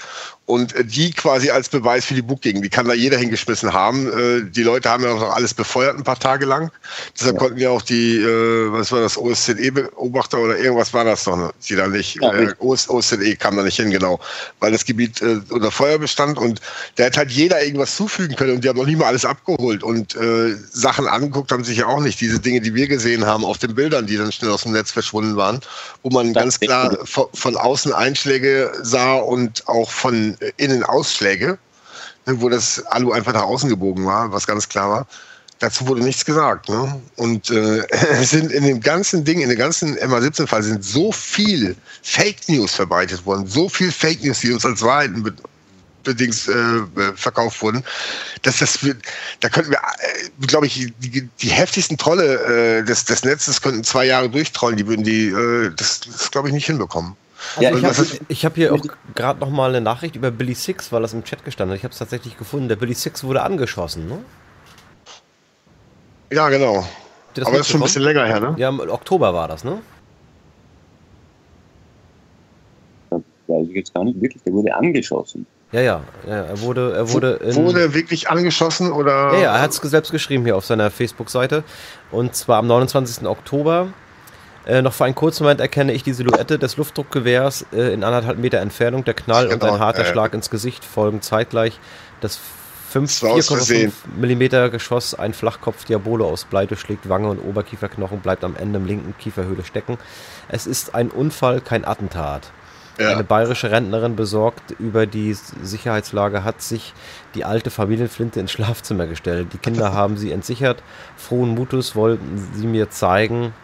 [0.47, 4.09] und äh, die quasi als Beweis für die Booking, die kann da jeder hingeschmissen haben.
[4.09, 6.71] Äh, die Leute haben ja auch noch alles befeuert ein paar Tage lang.
[7.17, 7.39] Deshalb ja.
[7.39, 11.77] konnten ja auch die, äh, was war das, OSZE-Beobachter oder irgendwas war das noch, die
[11.77, 14.19] da nicht, ja, OSZE kam da nicht hin, genau,
[14.59, 16.61] weil das Gebiet unter Feuer bestand und
[16.97, 19.83] da hat halt jeder irgendwas zufügen können und die haben noch nie mal alles abgeholt
[19.83, 22.21] und äh, Sachen angeguckt haben sich ja auch nicht.
[22.21, 24.91] Diese Dinge, die wir gesehen haben auf den Bildern, die dann schnell aus dem Netz
[24.91, 25.61] verschwunden waren,
[26.03, 31.59] wo man das ganz klar von, von außen Einschläge sah und auch von Innenausschläge,
[32.27, 35.07] ne, wo das Alu einfach nach außen gebogen war, was ganz klar war.
[35.61, 36.71] Dazu wurde nichts gesagt.
[36.71, 37.01] Ne?
[37.17, 37.85] Und äh,
[38.23, 43.25] sind in dem ganzen Ding, in dem ganzen MA17-Fall sind so viel Fake News verbreitet
[43.27, 45.23] worden, so viel Fake News, die uns als Wahrheiten
[46.03, 47.85] bedingt äh, verkauft wurden,
[48.43, 48.79] dass das,
[49.41, 53.85] da könnten wir, äh, glaube ich, die, die, heftigsten Trolle äh, des, des Netzes könnten
[53.85, 57.17] zwei Jahre durchtrollen, die würden die, äh, das, das glaube ich, nicht hinbekommen.
[57.57, 58.83] Also ja, ich habe hab hier auch
[59.15, 61.79] gerade noch mal eine Nachricht über Billy Six, weil das im Chat gestanden hat.
[61.79, 62.69] Ich habe es tatsächlich gefunden.
[62.69, 64.19] Der Billy Six wurde angeschossen, ne?
[66.33, 66.87] Ja, genau.
[67.35, 68.55] Das Aber das ist schon ein bisschen länger her, ne?
[68.59, 69.79] Ja, im Oktober war das, ne?
[73.11, 74.43] Das weiß ich jetzt gar nicht wirklich.
[74.43, 75.47] Der wurde angeschossen.
[75.73, 77.39] Ja, ja, ja, er wurde, er wurde.
[77.55, 79.33] wurde wirklich angeschossen oder?
[79.35, 81.63] Ja, ja er hat es selbst geschrieben hier auf seiner Facebook-Seite.
[82.11, 83.27] Und zwar am 29.
[83.27, 83.89] Oktober
[84.67, 88.39] äh, noch für einen kurzen Moment erkenne ich die Silhouette des Luftdruckgewehrs äh, in anderthalb
[88.39, 89.05] Meter Entfernung.
[89.05, 91.79] Der Knall genau, und ein harter äh, Schlag ins Gesicht folgen zeitgleich.
[92.21, 92.39] Das
[92.93, 98.79] 4,5 mm Geschoss, ein Flachkopf Diabolo aus Blei durchschlägt Wange und Oberkieferknochen, bleibt am Ende
[98.79, 99.97] im linken Kieferhöhle stecken.
[100.49, 102.51] Es ist ein Unfall, kein Attentat.
[102.99, 103.13] Ja.
[103.13, 106.93] Eine bayerische Rentnerin besorgt über die Sicherheitslage hat sich
[107.35, 109.49] die alte Familienflinte ins Schlafzimmer gestellt.
[109.53, 110.83] Die Kinder haben sie entsichert.
[111.17, 113.55] Frohen Mutus wollten sie mir zeigen,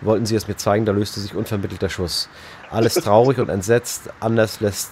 [0.00, 2.28] wollten sie es mir zeigen, da löste sich unvermittelt der Schuss.
[2.70, 4.90] Alles traurig und entsetzt, anders lässt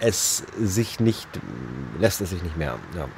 [0.00, 1.28] es sich nicht,
[1.98, 2.78] lässt es sich nicht mehr.
[2.96, 3.08] Ja.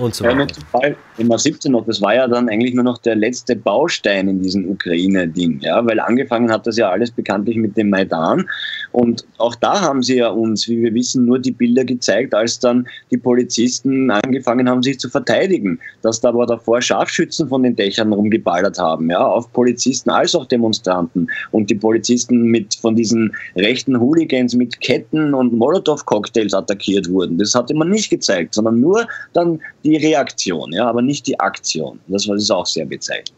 [0.00, 0.46] Und so weiter.
[0.82, 4.42] Ja, immer 17 noch, das war ja dann eigentlich nur noch der letzte Baustein in
[4.42, 8.46] diesem Ukraine-Ding, ja, weil angefangen hat das ja alles bekanntlich mit dem Maidan
[8.92, 12.58] und auch da haben sie ja uns, wie wir wissen, nur die Bilder gezeigt, als
[12.58, 15.78] dann die Polizisten angefangen haben, sich zu verteidigen.
[16.02, 20.46] Dass da aber davor Scharfschützen von den Dächern rumgeballert haben, ja, auf Polizisten als auch
[20.46, 21.28] Demonstranten.
[21.52, 27.38] Und die Polizisten mit von diesen rechten Hooligans mit Ketten und Molotow-Cocktails attackiert wurden.
[27.38, 32.00] Das hatte man nicht gezeigt, sondern nur dann die Reaktion, ja, aber nicht die Aktion.
[32.08, 33.32] Das war das auch sehr bezeichnend.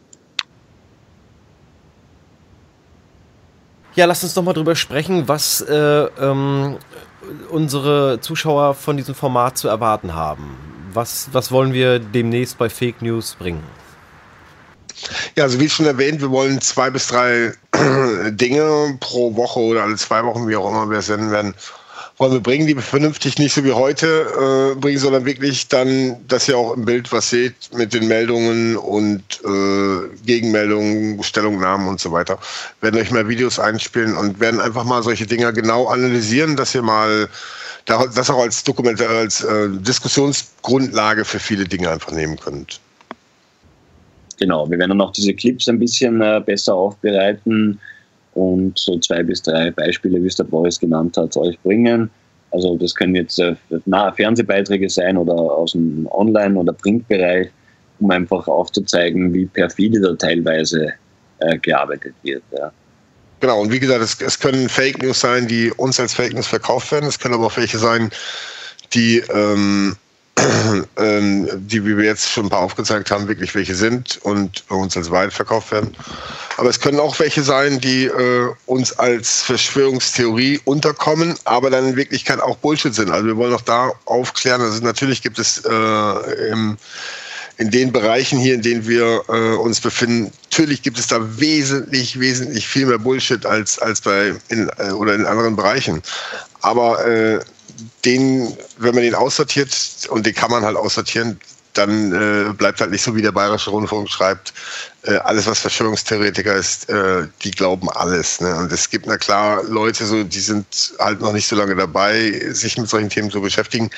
[3.94, 6.78] Ja, lass uns doch mal drüber sprechen, was äh, ähm,
[7.50, 10.57] unsere Zuschauer von diesem Format zu erwarten haben.
[10.94, 13.62] Was, was wollen wir demnächst bei Fake News bringen?
[15.36, 17.53] Ja, also wie schon erwähnt, wir wollen zwei bis drei
[18.30, 21.55] Dinge pro Woche oder alle zwei Wochen, wie auch immer wir es senden werden,
[22.30, 26.56] wir bringen, die vernünftig nicht so wie heute äh, bringen, sondern wirklich dann, dass ihr
[26.56, 32.38] auch im Bild was seht mit den Meldungen und äh, Gegenmeldungen, Stellungnahmen und so weiter.
[32.80, 36.82] Werden euch mal Videos einspielen und werden einfach mal solche Dinger genau analysieren, dass ihr
[36.82, 37.28] mal
[37.86, 42.78] das auch als Dokument, als äh, Diskussionsgrundlage für viele Dinge einfach nehmen könnt.
[44.38, 47.80] Genau, wir werden dann auch diese Clips ein bisschen äh, besser aufbereiten
[48.34, 52.11] und so zwei bis drei Beispiele, wie es der Boris genannt hat, euch bringen.
[52.50, 53.54] Also das können jetzt äh,
[53.87, 57.49] nahe Fernsehbeiträge sein oder aus dem Online- oder Printbereich,
[58.00, 60.92] um einfach aufzuzeigen, wie perfide da teilweise
[61.41, 62.42] äh, gearbeitet wird.
[62.57, 62.71] Ja.
[63.41, 63.61] genau.
[63.61, 66.92] Und wie gesagt, es, es können Fake News sein, die uns als Fake News verkauft
[66.92, 67.07] werden.
[67.07, 68.11] Es können aber auch welche sein,
[68.92, 69.96] die ähm,
[70.96, 74.96] ähm, die, wie wir jetzt schon ein paar aufgezeigt haben, wirklich welche sind und uns
[74.96, 75.95] als Wahrheit verkauft werden.
[76.57, 81.96] Aber es können auch welche sein, die äh, uns als Verschwörungstheorie unterkommen, aber dann in
[81.96, 83.11] Wirklichkeit auch Bullshit sind.
[83.11, 84.61] Also wir wollen auch da aufklären.
[84.61, 86.76] Also natürlich gibt es äh, im,
[87.58, 92.18] in den Bereichen hier, in denen wir äh, uns befinden, natürlich gibt es da wesentlich,
[92.20, 96.03] wesentlich viel mehr Bullshit als, als bei in, äh, oder in anderen Bereichen.
[96.61, 97.41] Aber äh,
[98.04, 99.74] den, wenn man den aussortiert,
[100.11, 101.41] und den kann man halt aussortieren,
[101.72, 104.53] dann äh, bleibt halt nicht so, wie der Bayerische Rundfunk schreibt,
[105.04, 108.40] äh, alles, was Verschwörungstheoretiker ist, äh, die glauben alles.
[108.40, 108.54] Ne?
[108.57, 112.40] Und es gibt na klar Leute, so, die sind halt noch nicht so lange dabei,
[112.50, 113.90] sich mit solchen Themen zu beschäftigen.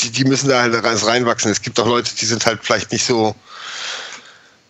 [0.00, 1.50] Die, die müssen da halt reinwachsen.
[1.50, 3.34] Es gibt auch Leute, die sind halt vielleicht nicht so,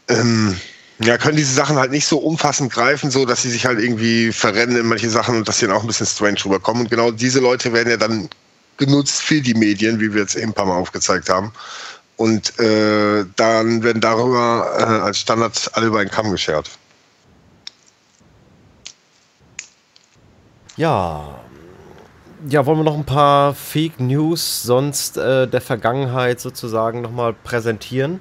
[0.08, 0.58] ähm,
[0.98, 4.32] ja, können diese Sachen halt nicht so umfassend greifen, so dass sie sich halt irgendwie
[4.32, 6.84] verrennen in manche Sachen und dass sie dann auch ein bisschen strange rüberkommen.
[6.84, 8.28] Und genau diese Leute werden ja dann
[8.76, 11.52] genutzt für die Medien, wie wir jetzt eben ein paar Mal aufgezeigt haben.
[12.16, 16.70] Und äh, dann werden darüber äh, als Standard alle über einen Kamm geschert.
[20.76, 21.40] Ja.
[22.48, 28.20] Ja, wollen wir noch ein paar Fake News sonst äh, der Vergangenheit sozusagen nochmal präsentieren?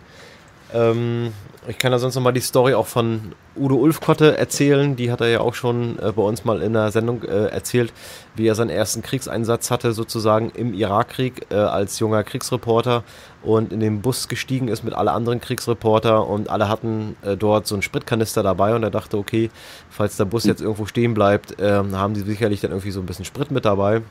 [0.74, 1.34] Ähm,
[1.68, 4.96] ich kann da sonst noch mal die Story auch von Udo Ulfkotte erzählen.
[4.96, 7.94] Die hat er ja auch schon äh, bei uns mal in der Sendung äh, erzählt,
[8.36, 13.04] wie er seinen ersten Kriegseinsatz hatte, sozusagen im Irakkrieg äh, als junger Kriegsreporter
[13.44, 17.68] und in den Bus gestiegen ist mit alle anderen Kriegsreporter und alle hatten äh, dort
[17.68, 19.50] so einen Spritkanister dabei und er dachte, okay,
[19.90, 23.06] falls der Bus jetzt irgendwo stehen bleibt, ähm, haben die sicherlich dann irgendwie so ein
[23.06, 24.02] bisschen Sprit mit dabei.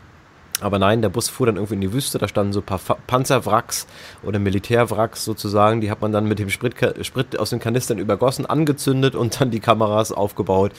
[0.60, 2.78] Aber nein, der Bus fuhr dann irgendwie in die Wüste, da standen so ein paar
[3.06, 3.86] Panzerwracks
[4.22, 8.46] oder Militärwracks sozusagen, die hat man dann mit dem Sprit, Sprit aus den Kanistern übergossen,
[8.46, 10.72] angezündet und dann die Kameras aufgebaut,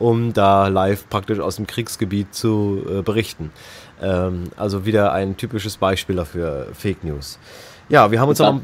[0.00, 3.52] um da live praktisch aus dem Kriegsgebiet zu äh, berichten.
[4.02, 7.38] Ähm, also wieder ein typisches Beispiel dafür, Fake News.
[7.88, 8.58] Ja, wir haben uns auch.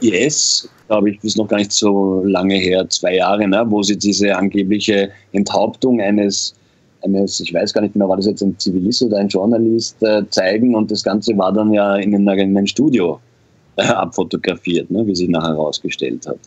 [0.00, 3.96] IS, glaube ich, ist noch gar nicht so lange her, zwei Jahre, ne, wo sie
[3.96, 6.54] diese angebliche Enthauptung eines
[7.04, 10.22] eines, ich weiß gar nicht mehr, war das jetzt ein Zivilist oder ein Journalist, äh,
[10.30, 13.20] zeigen und das Ganze war dann ja in einem, in einem Studio
[13.76, 16.38] äh, abfotografiert, ne, wie sich nachher herausgestellt hat.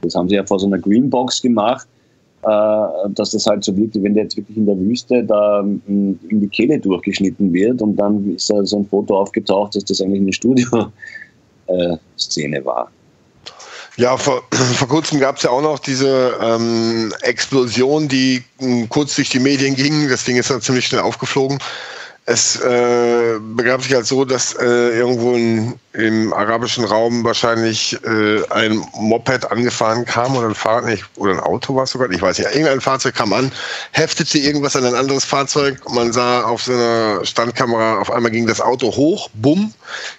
[0.00, 1.86] Das haben sie ja vor so einer Greenbox gemacht,
[2.42, 6.18] äh, dass das halt so wirkt, wenn der jetzt wirklich in der Wüste da in,
[6.28, 10.00] in die Kehle durchgeschnitten wird und dann ist da so ein Foto aufgetaucht, dass das
[10.00, 10.94] eigentlich eine Studio-Szene
[12.64, 12.90] war.
[13.96, 14.42] Ja, vor,
[14.76, 19.28] vor kurzem gab es ja auch noch diese ähm, Explosion, die m, hm, kurz durch
[19.28, 20.08] die Medien ging.
[20.08, 21.58] Das Ding ist dann ziemlich schnell aufgeflogen.
[22.24, 28.48] Es äh, begab sich halt so, dass äh, irgendwo in, im arabischen Raum wahrscheinlich äh,
[28.50, 32.22] ein Moped angefahren kam oder ein Fahrrad, nicht, oder ein Auto war es sogar, ich
[32.22, 32.48] weiß nicht.
[32.52, 33.50] Irgendein Fahrzeug kam an,
[33.90, 35.80] heftete irgendwas an ein anderes Fahrzeug.
[35.90, 39.74] Man sah auf so einer Standkamera, auf einmal ging das Auto hoch, bumm,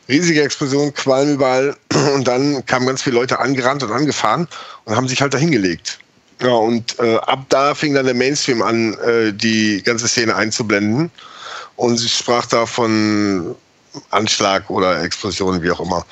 [0.10, 1.74] riesige Explosion, Qualm überall.
[2.16, 4.50] Und dann kamen ganz viele Leute angerannt und angefahren
[4.84, 6.00] und haben sich halt dahingelegt.
[6.42, 11.10] Ja, und äh, ab da fing dann der Mainstream an, äh, die ganze Szene einzublenden
[11.76, 13.56] und sie sprach da von
[14.10, 16.06] Anschlag oder Explosion, wie auch immer.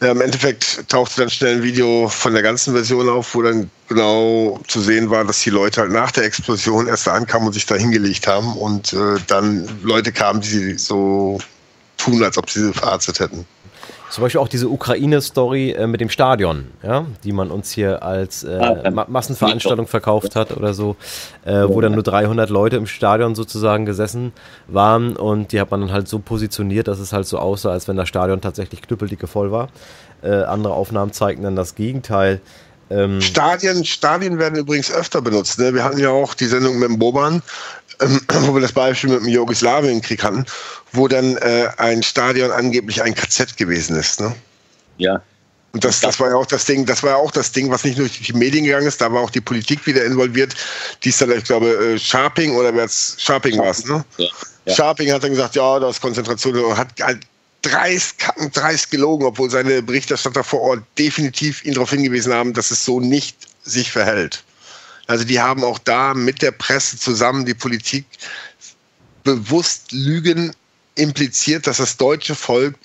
[0.00, 3.70] Ja, Im Endeffekt tauchte dann schnell ein Video von der ganzen Version auf, wo dann
[3.88, 7.54] genau zu sehen war, dass die Leute halt nach der Explosion erst da ankamen und
[7.54, 11.38] sich da hingelegt haben und äh, dann Leute kamen, die so
[11.96, 13.46] tun, als ob sie sie verarztet hätten.
[14.10, 18.44] Zum Beispiel auch diese Ukraine-Story äh, mit dem Stadion, ja, die man uns hier als
[18.44, 20.96] äh, ah, Ma Massenveranstaltung verkauft hat oder so,
[21.44, 24.32] äh, wo dann nur 300 Leute im Stadion sozusagen gesessen
[24.68, 27.88] waren und die hat man dann halt so positioniert, dass es halt so aussah, als
[27.88, 29.68] wenn das Stadion tatsächlich knüppeldicke voll war.
[30.22, 32.40] Äh, andere Aufnahmen zeigten dann das Gegenteil.
[32.90, 35.58] Ähm Stadien, Stadien werden übrigens öfter benutzt.
[35.58, 35.74] Ne?
[35.74, 37.42] Wir hatten ja auch die Sendung mit dem Boban,
[38.00, 40.44] ähm, wo wir das Beispiel mit dem Jugoslawienkrieg hatten,
[40.94, 44.20] wo dann äh, ein Stadion angeblich ein KZ gewesen ist.
[44.20, 44.34] Ne?
[44.98, 45.22] Ja.
[45.72, 47.82] Und das, das war ja auch das Ding, das war ja auch das Ding, was
[47.82, 50.54] nicht nur durch die Medien gegangen ist, da war auch die Politik wieder involviert.
[51.02, 54.04] Die ist dann, ich glaube, äh, Sharping oder wer es Sharping war es, ne?
[54.16, 54.28] Ja.
[54.66, 54.74] Ja.
[54.74, 57.26] Sharping hat dann gesagt, ja, das ist Konzentration hat halt
[57.62, 58.16] dreist,
[58.52, 63.00] dreist gelogen, obwohl seine Berichterstatter vor Ort definitiv ihn darauf hingewiesen haben, dass es so
[63.00, 64.44] nicht sich verhält.
[65.06, 68.06] Also die haben auch da mit der Presse zusammen die Politik
[69.22, 70.54] bewusst Lügen
[70.96, 72.76] impliziert, dass das deutsche Volk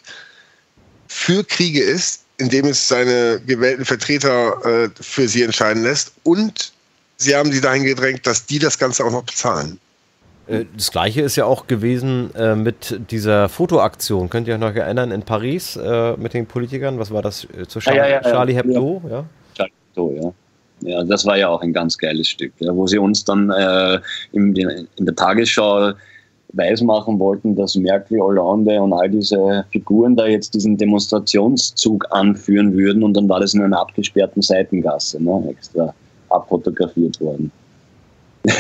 [1.08, 6.14] für Kriege ist, indem es seine gewählten Vertreter äh, für sie entscheiden lässt.
[6.24, 6.72] Und
[7.18, 9.80] sie haben sie dahin gedrängt, dass die das Ganze auch noch bezahlen.
[10.48, 14.30] Äh, das gleiche ist ja auch gewesen äh, mit dieser Fotoaktion.
[14.30, 17.00] Könnt ihr euch noch erinnern in Paris äh, mit den Politikern?
[17.00, 19.02] Was war das äh, zu Char ja, ja, ja, Charlie Hebdo?
[19.10, 19.26] Ja.
[19.56, 20.34] Charlie Hebdo, ja.
[20.82, 24.00] Ja, das war ja auch ein ganz geiles Stück, ja, wo sie uns dann äh,
[24.32, 25.92] in, in der Tagesschau
[26.54, 33.04] weismachen wollten, dass Merkel, Hollande und all diese Figuren da jetzt diesen Demonstrationszug anführen würden
[33.04, 35.94] und dann war das in einer abgesperrten Seitengasse, ne, extra
[36.30, 37.52] abfotografiert worden.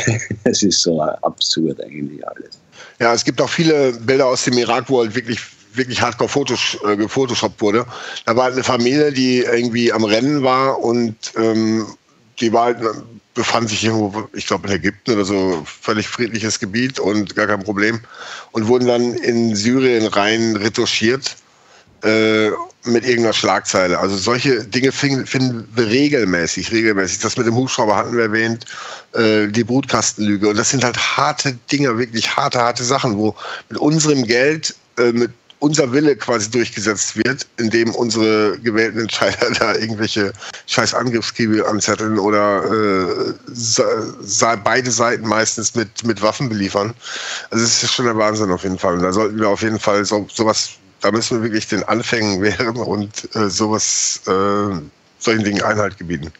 [0.43, 2.59] Es ist so absurd eigentlich alles.
[2.99, 5.39] Ja, es gibt auch viele Bilder aus dem Irak, wo halt wirklich
[5.73, 7.85] wirklich hardcore Fotos, äh, gefotoshoppt wurde.
[8.25, 11.85] Da war halt eine Familie, die irgendwie am Rennen war und ähm,
[12.39, 12.77] die war halt,
[13.39, 17.63] befand sich irgendwo, ich glaube in Ägypten oder so, völlig friedliches Gebiet und gar kein
[17.63, 18.01] Problem.
[18.51, 21.37] Und wurden dann in Syrien rein retuschiert
[22.03, 22.49] äh,
[22.83, 23.97] mit irgendeiner Schlagzeile.
[23.97, 27.19] Also solche Dinge finden, wir regelmäßig, regelmäßig.
[27.19, 28.65] Das mit dem Hubschrauber hatten wir erwähnt,
[29.13, 30.49] äh, die Brutkastenlüge.
[30.49, 33.35] Und das sind halt harte Dinge, wirklich harte, harte Sachen, wo
[33.69, 39.75] mit unserem Geld, äh, mit unser Wille quasi durchgesetzt wird, indem unsere gewählten Entscheider da
[39.75, 40.31] irgendwelche
[40.67, 43.33] scheiß Angriffskriege anzetteln oder äh,
[44.63, 46.93] beide Seiten meistens mit, mit Waffen beliefern.
[47.51, 48.95] Also es ist schon der Wahnsinn auf jeden Fall.
[48.95, 50.71] Und da sollten wir auf jeden Fall so, sowas,
[51.01, 54.75] da müssen wir wirklich den Anfängen wehren und äh, sowas, äh,
[55.19, 56.31] solchen Dingen Einhalt gebieten.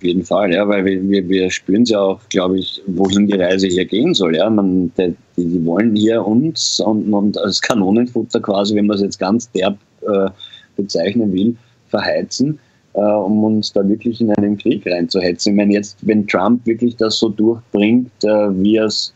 [0.00, 3.66] Auf jeden Fall, ja, weil wir, wir spüren ja auch, glaube ich, wohin die Reise
[3.66, 4.34] hier gehen soll.
[4.34, 9.02] Ja, man, die, die wollen hier uns und, und als Kanonenfutter quasi, wenn man es
[9.02, 10.30] jetzt ganz derb äh,
[10.74, 11.54] bezeichnen will,
[11.90, 12.58] verheizen,
[12.94, 15.52] äh, um uns da wirklich in einen Krieg reinzuhetzen.
[15.52, 19.12] Ich meine, jetzt, wenn Trump wirklich das so durchbringt, äh, wie er es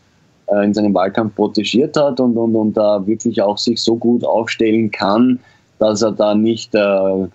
[0.51, 4.23] äh, in seinem Wahlkampf protegiert hat und, und, und da wirklich auch sich so gut
[4.23, 5.39] aufstellen kann,
[5.79, 7.27] dass er da nicht äh,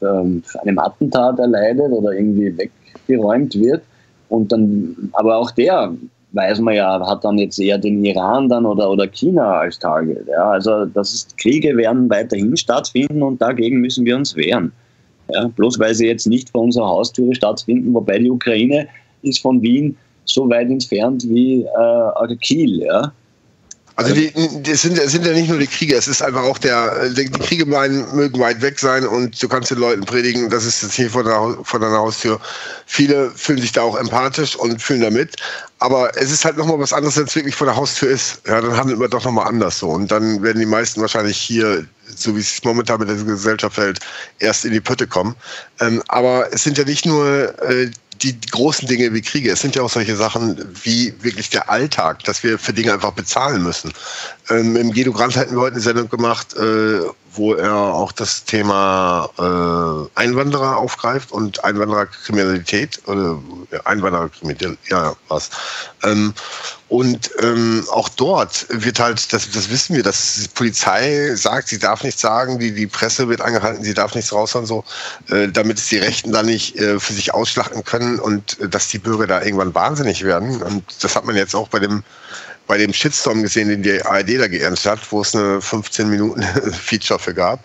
[0.00, 2.70] ähm, einem Attentat erleidet oder irgendwie weg
[3.06, 3.82] geräumt wird.
[4.28, 5.94] Und dann, aber auch der,
[6.32, 10.26] weiß man ja, hat dann jetzt eher den Iran dann oder, oder China als Target.
[10.28, 10.50] Ja.
[10.50, 14.72] Also das ist, Kriege werden weiterhin stattfinden und dagegen müssen wir uns wehren.
[15.32, 15.48] Ja.
[15.48, 18.86] Bloß weil sie jetzt nicht vor unserer Haustüre stattfinden, wobei die Ukraine
[19.22, 22.80] ist von Wien so weit entfernt wie äh, Kiel.
[22.80, 23.12] Ja.
[23.96, 27.10] Also die, die sind, sind ja nicht nur die Kriege, es ist einfach auch der,
[27.10, 30.94] die Kriege mögen weit weg sein und du kannst den Leuten predigen, das ist jetzt
[30.94, 32.40] hier vor, der, vor deiner Haustür.
[32.86, 35.36] Viele fühlen sich da auch empathisch und fühlen damit.
[35.78, 38.40] Aber es ist halt nochmal was anderes, wenn es wirklich vor der Haustür ist.
[38.46, 39.90] Ja, dann handelt man doch nochmal anders so.
[39.90, 44.00] Und dann werden die meisten wahrscheinlich hier, so wie es momentan mit der Gesellschaft fällt,
[44.38, 45.36] erst in die Pötte kommen.
[45.80, 47.90] Ähm, aber es sind ja nicht nur äh,
[48.32, 49.50] die großen Dinge wie Kriege.
[49.50, 53.12] Es sind ja auch solche Sachen wie wirklich der Alltag, dass wir für Dinge einfach
[53.12, 53.92] bezahlen müssen.
[54.48, 57.00] Ähm, Im Guido Grant hatten wir heute eine Sendung gemacht, äh,
[57.36, 63.38] wo er auch das Thema äh, Einwanderer aufgreift und Einwandererkriminalität oder
[63.84, 65.50] Einwandererkriminalität, ja, was.
[66.02, 66.34] Ähm,
[66.88, 71.78] und ähm, auch dort wird halt, das, das wissen wir, dass die Polizei sagt, sie
[71.78, 74.84] darf nichts sagen, die, die Presse wird angehalten, sie darf nichts raushauen, so,
[75.28, 78.88] äh, damit es die Rechten dann nicht äh, für sich ausschlachten können und äh, dass
[78.88, 80.62] die Bürger da irgendwann wahnsinnig werden.
[80.62, 82.04] Und das hat man jetzt auch bei dem
[82.66, 86.42] bei dem Shitstorm gesehen, den die ARD da geerntet hat, wo es eine 15 Minuten
[86.72, 87.60] Feature für gab.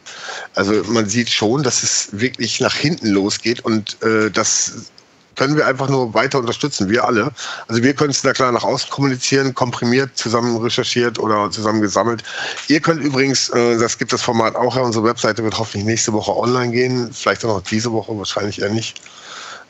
[0.55, 4.91] Also man sieht schon, dass es wirklich nach hinten losgeht und äh, das
[5.39, 7.31] können wir einfach nur weiter unterstützen, wir alle.
[7.69, 12.23] Also wir können es da klar nach außen kommunizieren, komprimiert, zusammen recherchiert oder zusammen gesammelt.
[12.67, 16.35] Ihr könnt übrigens, äh, das gibt das Format auch, unsere Webseite wird hoffentlich nächste Woche
[16.35, 18.99] online gehen, vielleicht auch noch diese Woche, wahrscheinlich eher nicht.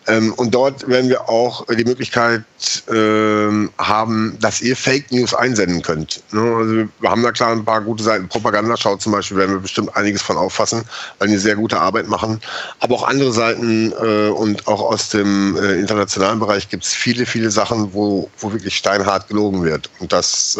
[0.10, 2.44] Ähm, und dort werden wir auch die Möglichkeit
[2.91, 6.23] ähm, haben, dass ihr Fake News einsenden könnt.
[6.31, 6.41] Ne?
[6.41, 8.27] Also wir haben da klar ein paar gute Seiten.
[8.27, 10.84] Propagandaschau zum Beispiel werden wir bestimmt einiges von auffassen,
[11.19, 12.41] weil die sehr gute Arbeit machen.
[12.80, 17.26] Aber auch andere Seiten äh, und auch aus dem äh, internationalen Bereich gibt es viele,
[17.26, 19.90] viele Sachen, wo, wo wirklich steinhart gelogen wird.
[19.99, 20.60] Und das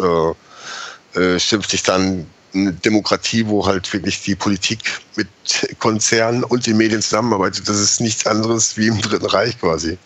[1.14, 4.78] äh, äh, schimpft sich dann eine Demokratie, wo halt wirklich die Politik
[5.16, 5.28] mit
[5.78, 7.68] Konzernen und den Medien zusammenarbeitet.
[7.68, 9.98] Das ist nichts anderes wie im Dritten Reich quasi.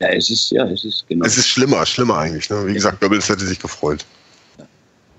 [0.00, 1.26] Ja, es ist, ja, es ist genau.
[1.26, 2.48] Es ist schlimmer, schlimmer eigentlich.
[2.48, 2.66] Ne?
[2.66, 4.04] Wie gesagt, Goebbels hätte sich gefreut.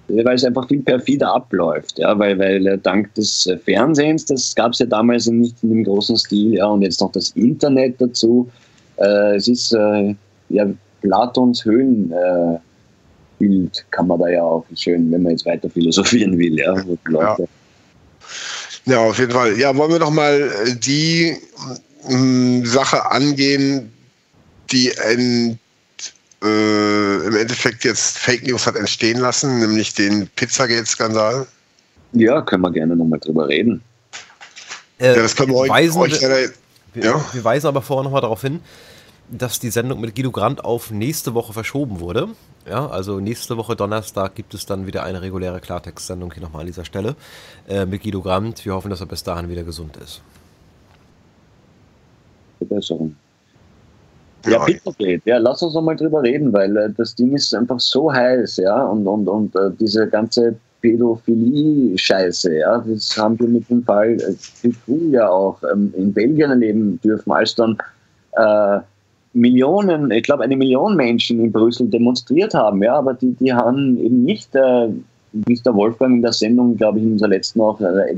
[0.08, 4.80] Weil es einfach viel perfider abläuft, ja, weil, weil dank des Fernsehens, das gab es
[4.80, 8.50] ja damals nicht in dem großen Stil, ja, und jetzt noch das Internet dazu.
[8.98, 10.14] Äh, es ist äh,
[10.50, 10.66] ja
[11.02, 12.12] Platons Höhlen.
[12.12, 12.60] Äh,
[13.42, 16.76] Bild kann man da ja auch schön, wenn man jetzt weiter philosophieren will, ja.
[17.10, 17.38] Ja.
[18.86, 19.58] ja, auf jeden Fall.
[19.58, 21.36] Ja, wollen wir noch mal äh, die
[22.08, 23.92] mh, mm, Sache angehen,
[24.72, 25.58] die in,
[26.44, 31.48] äh, im Endeffekt jetzt Fake News hat entstehen lassen, nämlich den Pizzagate-Skandal?
[32.14, 33.82] Ja, können wir gerne nochmal drüber reden.
[35.00, 36.52] Äh, ja, das können wir weisen, euch, euch
[36.94, 37.26] wir, ja?
[37.34, 38.62] wir weisen aber vorher nochmal darauf hin,
[39.32, 42.28] dass die Sendung mit Guido Grant auf nächste Woche verschoben wurde.
[42.70, 46.68] Ja, also nächste Woche Donnerstag gibt es dann wieder eine reguläre Klartext-Sendung hier nochmal an
[46.68, 47.16] dieser Stelle
[47.68, 48.64] äh, mit Guido Grant.
[48.66, 50.22] Wir hoffen, dass er bis dahin wieder gesund ist.
[52.60, 53.16] Verbesserung.
[54.46, 55.22] Ja, ja bitte.
[55.26, 58.84] Ja, lass uns mal drüber reden, weil äh, das Ding ist einfach so heiß, ja,
[58.84, 64.72] und, und, und äh, diese ganze Pädophilie-Scheiße, ja, das haben wir mit dem Fall äh,
[65.12, 67.78] ja auch ähm, in Belgien erleben dürfen, als dann
[68.34, 68.80] äh,
[69.34, 73.98] Millionen, ich glaube eine Million Menschen in Brüssel demonstriert haben, ja, aber die, die haben
[73.98, 74.90] eben nicht, äh,
[75.32, 78.14] wie es der Wolfgang in der Sendung, glaube ich, in unserer letzten auch, äh,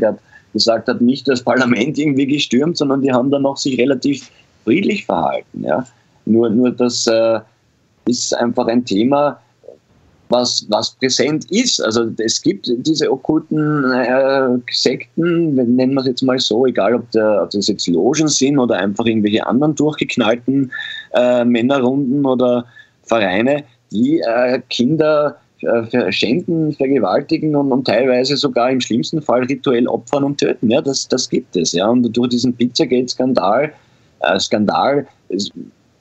[0.53, 4.31] gesagt hat, nicht das Parlament irgendwie gestürmt, sondern die haben dann noch sich relativ
[4.64, 5.85] friedlich verhalten, ja.
[6.26, 7.40] Nur, nur das äh,
[8.06, 9.40] ist einfach ein Thema,
[10.29, 11.81] was, was präsent ist.
[11.83, 17.09] Also es gibt diese okkulten äh, Sekten, nennen wir es jetzt mal so, egal ob,
[17.11, 20.71] der, ob, das jetzt Logen sind oder einfach irgendwelche anderen durchgeknallten
[21.13, 22.65] äh, Männerrunden oder
[23.03, 29.87] Vereine, die äh, Kinder äh, verschenken, vergewaltigen und, und, teilweise sogar im schlimmsten Fall rituell
[29.87, 30.69] opfern und töten.
[30.69, 31.73] Ja, das, das gibt es.
[31.73, 31.87] Ja.
[31.87, 33.71] Und durch diesen Pizzagate-Skandal,
[34.21, 35.07] äh, Skandal,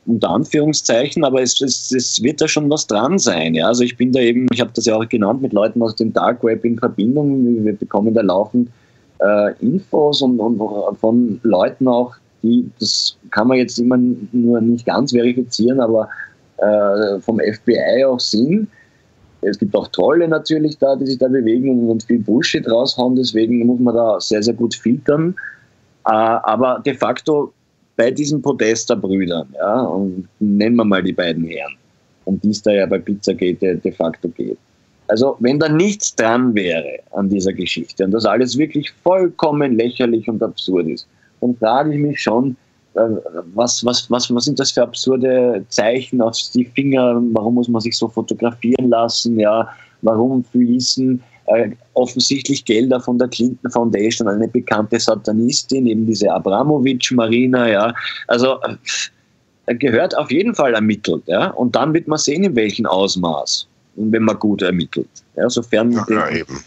[0.06, 3.54] unter Anführungszeichen, aber es, es, es, wird da schon was dran sein.
[3.54, 3.68] Ja?
[3.68, 6.12] Also ich bin da eben, ich habe das ja auch genannt, mit Leuten aus dem
[6.12, 7.64] Dark Web in Verbindung.
[7.64, 8.68] Wir bekommen da laufend
[9.20, 10.58] äh, Infos und, und
[10.98, 16.08] von Leuten auch, die, das kann man jetzt immer nur nicht ganz verifizieren, aber
[16.56, 18.68] äh, vom FBI auch sind.
[19.42, 23.66] Es gibt auch Trolle natürlich da, die sich da bewegen und viel Bullshit raushauen, deswegen
[23.66, 25.34] muss man da sehr, sehr gut filtern.
[26.06, 27.52] Äh, aber de facto
[27.96, 31.76] bei diesen Podesta-Brüdern, ja, und nennen wir mal die beiden Herren,
[32.24, 34.58] um die es da ja bei Pizzagate de facto geht.
[35.08, 40.28] Also, wenn da nichts dran wäre an dieser Geschichte und das alles wirklich vollkommen lächerlich
[40.28, 41.06] und absurd ist,
[41.40, 42.56] dann frage ich mich schon,
[42.94, 43.00] äh,
[43.54, 47.20] was, was, was, was sind das für absurde Zeichen auf die Finger?
[47.32, 49.38] Warum muss man sich so fotografieren lassen?
[49.38, 49.68] Ja,
[50.02, 57.10] warum fließen äh, offensichtlich Gelder von der Clinton Foundation, eine bekannte Satanistin, eben diese Abramovic
[57.12, 57.94] Marina, ja.
[58.28, 58.58] Also
[59.66, 61.50] äh, gehört auf jeden Fall ermittelt, ja.
[61.50, 63.66] Und dann wird man sehen, in welchem Ausmaß.
[63.96, 65.08] Und wenn man gut ermittelt.
[65.36, 66.62] Ja, sofern ja, ja eben.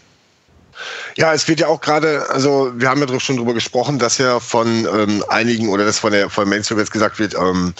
[1.16, 4.40] Ja, es wird ja auch gerade, also wir haben ja schon drüber gesprochen, dass ja
[4.40, 7.74] von ähm, einigen oder dass von der von Mainstream jetzt gesagt wird, ähm,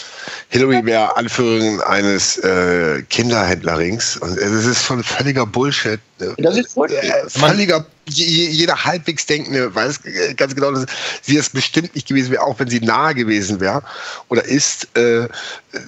[0.48, 4.16] Hillary wäre Anführerin eines äh, Kinderhändlerrings.
[4.16, 6.00] Und es ist schon völliger Bullshit.
[6.38, 7.02] Das ist Bullshit.
[7.02, 10.00] Äh, völliger jeder halbwegs Denkende weiß
[10.36, 10.86] ganz genau, dass
[11.22, 13.82] sie es bestimmt nicht gewesen wäre, auch wenn sie nahe gewesen wäre
[14.28, 14.88] oder ist.
[14.96, 15.28] Äh,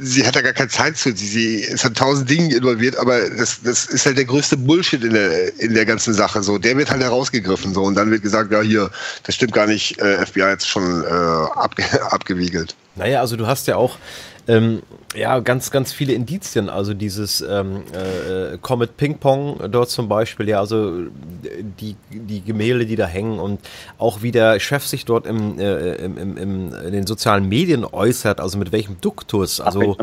[0.00, 1.14] sie hat da gar keine Zeit zu.
[1.14, 5.14] Sie, ist an tausend Dingen involviert, aber das, das ist halt der größte Bullshit in
[5.14, 6.42] der, in der ganzen Sache.
[6.42, 8.90] So, der wird halt herausgegriffen so und dann wird gesagt, ja hier,
[9.24, 9.98] das stimmt gar nicht.
[10.00, 12.74] Äh, FBI jetzt schon äh, abge abgewiegelt.
[12.96, 13.96] Naja, also du hast ja auch
[14.48, 14.82] ähm,
[15.14, 16.68] ja, ganz, ganz viele Indizien.
[16.70, 20.92] Also dieses ähm, äh, Comet Ping Pong dort zum Beispiel, ja, also
[21.80, 23.60] die, die Gemälde, die da hängen und
[23.98, 27.84] auch wie der Chef sich dort im, äh, im, im, im, in den sozialen Medien
[27.84, 29.60] äußert, also mit welchem Duktus.
[29.60, 29.96] Also,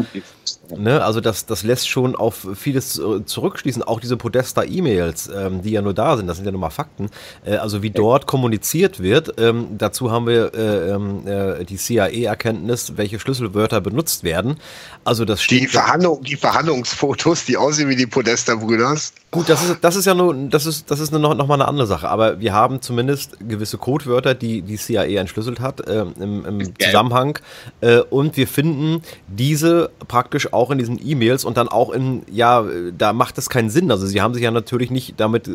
[0.76, 3.84] ne, also das, das lässt schon auf vieles zurückschließen.
[3.84, 7.10] Auch diese Podesta-E-Mails, ähm, die ja nur da sind, das sind ja nur mal Fakten.
[7.46, 9.40] Äh, also wie dort kommuniziert wird.
[9.40, 14.58] Ähm, dazu haben wir äh, ähm, äh, die CIA-Erkenntnis, welche Schlüsselwörter benutzt werden.
[15.04, 19.14] Also das steht die, Verhandlung, die Verhandlungsfotos, die aussehen wie die Podesta-Brüders.
[19.36, 21.68] Gut, das ist, das ist ja nur, das ist, das ist noch, noch mal eine
[21.68, 22.08] andere Sache.
[22.08, 27.38] Aber wir haben zumindest gewisse Codewörter, die die CIA entschlüsselt hat äh, im, im Zusammenhang.
[27.82, 32.64] Äh, und wir finden diese praktisch auch in diesen E-Mails und dann auch in, ja,
[32.98, 33.92] da macht es keinen Sinn.
[33.92, 35.52] Also sie haben sich ja natürlich nicht damit, äh,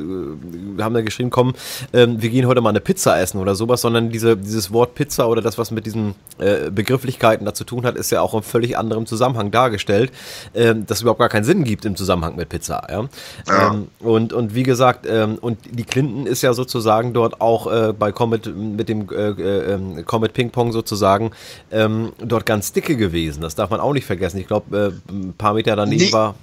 [0.82, 1.54] haben da geschrieben, komm,
[1.92, 5.26] äh, wir gehen heute mal eine Pizza essen oder sowas, sondern diese, dieses Wort Pizza
[5.26, 8.42] oder das, was mit diesen äh, Begrifflichkeiten da zu tun hat, ist ja auch im
[8.42, 10.12] völlig anderem Zusammenhang dargestellt,
[10.52, 12.86] äh, das überhaupt gar keinen Sinn gibt im Zusammenhang mit Pizza.
[12.90, 13.08] Ja.
[13.48, 13.69] ja.
[13.70, 17.92] Ähm, und, und wie gesagt, ähm, und die Clinton ist ja sozusagen dort auch äh,
[17.92, 21.30] bei Comet mit dem äh, äh, ähm, Comet Ping Pong sozusagen
[21.70, 23.42] ähm, dort ganz dicke gewesen.
[23.42, 24.38] Das darf man auch nicht vergessen.
[24.38, 26.34] Ich glaube, äh, ein paar Meter daneben nicht, war.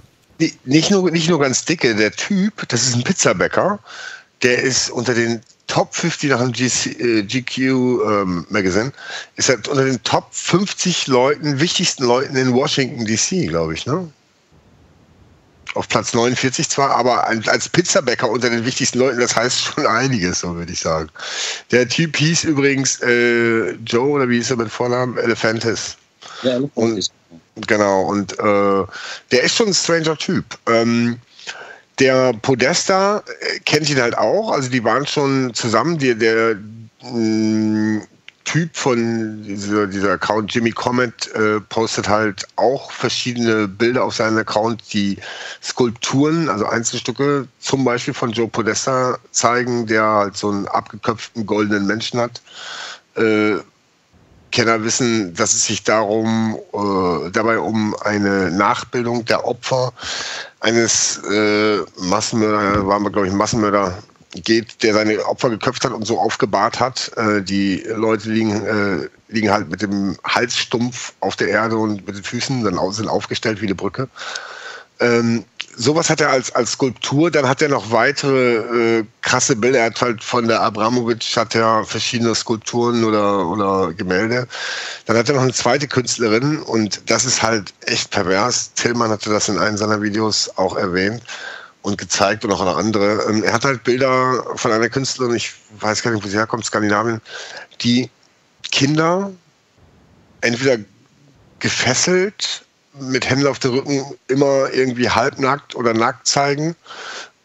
[0.64, 3.80] Nicht nur, nicht nur ganz dicke, der Typ, das ist ein Pizzabäcker,
[4.42, 8.92] der ist unter den Top 50 nach dem GC, äh, GQ ähm, Magazine,
[9.36, 14.08] ist er unter den Top 50 Leuten, wichtigsten Leuten in Washington DC, glaube ich, ne?
[15.78, 20.40] Auf Platz 49 zwar, aber als Pizzabäcker unter den wichtigsten Leuten, das heißt schon einiges,
[20.40, 21.08] so würde ich sagen.
[21.70, 25.16] Der Typ hieß übrigens äh, Joe, oder wie hieß er mit Vornamen?
[25.16, 25.96] Elephantis.
[26.42, 26.58] Ja.
[26.74, 27.12] Und,
[27.68, 28.84] genau, und äh,
[29.30, 30.44] der ist schon ein stranger Typ.
[30.66, 31.18] Ähm,
[32.00, 36.56] der Podesta äh, kennt ihn halt auch, also die waren schon zusammen, der
[37.02, 38.02] mh, mm,
[38.48, 44.38] Typ von dieser, dieser Account, Jimmy Comet, äh, postet halt auch verschiedene Bilder auf seinem
[44.38, 45.18] Account, die
[45.62, 51.86] Skulpturen, also Einzelstücke, zum Beispiel von Joe Podesta zeigen, der halt so einen abgeköpften goldenen
[51.86, 52.40] Menschen hat.
[53.16, 53.56] Äh,
[54.50, 59.92] Kenner wissen, dass es sich darum, äh, dabei um eine Nachbildung der Opfer
[60.60, 63.92] eines äh, Massenmörder, waren wir glaube ich Massenmörder
[64.34, 67.10] geht, der seine Opfer geköpft hat und so aufgebahrt hat.
[67.16, 72.06] Äh, die Leute liegen, äh, liegen halt mit dem Hals stumpf auf der Erde und
[72.06, 74.08] mit den Füßen dann sind aufgestellt wie eine Brücke.
[75.00, 75.44] Ähm,
[75.76, 77.30] sowas hat er als, als Skulptur.
[77.30, 79.78] Dann hat er noch weitere äh, krasse Bilder.
[79.78, 84.46] Er hat halt von der Abramovic hat er verschiedene Skulpturen oder, oder Gemälde.
[85.06, 88.72] Dann hat er noch eine zweite Künstlerin und das ist halt echt pervers.
[88.74, 91.22] Tillmann hatte das in einem seiner Videos auch erwähnt
[91.88, 93.24] und gezeigt und auch eine andere.
[93.28, 96.64] Ähm, er hat halt Bilder von einer Künstlerin, ich weiß gar nicht, wo sie herkommt,
[96.64, 97.20] Skandinavien,
[97.80, 98.08] die
[98.70, 99.32] Kinder
[100.40, 100.78] entweder
[101.58, 102.64] gefesselt
[103.00, 106.76] mit Händen auf dem Rücken immer irgendwie halbnackt oder nackt zeigen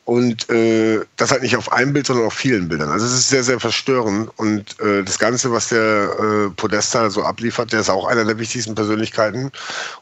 [0.06, 2.90] und äh, das halt nicht auf einem Bild, sondern auf vielen Bildern.
[2.90, 4.30] Also es ist sehr, sehr verstörend.
[4.36, 8.38] Und äh, das Ganze, was der äh, Podesta so abliefert, der ist auch einer der
[8.38, 9.50] wichtigsten Persönlichkeiten.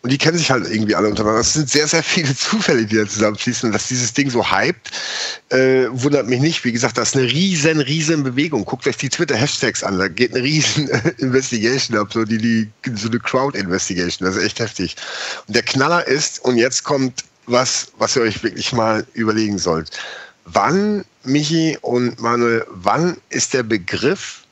[0.02, 1.42] Und die kennen sich halt irgendwie alle untereinander.
[1.42, 3.68] Es sind sehr, sehr viele Zufälle, die da zusammenfließen.
[3.70, 4.90] Und dass dieses Ding so hypt,
[5.50, 6.66] äh, wundert mich nicht.
[6.66, 8.66] Wie gesagt, das ist eine riesen, riesen Bewegung.
[8.66, 10.00] Guckt euch die Twitter-Hashtags an.
[10.00, 10.88] Da geht eine riesen
[11.20, 14.28] Investigation ab, so, die, die, so eine Crowd-Investigation.
[14.28, 14.96] Das ist echt heftig.
[15.46, 19.92] Und der Knaller ist, und jetzt kommt was, was ihr euch wirklich mal überlegen sollt.
[20.46, 24.44] Wann, Michi und Manuel, wann ist der Begriff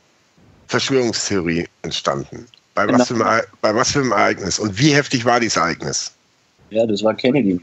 [0.68, 2.46] Verschwörungstheorie entstanden?
[2.74, 4.58] Bei, was für einem, bei was für einem Ereignis?
[4.58, 6.12] Und wie heftig war dieses Ereignis?
[6.70, 7.60] Ja, das war Kennedy.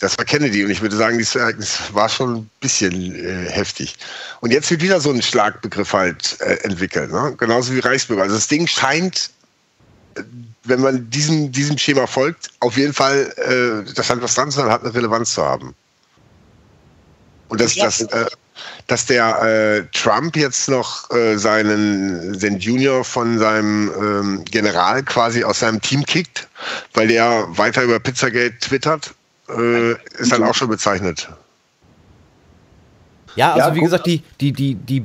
[0.00, 3.94] Das war Kennedy und ich würde sagen, dieses Ereignis war schon ein bisschen äh, heftig.
[4.40, 7.34] Und jetzt wird wieder so ein Schlagbegriff halt äh, entwickelt, ne?
[7.38, 8.22] genauso wie Reichsbürger.
[8.22, 9.30] Also das Ding scheint
[10.64, 14.60] wenn man diesem, diesem Schema folgt, auf jeden Fall, äh, das hat was dran zu
[14.60, 15.74] sein, hat eine Relevanz zu haben.
[17.48, 18.26] Und dass, dass, äh,
[18.86, 25.44] dass der äh, Trump jetzt noch äh, seinen, den Junior von seinem ähm, General quasi
[25.44, 26.48] aus seinem Team kickt,
[26.94, 29.14] weil der weiter über Pizzagate twittert,
[29.48, 31.28] äh, ist dann auch schon bezeichnet.
[33.36, 35.04] Ja, also ja, wie gesagt, die, die, die, die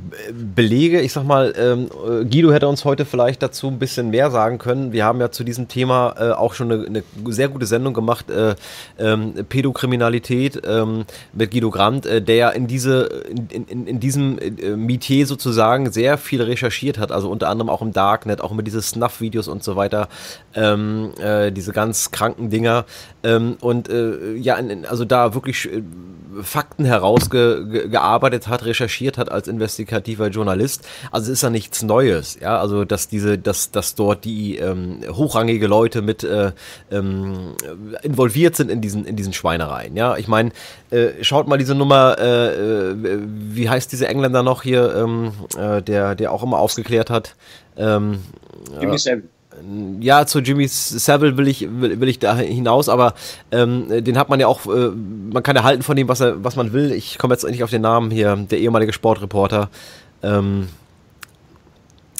[0.56, 4.32] Belege, ich sag mal, ähm, äh, Guido hätte uns heute vielleicht dazu ein bisschen mehr
[4.32, 4.92] sagen können.
[4.92, 8.30] Wir haben ja zu diesem Thema äh, auch schon eine, eine, sehr gute Sendung gemacht,
[8.30, 8.56] äh,
[8.98, 14.40] ähm, Pädokriminalität ähm, mit Guido Brandt, äh, der ja in diese, in, in, in diesem
[14.40, 18.68] äh, Metier sozusagen sehr viel recherchiert hat, also unter anderem auch im Darknet, auch mit
[18.68, 20.08] diesen Snuff-Videos und so weiter,
[20.56, 22.86] ähm, äh, diese ganz kranken Dinger.
[23.24, 23.90] Ähm, und
[24.38, 24.58] ja,
[24.90, 25.70] also da wirklich
[26.42, 27.94] Fakten herausgearbeitet
[28.48, 30.88] hat, recherchiert hat als investigativer Journalist.
[31.12, 35.00] Also es ist ja nichts Neues, ja, also dass diese, dass, dass dort die ähm,
[35.10, 36.52] hochrangige Leute mit äh,
[36.92, 37.56] ähm,
[38.02, 40.18] involviert sind in diesen, in diesen Schweinereien, ja.
[40.18, 40.52] Ich meine,
[40.92, 42.96] äh, schaut mal diese Nummer, äh, äh,
[43.28, 47.36] wie heißt dieser Engländer noch hier, ähm, äh, der, der auch immer aufgeklärt hat.
[47.78, 48.20] Ähm,
[48.80, 49.33] Jimmy Savile
[50.00, 53.14] ja, zu Jimmy Savile will ich, will, will ich da hinaus, aber
[53.52, 56.44] ähm, den hat man ja auch, äh, man kann ja halten von dem, was, er,
[56.44, 56.92] was man will.
[56.92, 59.70] Ich komme jetzt nicht auf den Namen hier, der ehemalige Sportreporter.
[60.22, 60.70] Ähm,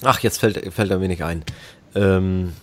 [0.04, 1.44] ach, jetzt fällt, fällt er mir nicht ein.
[1.96, 2.54] Ähm,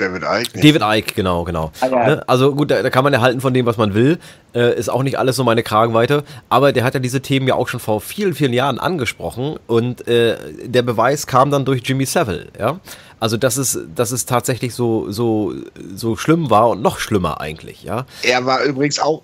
[0.00, 0.58] David Icke.
[0.58, 0.64] Nicht.
[0.64, 1.72] David Icke, genau, genau.
[1.82, 2.22] Ne?
[2.26, 4.18] Also gut, da, da, kann man ja halten von dem, was man will.
[4.54, 6.24] Äh, ist auch nicht alles so meine Kragenweite.
[6.48, 9.58] Aber der hat ja diese Themen ja auch schon vor vielen, vielen Jahren angesprochen.
[9.66, 12.80] Und äh, der Beweis kam dann durch Jimmy Savile, ja.
[13.20, 15.54] Also dass es, dass es tatsächlich so, so,
[15.94, 18.06] so schlimm war und noch schlimmer eigentlich, ja.
[18.22, 19.22] Er war übrigens auch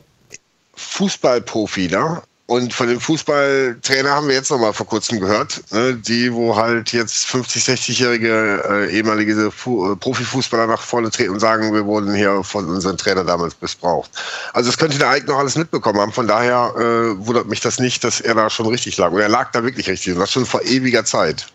[0.74, 2.22] Fußballprofi, ne?
[2.48, 6.54] Und von dem Fußballtrainer haben wir jetzt noch mal vor kurzem gehört, ne, die, wo
[6.54, 11.84] halt jetzt 50, 60-jährige äh, ehemalige Fu äh, Profifußballer nach vorne treten und sagen, wir
[11.86, 14.12] wurden hier von unserem Trainer damals missbraucht.
[14.52, 16.12] Also das könnte der Eik noch alles mitbekommen haben.
[16.12, 19.10] Von daher äh, wundert mich das nicht, dass er da schon richtig lag.
[19.10, 20.12] Und er lag da wirklich richtig.
[20.12, 21.46] Und das schon vor ewiger Zeit.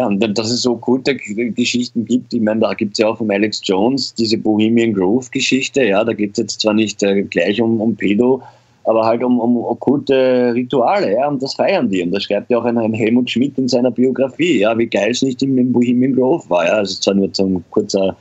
[0.00, 3.18] Ja, und dass es so gute Geschichten gibt, ich meine, da gibt es ja auch
[3.18, 7.60] von Alex Jones diese Bohemian Grove-Geschichte, ja, da geht es jetzt zwar nicht äh, gleich
[7.60, 8.40] um, um Pedo,
[8.84, 12.02] aber halt um, um okkulte Rituale, ja, und das feiern die.
[12.02, 15.10] Und das schreibt ja auch ein, ein Helmut Schmidt in seiner Biografie, ja, wie geil
[15.10, 16.72] es nicht im, Bohemian Grove war, ja.
[16.72, 18.16] Also zwar nur zum kurzer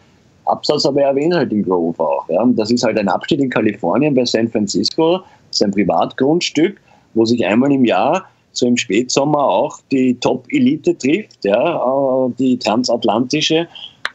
[0.48, 2.42] Absatz, aber er erwähnt halt den Grove auch, ja.
[2.42, 6.76] Und das ist halt ein Abschnitt in Kalifornien bei San Francisco, sein Privatgrundstück,
[7.14, 12.58] wo sich einmal im Jahr so im Spätsommer auch die Top-Elite trifft, ja, äh, die
[12.58, 13.68] transatlantische,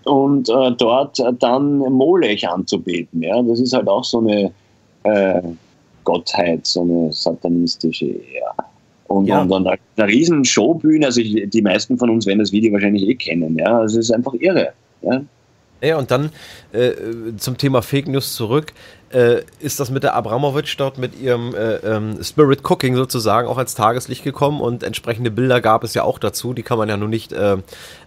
[0.05, 3.23] und äh, dort dann Molech anzubeten.
[3.23, 3.43] Ja.
[3.43, 4.53] Das ist halt auch so eine
[5.05, 5.43] äh,
[6.05, 8.07] Gottheit, so eine satanistische.
[8.07, 8.65] Ja.
[9.09, 9.43] Und, ja.
[9.43, 13.09] und dann eine riesen Showbühne, also ich, die meisten von uns werden das Video wahrscheinlich
[13.09, 13.57] eh kennen.
[13.59, 13.79] Ja.
[13.79, 14.73] Also es ist einfach irre.
[15.03, 15.23] Ja.
[15.85, 16.31] Ja, und dann
[16.73, 16.93] äh,
[17.37, 18.73] zum Thema Fake News zurück.
[19.11, 23.59] Äh, ist das mit der Abramowitsch dort mit ihrem äh, ähm, Spirit Cooking sozusagen auch
[23.59, 26.53] als Tageslicht gekommen und entsprechende Bilder gab es ja auch dazu.
[26.53, 27.59] Die kann man ja nun nicht äh,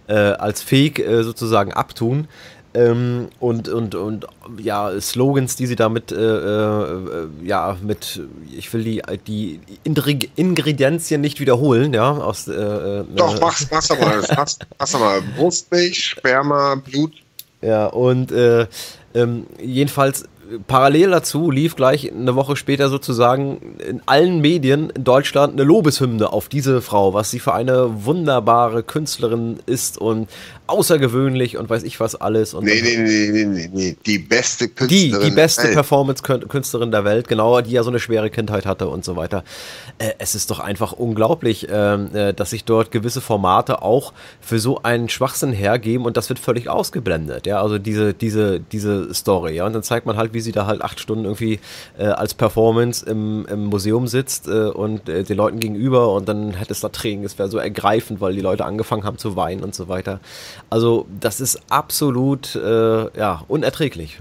[0.08, 2.28] äh, als Fake äh, sozusagen abtun.
[2.74, 4.26] Ähm, und, und, und
[4.58, 8.20] ja, Slogans, die sie damit, äh, äh, ja, mit,
[8.54, 9.60] ich will die, die
[10.36, 15.22] Ingredienzien nicht wiederholen, ja, aus, äh, Doch, mach's, mach's mal, mach's, mach's mal.
[15.36, 17.14] Brustmilch, Sperma, Blut.
[17.60, 18.66] Ja, und äh,
[19.14, 20.28] ähm, jedenfalls
[20.66, 26.32] parallel dazu lief gleich eine Woche später sozusagen in allen Medien in Deutschland eine Lobeshymne
[26.32, 30.28] auf diese Frau, was sie für eine wunderbare Künstlerin ist und
[30.68, 32.54] außergewöhnlich und weiß ich was alles.
[32.54, 35.20] Und nee, nee, nee, nee, nee, die beste Künstlerin.
[35.20, 39.04] Die, die beste Performance-Künstlerin der Welt, genau, die ja so eine schwere Kindheit hatte und
[39.04, 39.44] so weiter.
[39.98, 44.58] Äh, es ist doch einfach unglaublich, ähm, äh, dass sich dort gewisse Formate auch für
[44.58, 49.56] so einen Schwachsinn hergeben und das wird völlig ausgeblendet, ja, also diese, diese, diese Story,
[49.56, 51.60] ja, und dann zeigt man halt, wie sie da halt acht Stunden irgendwie
[51.98, 56.80] äh, als Performance im, im Museum sitzt und den Leuten gegenüber und dann hätte es
[56.80, 59.88] da Tränen, es wäre so ergreifend, weil die Leute angefangen haben zu weinen und so
[59.88, 60.20] weiter.
[60.70, 64.18] Also das ist absolut äh, ja, unerträglich.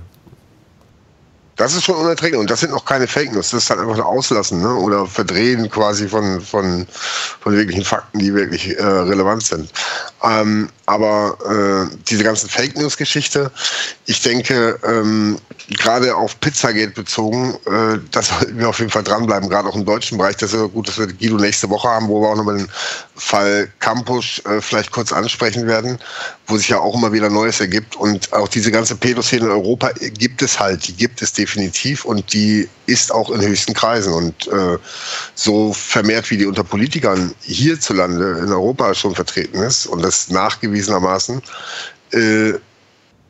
[1.58, 3.50] Das ist schon unerträglich und das sind noch keine Fake News.
[3.50, 4.76] Das ist halt einfach ein Auslassen ne?
[4.76, 6.86] oder Verdrehen quasi von, von,
[7.40, 9.72] von wirklichen Fakten, die wirklich äh, relevant sind.
[10.24, 13.52] Ähm, aber äh, diese ganzen Fake News-Geschichte,
[14.06, 15.40] ich denke, ähm,
[15.70, 19.86] gerade auf Pizzagate bezogen, äh, das sollten wir auf jeden Fall dranbleiben, gerade auch im
[19.86, 20.38] deutschen Bereich.
[20.38, 22.70] Das ist ja gut, dass wir Guido nächste Woche haben, wo wir auch nochmal den
[23.18, 25.98] Fall Campus äh, vielleicht kurz ansprechen werden,
[26.46, 27.96] wo sich ja auch immer wieder Neues ergibt.
[27.96, 32.32] Und auch diese ganze Pädoszene in Europa gibt es halt, die gibt es definitiv und
[32.32, 34.14] die ist auch in höchsten Kreisen.
[34.14, 34.78] Und äh,
[35.36, 41.42] so vermehrt wie die unter Politikern hierzulande in Europa schon vertreten ist und das nachgewiesenermaßen,
[42.12, 42.54] äh,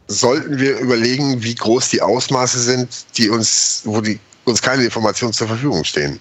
[0.07, 5.33] sollten wir überlegen, wie groß die Ausmaße sind, die uns, wo die, uns keine Informationen
[5.33, 6.19] zur Verfügung stehen.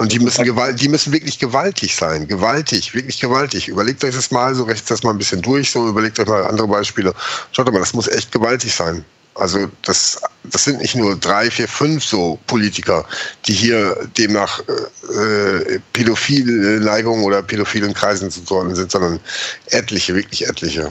[0.00, 2.26] Und die müssen, gewalt, die müssen wirklich gewaltig sein.
[2.26, 3.68] Gewaltig, wirklich gewaltig.
[3.68, 6.42] Überlegt euch das mal, so rechnet das mal ein bisschen durch, so überlegt euch mal
[6.46, 7.12] andere Beispiele.
[7.52, 9.04] Schaut mal, das muss echt gewaltig sein.
[9.34, 13.04] Also das, das sind nicht nur drei, vier, fünf so Politiker,
[13.44, 19.20] die hier demnach äh, pädophile Neigungen oder pädophilen Kreisen zu zuordnen sind, sondern
[19.66, 20.90] etliche, wirklich etliche.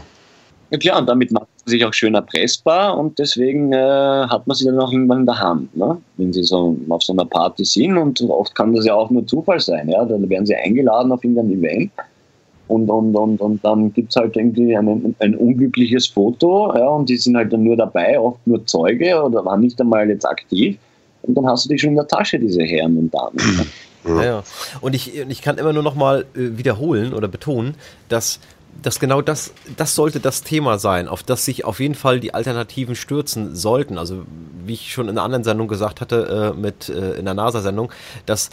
[0.69, 4.66] Ja klar, und damit macht sich auch schön erpressbar und deswegen äh, hat man sie
[4.66, 5.98] dann auch irgendwann in der Hand, ne?
[6.18, 9.26] wenn sie so auf so einer Party sind und oft kann das ja auch nur
[9.26, 11.91] Zufall sein, ja, dann werden sie eingeladen auf irgendein Event
[12.68, 17.10] und, und, und, und dann gibt es halt irgendwie ein, ein unglückliches Foto ja, und
[17.10, 20.78] die sind halt dann nur dabei, oft nur Zeuge oder waren nicht einmal jetzt aktiv
[21.22, 23.36] und dann hast du die schon in der Tasche, diese Herren und Damen.
[23.36, 23.66] Ne?
[24.06, 24.24] Ja.
[24.24, 24.44] ja.
[24.82, 27.76] Und ich, ich kann immer nur noch mal äh, wiederholen oder betonen,
[28.08, 28.40] dass
[28.82, 32.34] dass genau das, das sollte das Thema sein, auf das sich auf jeden Fall die
[32.34, 33.98] Alternativen stürzen sollten.
[33.98, 34.26] Also
[34.66, 37.91] wie ich schon in einer anderen Sendung gesagt hatte, äh, mit äh, in der NASA-Sendung,
[38.26, 38.50] dass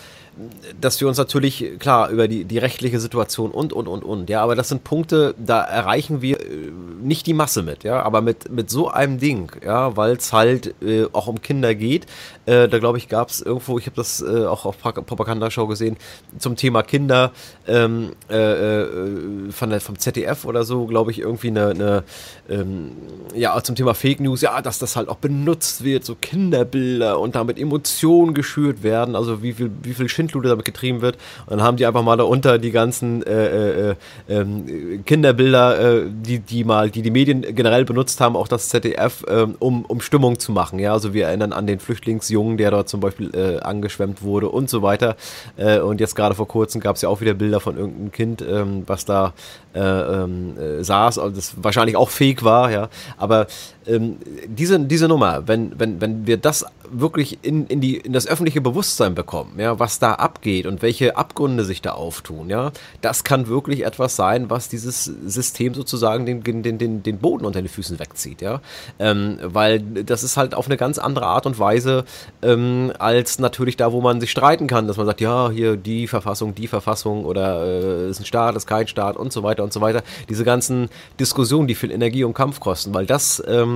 [0.81, 4.43] dass wir uns natürlich, klar, über die, die rechtliche Situation und, und, und, und, ja,
[4.43, 6.71] aber das sind Punkte, da erreichen wir äh,
[7.03, 10.75] nicht die Masse mit, ja, aber mit, mit so einem Ding, ja, weil es halt
[10.83, 12.07] äh, auch um Kinder geht,
[12.45, 15.97] äh, da glaube ich, gab es irgendwo, ich habe das äh, auch auf Propagandashow gesehen,
[16.39, 17.33] zum Thema Kinder
[17.67, 22.05] ähm, äh, äh, von der, vom ZDF oder so, glaube ich, irgendwie eine, eine
[22.51, 22.93] ähm,
[23.35, 27.35] ja, zum Thema Fake News, ja, dass das halt auch benutzt wird, so Kinderbilder und
[27.35, 31.17] damit Emotionen geschürt werden, also wie viel, wie viel Schind Schindluder damit getrieben wird.
[31.47, 33.95] Und dann haben die einfach mal darunter die ganzen äh, äh,
[34.29, 39.25] äh, Kinderbilder, äh, die, die mal, die die Medien generell benutzt haben, auch das ZDF,
[39.27, 40.79] äh, um, um Stimmung zu machen.
[40.79, 44.69] Ja, also wir erinnern an den Flüchtlingsjungen, der dort zum Beispiel äh, angeschwemmt wurde und
[44.69, 45.17] so weiter.
[45.57, 48.43] Äh, und jetzt gerade vor kurzem gab es ja auch wieder Bilder von irgendeinem Kind,
[48.43, 49.33] ähm, was da
[49.75, 52.89] ähm, saß, also das wahrscheinlich auch fake war, ja.
[53.19, 53.47] Aber
[53.87, 58.27] ähm, diese, diese Nummer, wenn, wenn, wenn wir das wirklich in, in, die, in das
[58.27, 63.25] öffentliche Bewusstsein bekommen, ja, was da abgeht und welche Abgründe sich da auftun, ja, das
[63.25, 67.69] kann wirklich etwas sein, was dieses System sozusagen den, den, den, den Boden unter den
[67.69, 68.61] Füßen wegzieht, ja.
[68.99, 72.05] Ähm, weil das ist halt auf eine ganz andere Art und Weise
[72.43, 76.07] ähm, als natürlich da, wo man sich streiten kann, dass man sagt, ja, hier die
[76.07, 79.73] Verfassung, die Verfassung oder äh, ist ein Staat, ist kein Staat und so weiter und
[79.73, 80.03] so weiter.
[80.29, 80.89] Diese ganzen
[81.21, 83.76] Diskussionen, die viel Energie und Kampf kosten, weil das ähm,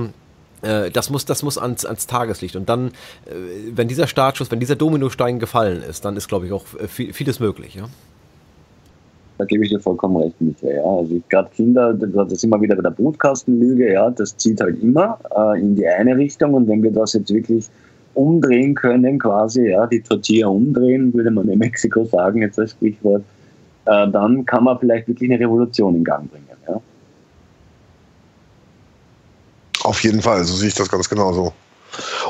[0.61, 2.55] das muss, das muss ans, ans Tageslicht.
[2.55, 2.87] Und dann,
[3.25, 3.31] äh,
[3.73, 7.39] wenn dieser Startschuss, wenn dieser Dominostein gefallen ist, dann ist, glaube ich, auch äh, vieles
[7.39, 7.75] möglich.
[7.75, 7.85] Ja?
[9.37, 10.61] Da gebe ich dir vollkommen recht mit.
[10.61, 10.83] Ja.
[10.83, 15.17] Also gerade Kinder, das ist immer wieder bei der Brutkastenlüge, ja, das zieht halt immer
[15.35, 16.53] äh, in die eine Richtung.
[16.53, 17.67] Und wenn wir das jetzt wirklich
[18.13, 23.23] umdrehen können, quasi, ja, die Tortilla umdrehen, würde man in Mexiko sagen, jetzt als Sprichwort,
[23.85, 26.45] äh, dann kann man vielleicht wirklich eine Revolution in Gang bringen.
[26.67, 26.79] Ja.
[29.83, 31.53] Auf jeden Fall, so sehe ich das ganz genauso.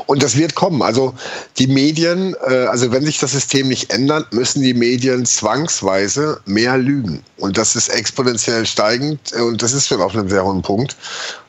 [0.06, 0.82] Und das wird kommen.
[0.82, 1.14] Also
[1.58, 6.76] die Medien, äh, also wenn sich das System nicht ändert, müssen die Medien zwangsweise mehr
[6.78, 7.22] lügen.
[7.38, 10.96] Und das ist exponentiell steigend äh, und das ist schon auf einem sehr hohen Punkt.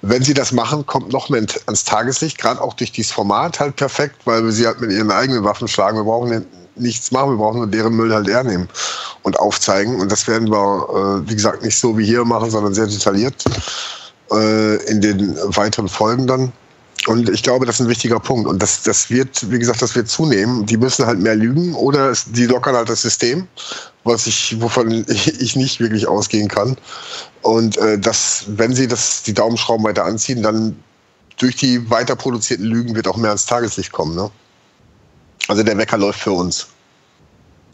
[0.01, 3.75] Wenn sie das machen, kommt noch mehr ans Tageslicht, gerade auch durch dieses Format halt
[3.75, 5.97] perfekt, weil wir sie halt mit ihren eigenen Waffen schlagen.
[5.97, 8.69] Wir brauchen nichts machen, wir brauchen nur deren Müll halt hernehmen
[9.23, 9.99] und aufzeigen.
[9.99, 13.43] Und das werden wir, äh, wie gesagt, nicht so wie hier machen, sondern sehr detailliert
[14.33, 16.51] äh, in den weiteren Folgen dann.
[17.07, 18.47] Und ich glaube, das ist ein wichtiger Punkt.
[18.47, 20.65] Und das, das wird, wie gesagt, das wird zunehmen.
[20.65, 23.47] Die müssen halt mehr lügen oder die lockern halt das System,
[24.05, 26.77] was ich, wovon ich nicht wirklich ausgehen kann.
[27.41, 30.81] Und äh, das, wenn sie das, die Daumenschrauben weiter anziehen, dann
[31.37, 34.15] durch die weiter produzierten Lügen wird auch mehr ans Tageslicht kommen.
[34.15, 34.31] Ne?
[35.47, 36.67] Also der Wecker läuft für uns.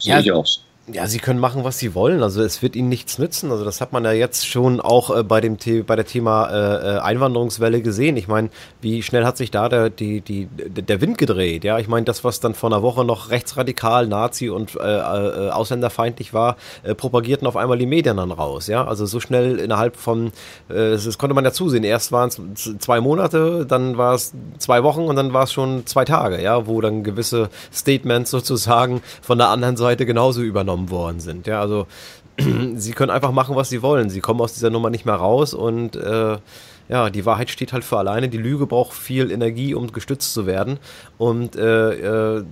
[0.00, 0.46] Ja, ich auch.
[0.86, 2.22] Ja, sie können machen, was sie wollen.
[2.22, 3.52] Also es wird ihnen nichts nützen.
[3.52, 6.48] Also das hat man ja jetzt schon auch äh, bei dem The bei der Thema
[6.48, 8.16] äh, äh, Einwanderungswelle gesehen.
[8.16, 8.48] Ich meine,
[8.80, 11.64] wie schnell hat sich da der, die, die, der Wind gedreht?
[11.64, 15.50] Ja, ich meine, das, was dann vor einer Woche noch rechtsradikal, Nazi und äh, äh,
[15.50, 18.66] ausländerfeindlich war, äh, propagierten auf einmal die Medien dann raus.
[18.66, 20.28] Ja, also so schnell innerhalb von,
[20.68, 21.84] äh, das, konnte man ja zusehen.
[21.84, 25.86] Erst waren es zwei Monate, dann war es zwei Wochen und dann war es schon
[25.86, 30.90] zwei Tage, ja, wo dann gewisse Statements sozusagen von der anderen Seite genauso übernommen genommen
[30.90, 31.46] worden sind.
[31.46, 31.86] Ja, also
[32.74, 34.10] sie können einfach machen, was sie wollen.
[34.10, 36.38] Sie kommen aus dieser Nummer nicht mehr raus und äh,
[36.88, 38.28] ja, die Wahrheit steht halt für alleine.
[38.28, 40.80] Die Lüge braucht viel Energie, um gestützt zu werden.
[41.18, 42.44] Und äh, äh,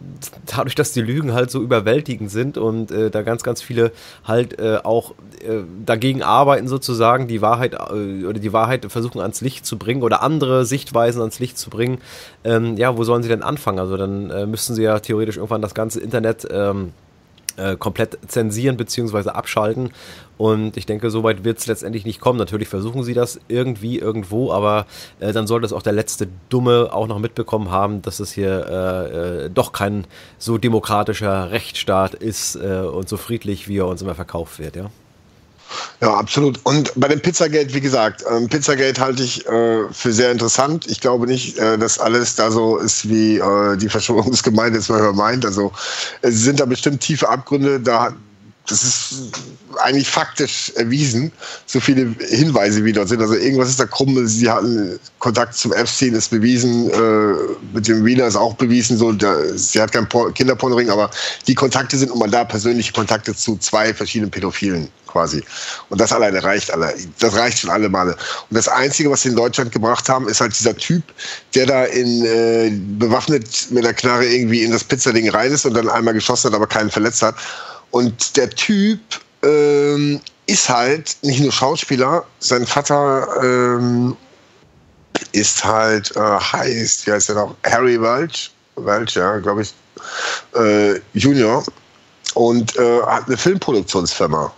[0.47, 3.91] dadurch, dass die Lügen halt so überwältigend sind und äh, da ganz, ganz viele
[4.23, 9.41] halt äh, auch äh, dagegen arbeiten, sozusagen, die Wahrheit äh, oder die Wahrheit versuchen ans
[9.41, 11.99] Licht zu bringen oder andere Sichtweisen ans Licht zu bringen,
[12.45, 13.81] ähm, ja, wo sollen sie denn anfangen?
[13.81, 16.93] Also dann müssen sie ja theoretisch irgendwann das ganze Internet ähm,
[17.59, 19.31] äh, komplett zensieren bzw.
[19.31, 19.91] abschalten.
[20.37, 22.39] Und ich denke, so weit wird es letztendlich nicht kommen.
[22.39, 24.87] Natürlich versuchen sie das irgendwie, irgendwo, aber
[25.21, 28.67] äh, dann sollte es auch der letzte Dumme auch noch mitbekommen haben, dass es hier
[28.69, 30.07] äh, äh doch kein
[30.39, 34.91] so demokratischer Rechtsstaat ist äh, und so friedlich, wie er uns immer verkauft wird, ja.
[36.01, 36.61] Ja, absolut.
[36.65, 40.87] Und bei dem Pizzagate, wie gesagt, ähm, Pizzagate halte ich äh, für sehr interessant.
[40.87, 45.13] Ich glaube nicht, äh, dass alles da so ist, wie äh, die Verschwörungsgemeinde es mal
[45.13, 45.45] meint.
[45.45, 45.73] Also
[46.23, 47.81] es sind da bestimmt tiefe Abgründe.
[47.81, 48.15] Da
[48.69, 49.15] das ist
[49.83, 51.33] eigentlich faktisch erwiesen,
[51.67, 53.21] so viele Hinweise wie dort sind.
[53.21, 54.27] Also irgendwas ist da krumm.
[54.27, 56.91] Sie hatten Kontakt zum Epstein, ist bewiesen.
[56.91, 57.35] Äh,
[57.73, 58.99] mit dem Wiener ist auch bewiesen.
[58.99, 61.11] So, der, sie hat kein Kinderpornoring, aber
[61.47, 65.43] die Kontakte sind man da persönliche Kontakte zu zwei verschiedenen Pädophilen quasi.
[65.89, 66.95] Und das alleine reicht alle.
[67.21, 68.13] Das reicht schon alle Male.
[68.51, 71.03] Und das Einzige, was sie in Deutschland gebracht haben, ist halt dieser Typ,
[71.55, 75.75] der da in äh, bewaffnet mit einer Knarre irgendwie in das Pizzading rein ist und
[75.75, 77.35] dann einmal geschossen hat, aber keinen verletzt hat.
[77.91, 79.01] Und der Typ
[79.43, 84.17] ähm, ist halt nicht nur Schauspieler, sein Vater ähm,
[85.33, 87.57] ist halt, äh, heißt, wie heißt er noch?
[87.65, 89.75] Harry Welch, Welch, ja, glaube ich,
[90.55, 91.65] äh, Junior.
[92.35, 94.53] Und äh, hat eine Filmproduktionsfirma.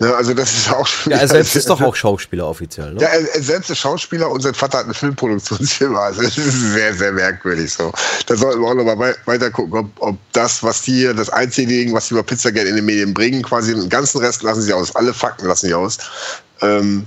[0.00, 1.12] Ja, also das ist auch schon.
[1.12, 3.00] Ja, er selbst ist doch auch Schauspieler offiziell, ne?
[3.00, 5.98] Ja, er, er, selbst ist Schauspieler und sein Vater hat eine Filmproduktionsfirma.
[5.98, 7.92] Also das ist sehr, sehr merkwürdig so.
[8.26, 11.92] Da sollten wir auch nochmal weiter gucken, ob, ob das, was die hier, das Einzige,
[11.92, 14.94] was die über Pizzageld in den Medien bringen, quasi den ganzen Rest lassen sie aus.
[14.94, 15.98] Alle Fakten lassen sie aus.
[16.60, 17.06] Ähm,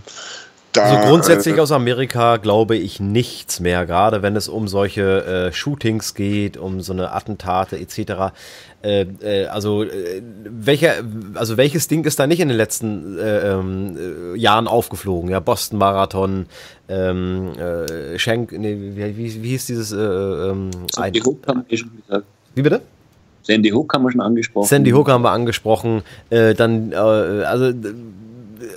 [0.74, 5.26] da, also grundsätzlich äh, aus Amerika glaube ich nichts mehr, gerade wenn es um solche
[5.26, 8.34] äh, Shootings geht, um so eine Attentate etc.
[8.82, 11.04] Äh, äh, also äh, welcher,
[11.36, 13.98] also welches Ding ist da nicht in den letzten äh, ähm,
[14.34, 15.30] äh, Jahren aufgeflogen?
[15.30, 16.46] Ja, Boston Marathon,
[16.88, 19.92] ähm, äh, Schenk, nee, wie, wie, wie hieß dieses?
[19.92, 22.26] Äh, ähm, Sandy Hook haben wir schon gesagt.
[22.56, 22.82] Wie bitte?
[23.44, 24.68] Sandy Hook haben wir schon angesprochen.
[24.68, 26.04] Sandy Hook haben wir angesprochen.
[26.30, 27.74] Äh, dann, äh, also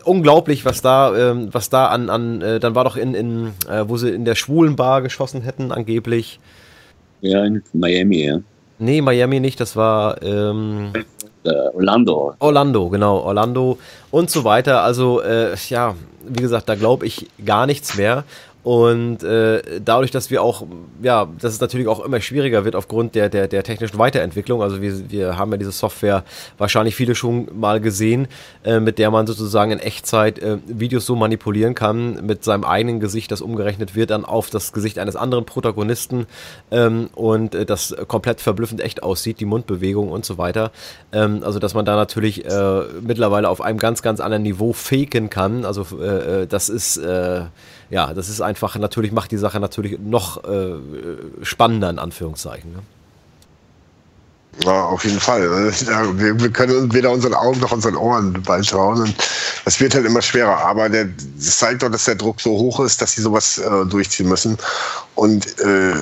[0.05, 3.85] unglaublich, was da, ähm, was da an, an äh, dann war doch in, in äh,
[3.87, 6.41] wo sie in der schwulen Bar geschossen hätten, angeblich.
[7.21, 8.39] Ja, in Miami, ja.
[8.79, 10.93] Nee, Miami nicht, das war ähm,
[11.45, 12.35] äh, Orlando.
[12.39, 13.79] Orlando, genau, Orlando
[14.11, 14.83] und so weiter.
[14.83, 15.95] Also, äh, ja,
[16.27, 18.25] wie gesagt, da glaube ich gar nichts mehr.
[18.65, 20.67] Und äh, dadurch, dass wir auch,
[21.03, 24.63] ja, dass es natürlich auch immer schwieriger wird aufgrund der, der, der technischen Weiterentwicklung.
[24.63, 26.25] Also wir, wir haben ja diese Software
[26.57, 28.27] wahrscheinlich viele schon mal gesehen,
[28.65, 33.01] äh, mit der man sozusagen in Echtzeit äh, Videos so manipulieren kann, mit seinem eigenen
[33.01, 36.27] Gesicht, das umgerechnet wird dann auf das Gesicht eines anderen Protagonisten
[36.71, 40.73] ähm, und äh, das komplett verblüffend echt aussieht, die Mundbewegung und so weiter.
[41.13, 45.29] Ähm, also dass man da natürlich äh, mittlerweile auf einem ganz, ganz anderen Niveau faken
[45.29, 45.67] kann.
[45.67, 47.43] Also äh, äh das ist äh,
[47.91, 50.75] ja, das ist einfach, natürlich macht die Sache natürlich noch äh,
[51.43, 52.73] spannender, in Anführungszeichen.
[52.73, 52.79] Ne?
[54.63, 55.43] Ja, auf jeden Fall.
[55.43, 59.01] Wir, wir, können weder unseren Augen noch unseren Ohren schauen.
[59.01, 59.15] Und
[59.65, 60.59] es wird halt immer schwerer.
[60.59, 63.87] Aber der, das zeigt doch, dass der Druck so hoch ist, dass sie sowas äh,
[63.87, 64.57] durchziehen müssen.
[65.17, 65.95] Und äh,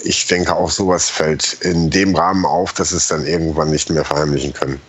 [0.00, 4.04] ich denke auch, sowas fällt in dem Rahmen auf, dass es dann irgendwann nicht mehr
[4.04, 4.80] verheimlichen können.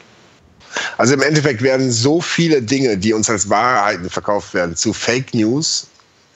[0.98, 5.34] Also im Endeffekt werden so viele Dinge, die uns als Wahrheiten verkauft werden, zu Fake
[5.34, 5.88] News.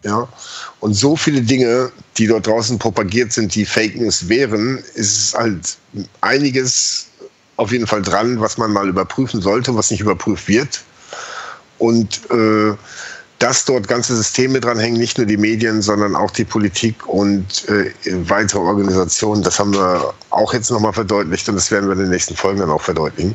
[0.03, 0.27] Ja,
[0.80, 5.77] und so viele Dinge, die dort draußen propagiert sind, die Fake News wären, ist halt
[6.21, 7.07] einiges
[7.57, 10.81] auf jeden Fall dran, was man mal überprüfen sollte, was nicht überprüft wird.
[11.77, 12.73] Und äh,
[13.39, 17.91] dass dort ganze Systeme dranhängen, nicht nur die Medien, sondern auch die Politik und äh,
[18.27, 19.43] weitere Organisationen.
[19.43, 22.59] Das haben wir auch jetzt nochmal verdeutlicht und das werden wir in den nächsten Folgen
[22.59, 23.33] dann auch verdeutlichen.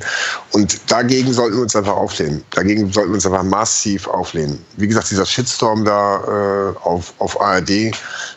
[0.52, 2.44] Und dagegen sollten wir uns einfach auflehnen.
[2.50, 4.62] Dagegen sollten wir uns einfach massiv auflehnen.
[4.76, 7.92] Wie gesagt, dieser Shitstorm da äh, auf, auf ARD,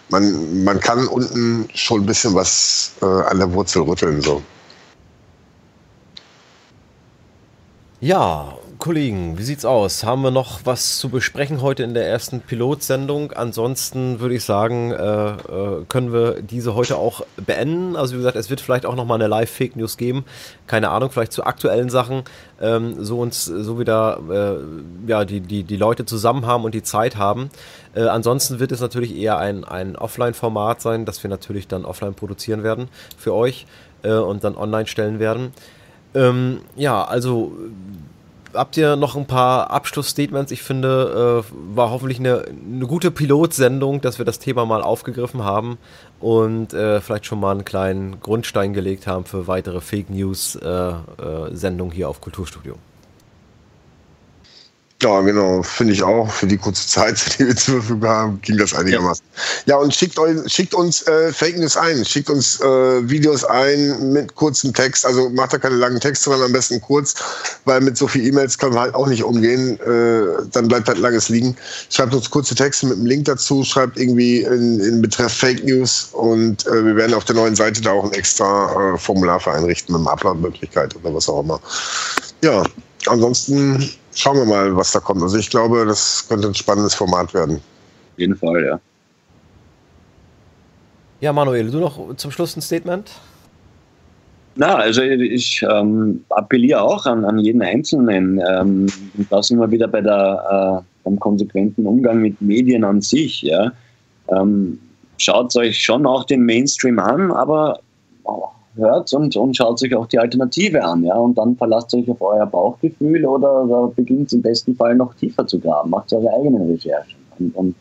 [0.10, 4.22] man, man kann unten schon ein bisschen was äh, an der Wurzel rütteln.
[4.22, 4.42] So.
[8.00, 10.04] Ja, Kollegen, wie sieht's aus?
[10.04, 13.32] Haben wir noch was zu besprechen heute in der ersten Pilotsendung?
[13.32, 17.96] Ansonsten würde ich sagen, äh, äh, können wir diese heute auch beenden.
[17.96, 20.26] Also wie gesagt, es wird vielleicht auch noch mal eine Live-Fake News geben.
[20.68, 22.24] Keine Ahnung, vielleicht zu aktuellen Sachen,
[22.62, 26.84] ähm, so uns, so wieder äh, ja die die die Leute zusammen haben und die
[26.84, 27.50] Zeit haben.
[27.96, 32.14] Äh, ansonsten wird es natürlich eher ein ein Offline-Format sein, das wir natürlich dann offline
[32.14, 33.66] produzieren werden für euch
[34.04, 35.52] äh, und dann online stellen werden.
[36.14, 37.54] Ähm, ja, also
[38.58, 40.52] habt ihr noch ein paar Abschlussstatements?
[40.52, 45.44] Ich finde, äh, war hoffentlich eine, eine gute Pilotsendung, dass wir das Thema mal aufgegriffen
[45.44, 45.78] haben
[46.20, 51.94] und äh, vielleicht schon mal einen kleinen Grundstein gelegt haben für weitere Fake News-Sendungen äh,
[51.94, 52.76] äh hier auf Kulturstudio.
[55.04, 56.28] Ja, genau, finde ich auch.
[56.32, 59.24] Für die kurze Zeit, die wir zur Verfügung haben, ging das einigermaßen.
[59.68, 62.04] Ja, ja und schickt, euch, schickt uns äh, Fake News ein.
[62.04, 65.06] Schickt uns äh, Videos ein mit kurzem Text.
[65.06, 67.14] Also macht da keine langen Texte, sondern am besten kurz,
[67.66, 69.80] weil mit so viel E-Mails können wir halt auch nicht umgehen.
[69.82, 71.56] Äh, dann bleibt halt langes liegen.
[71.92, 73.64] Schreibt uns kurze Texte mit einem Link dazu.
[73.64, 77.82] Schreibt irgendwie in, in Betreff Fake News und äh, wir werden auf der neuen Seite
[77.82, 81.62] da auch ein extra äh, Formular für einrichten mit einer Upload-Möglichkeit oder was auch immer.
[82.42, 82.64] Ja,
[83.06, 85.22] ansonsten schauen wir mal, was da kommt.
[85.22, 87.58] Also ich glaube, das könnte ein spannendes Format werden.
[87.58, 88.80] Auf jeden Fall, ja.
[91.20, 93.12] Ja, Manuel, du noch zum Schluss ein Statement?
[94.56, 98.40] Na, also ich ähm, appelliere auch an, an jeden Einzelnen.
[98.40, 103.02] Ähm, und da sind wir wieder bei der, äh, beim konsequenten Umgang mit Medien an
[103.02, 103.44] sich.
[103.44, 103.72] Ja.
[104.30, 104.80] Ähm,
[105.18, 107.80] schaut euch schon auch den Mainstream an, aber
[108.78, 112.22] hört und, und schaut sich auch die Alternative an, ja, und dann verlasst euch auf
[112.22, 116.70] euer Bauchgefühl oder, oder beginnt im besten Fall noch tiefer zu graben, macht eure eigenen
[116.70, 117.18] Recherchen.
[117.40, 117.76] Und, und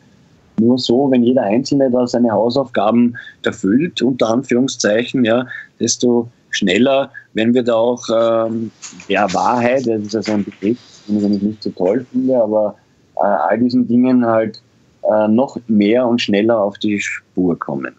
[0.59, 5.45] nur so, wenn jeder Einzelne da seine Hausaufgaben erfüllt, unter Anführungszeichen, ja,
[5.79, 8.71] desto schneller, wenn wir da auch ähm,
[9.07, 12.75] ja, Wahrheit, das ist also ein Begriff, den ich nicht so toll finde, aber
[13.17, 14.61] äh, all diesen Dingen halt
[15.03, 17.95] äh, noch mehr und schneller auf die Spur kommen.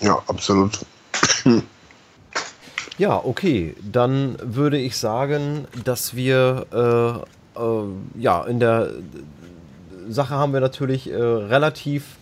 [0.00, 0.84] Ja, absolut.
[2.98, 3.76] Ja, okay.
[3.80, 6.66] Dann würde ich sagen, dass wir
[7.56, 7.84] äh, äh,
[8.20, 8.90] ja in der
[10.08, 12.16] Sache haben wir natürlich äh, relativ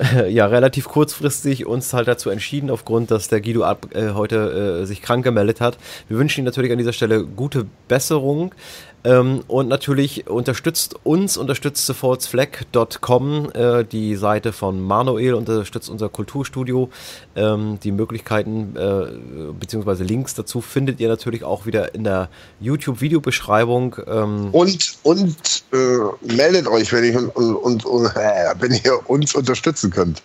[0.28, 4.86] ja, relativ kurzfristig uns halt dazu entschieden, aufgrund, dass der Guido ab, äh, heute äh,
[4.86, 5.78] sich krank gemeldet hat.
[6.08, 8.54] Wir wünschen ihm natürlich an dieser Stelle gute Besserung.
[9.02, 16.90] Ähm, und natürlich unterstützt uns, unterstützt supportsflag.com, äh, die Seite von Manuel, unterstützt unser Kulturstudio.
[17.34, 20.04] Ähm, die Möglichkeiten äh, bzw.
[20.04, 22.28] Links dazu findet ihr natürlich auch wieder in der
[22.60, 23.96] YouTube-Videobeschreibung.
[24.06, 29.34] Ähm und und äh, meldet euch, wenn, ich und, und, und äh, wenn ihr uns
[29.34, 30.22] unterstützen könnt.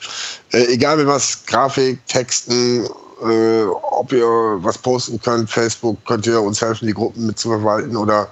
[0.51, 2.85] Äh, egal mit was, Grafik, Texten,
[3.23, 5.49] äh, ob ihr was posten könnt.
[5.49, 8.27] Facebook könnt ihr uns helfen, die Gruppen mitzuverwalten oder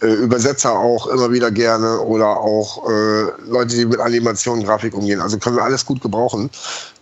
[0.00, 5.20] äh, Übersetzer auch immer wieder gerne oder auch äh, Leute, die mit Animation, Grafik umgehen.
[5.20, 6.50] Also können wir alles gut gebrauchen.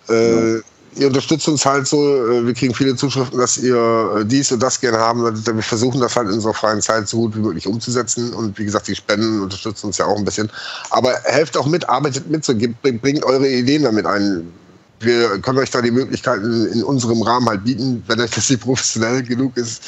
[0.08, 0.60] Äh, ja.
[0.96, 4.62] Ihr unterstützt uns halt so, äh, wir kriegen viele Zuschriften, dass ihr äh, dies und
[4.62, 5.46] das gerne haben würdet.
[5.46, 8.32] Wir versuchen das halt in unserer freien Zeit so gut wie möglich umzusetzen.
[8.32, 10.50] Und wie gesagt, die Spenden unterstützen uns ja auch ein bisschen.
[10.90, 14.52] Aber helft auch mit, arbeitet mit, so, bringt eure Ideen damit ein
[15.00, 18.04] wir können euch da die Möglichkeiten in unserem Rahmen halt bieten.
[18.06, 19.82] Wenn euch das nicht professionell genug ist,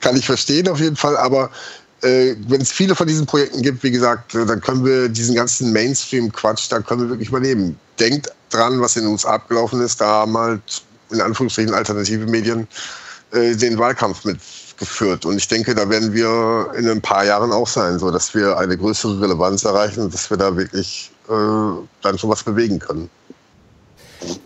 [0.00, 1.16] kann ich verstehen auf jeden Fall.
[1.16, 1.50] Aber
[2.06, 5.34] äh, wenn es viele von diesen Projekten gibt, wie gesagt, äh, dann können wir diesen
[5.34, 7.78] ganzen Mainstream-Quatsch, da können wir wirklich überleben.
[7.98, 10.00] Denkt dran, was in USA abgelaufen ist.
[10.00, 12.66] Da haben halt in Anführungsstrichen alternative Medien
[13.32, 15.26] äh, den Wahlkampf mitgeführt.
[15.26, 18.56] Und ich denke, da werden wir in ein paar Jahren auch sein, so dass wir
[18.56, 21.32] eine größere Relevanz erreichen und dass wir da wirklich äh,
[22.02, 23.10] dann schon was bewegen können.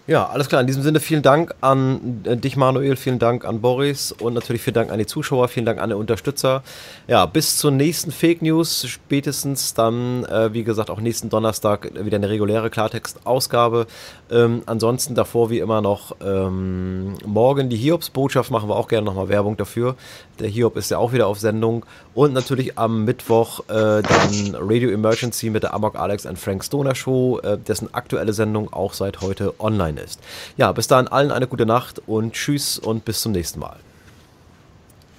[0.06, 0.60] Ja, alles klar.
[0.60, 4.62] In diesem Sinne vielen Dank an äh, dich, Manuel, vielen Dank an Boris und natürlich
[4.62, 6.62] vielen Dank an die Zuschauer, vielen Dank an die Unterstützer.
[7.06, 12.16] Ja, bis zur nächsten Fake News, spätestens dann, äh, wie gesagt, auch nächsten Donnerstag wieder
[12.16, 13.86] eine reguläre Klartext-Ausgabe.
[14.30, 19.28] Ähm, ansonsten davor wie immer noch ähm, morgen die Hiobs-Botschaft, machen wir auch gerne nochmal
[19.28, 19.96] Werbung dafür.
[20.38, 21.84] Der Hiob ist ja auch wieder auf Sendung.
[22.14, 26.94] Und natürlich am Mittwoch äh, dann Radio Emergency mit der Amok Alex and Frank Stoner
[26.94, 30.20] Show, äh, dessen aktuelle Sendung auch seit heute online ist.
[30.56, 33.76] Ja, bis dahin allen eine gute Nacht und tschüss und bis zum nächsten Mal.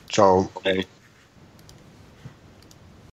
[0.10, 0.50] Ciao.
[0.64, 0.86] Hey.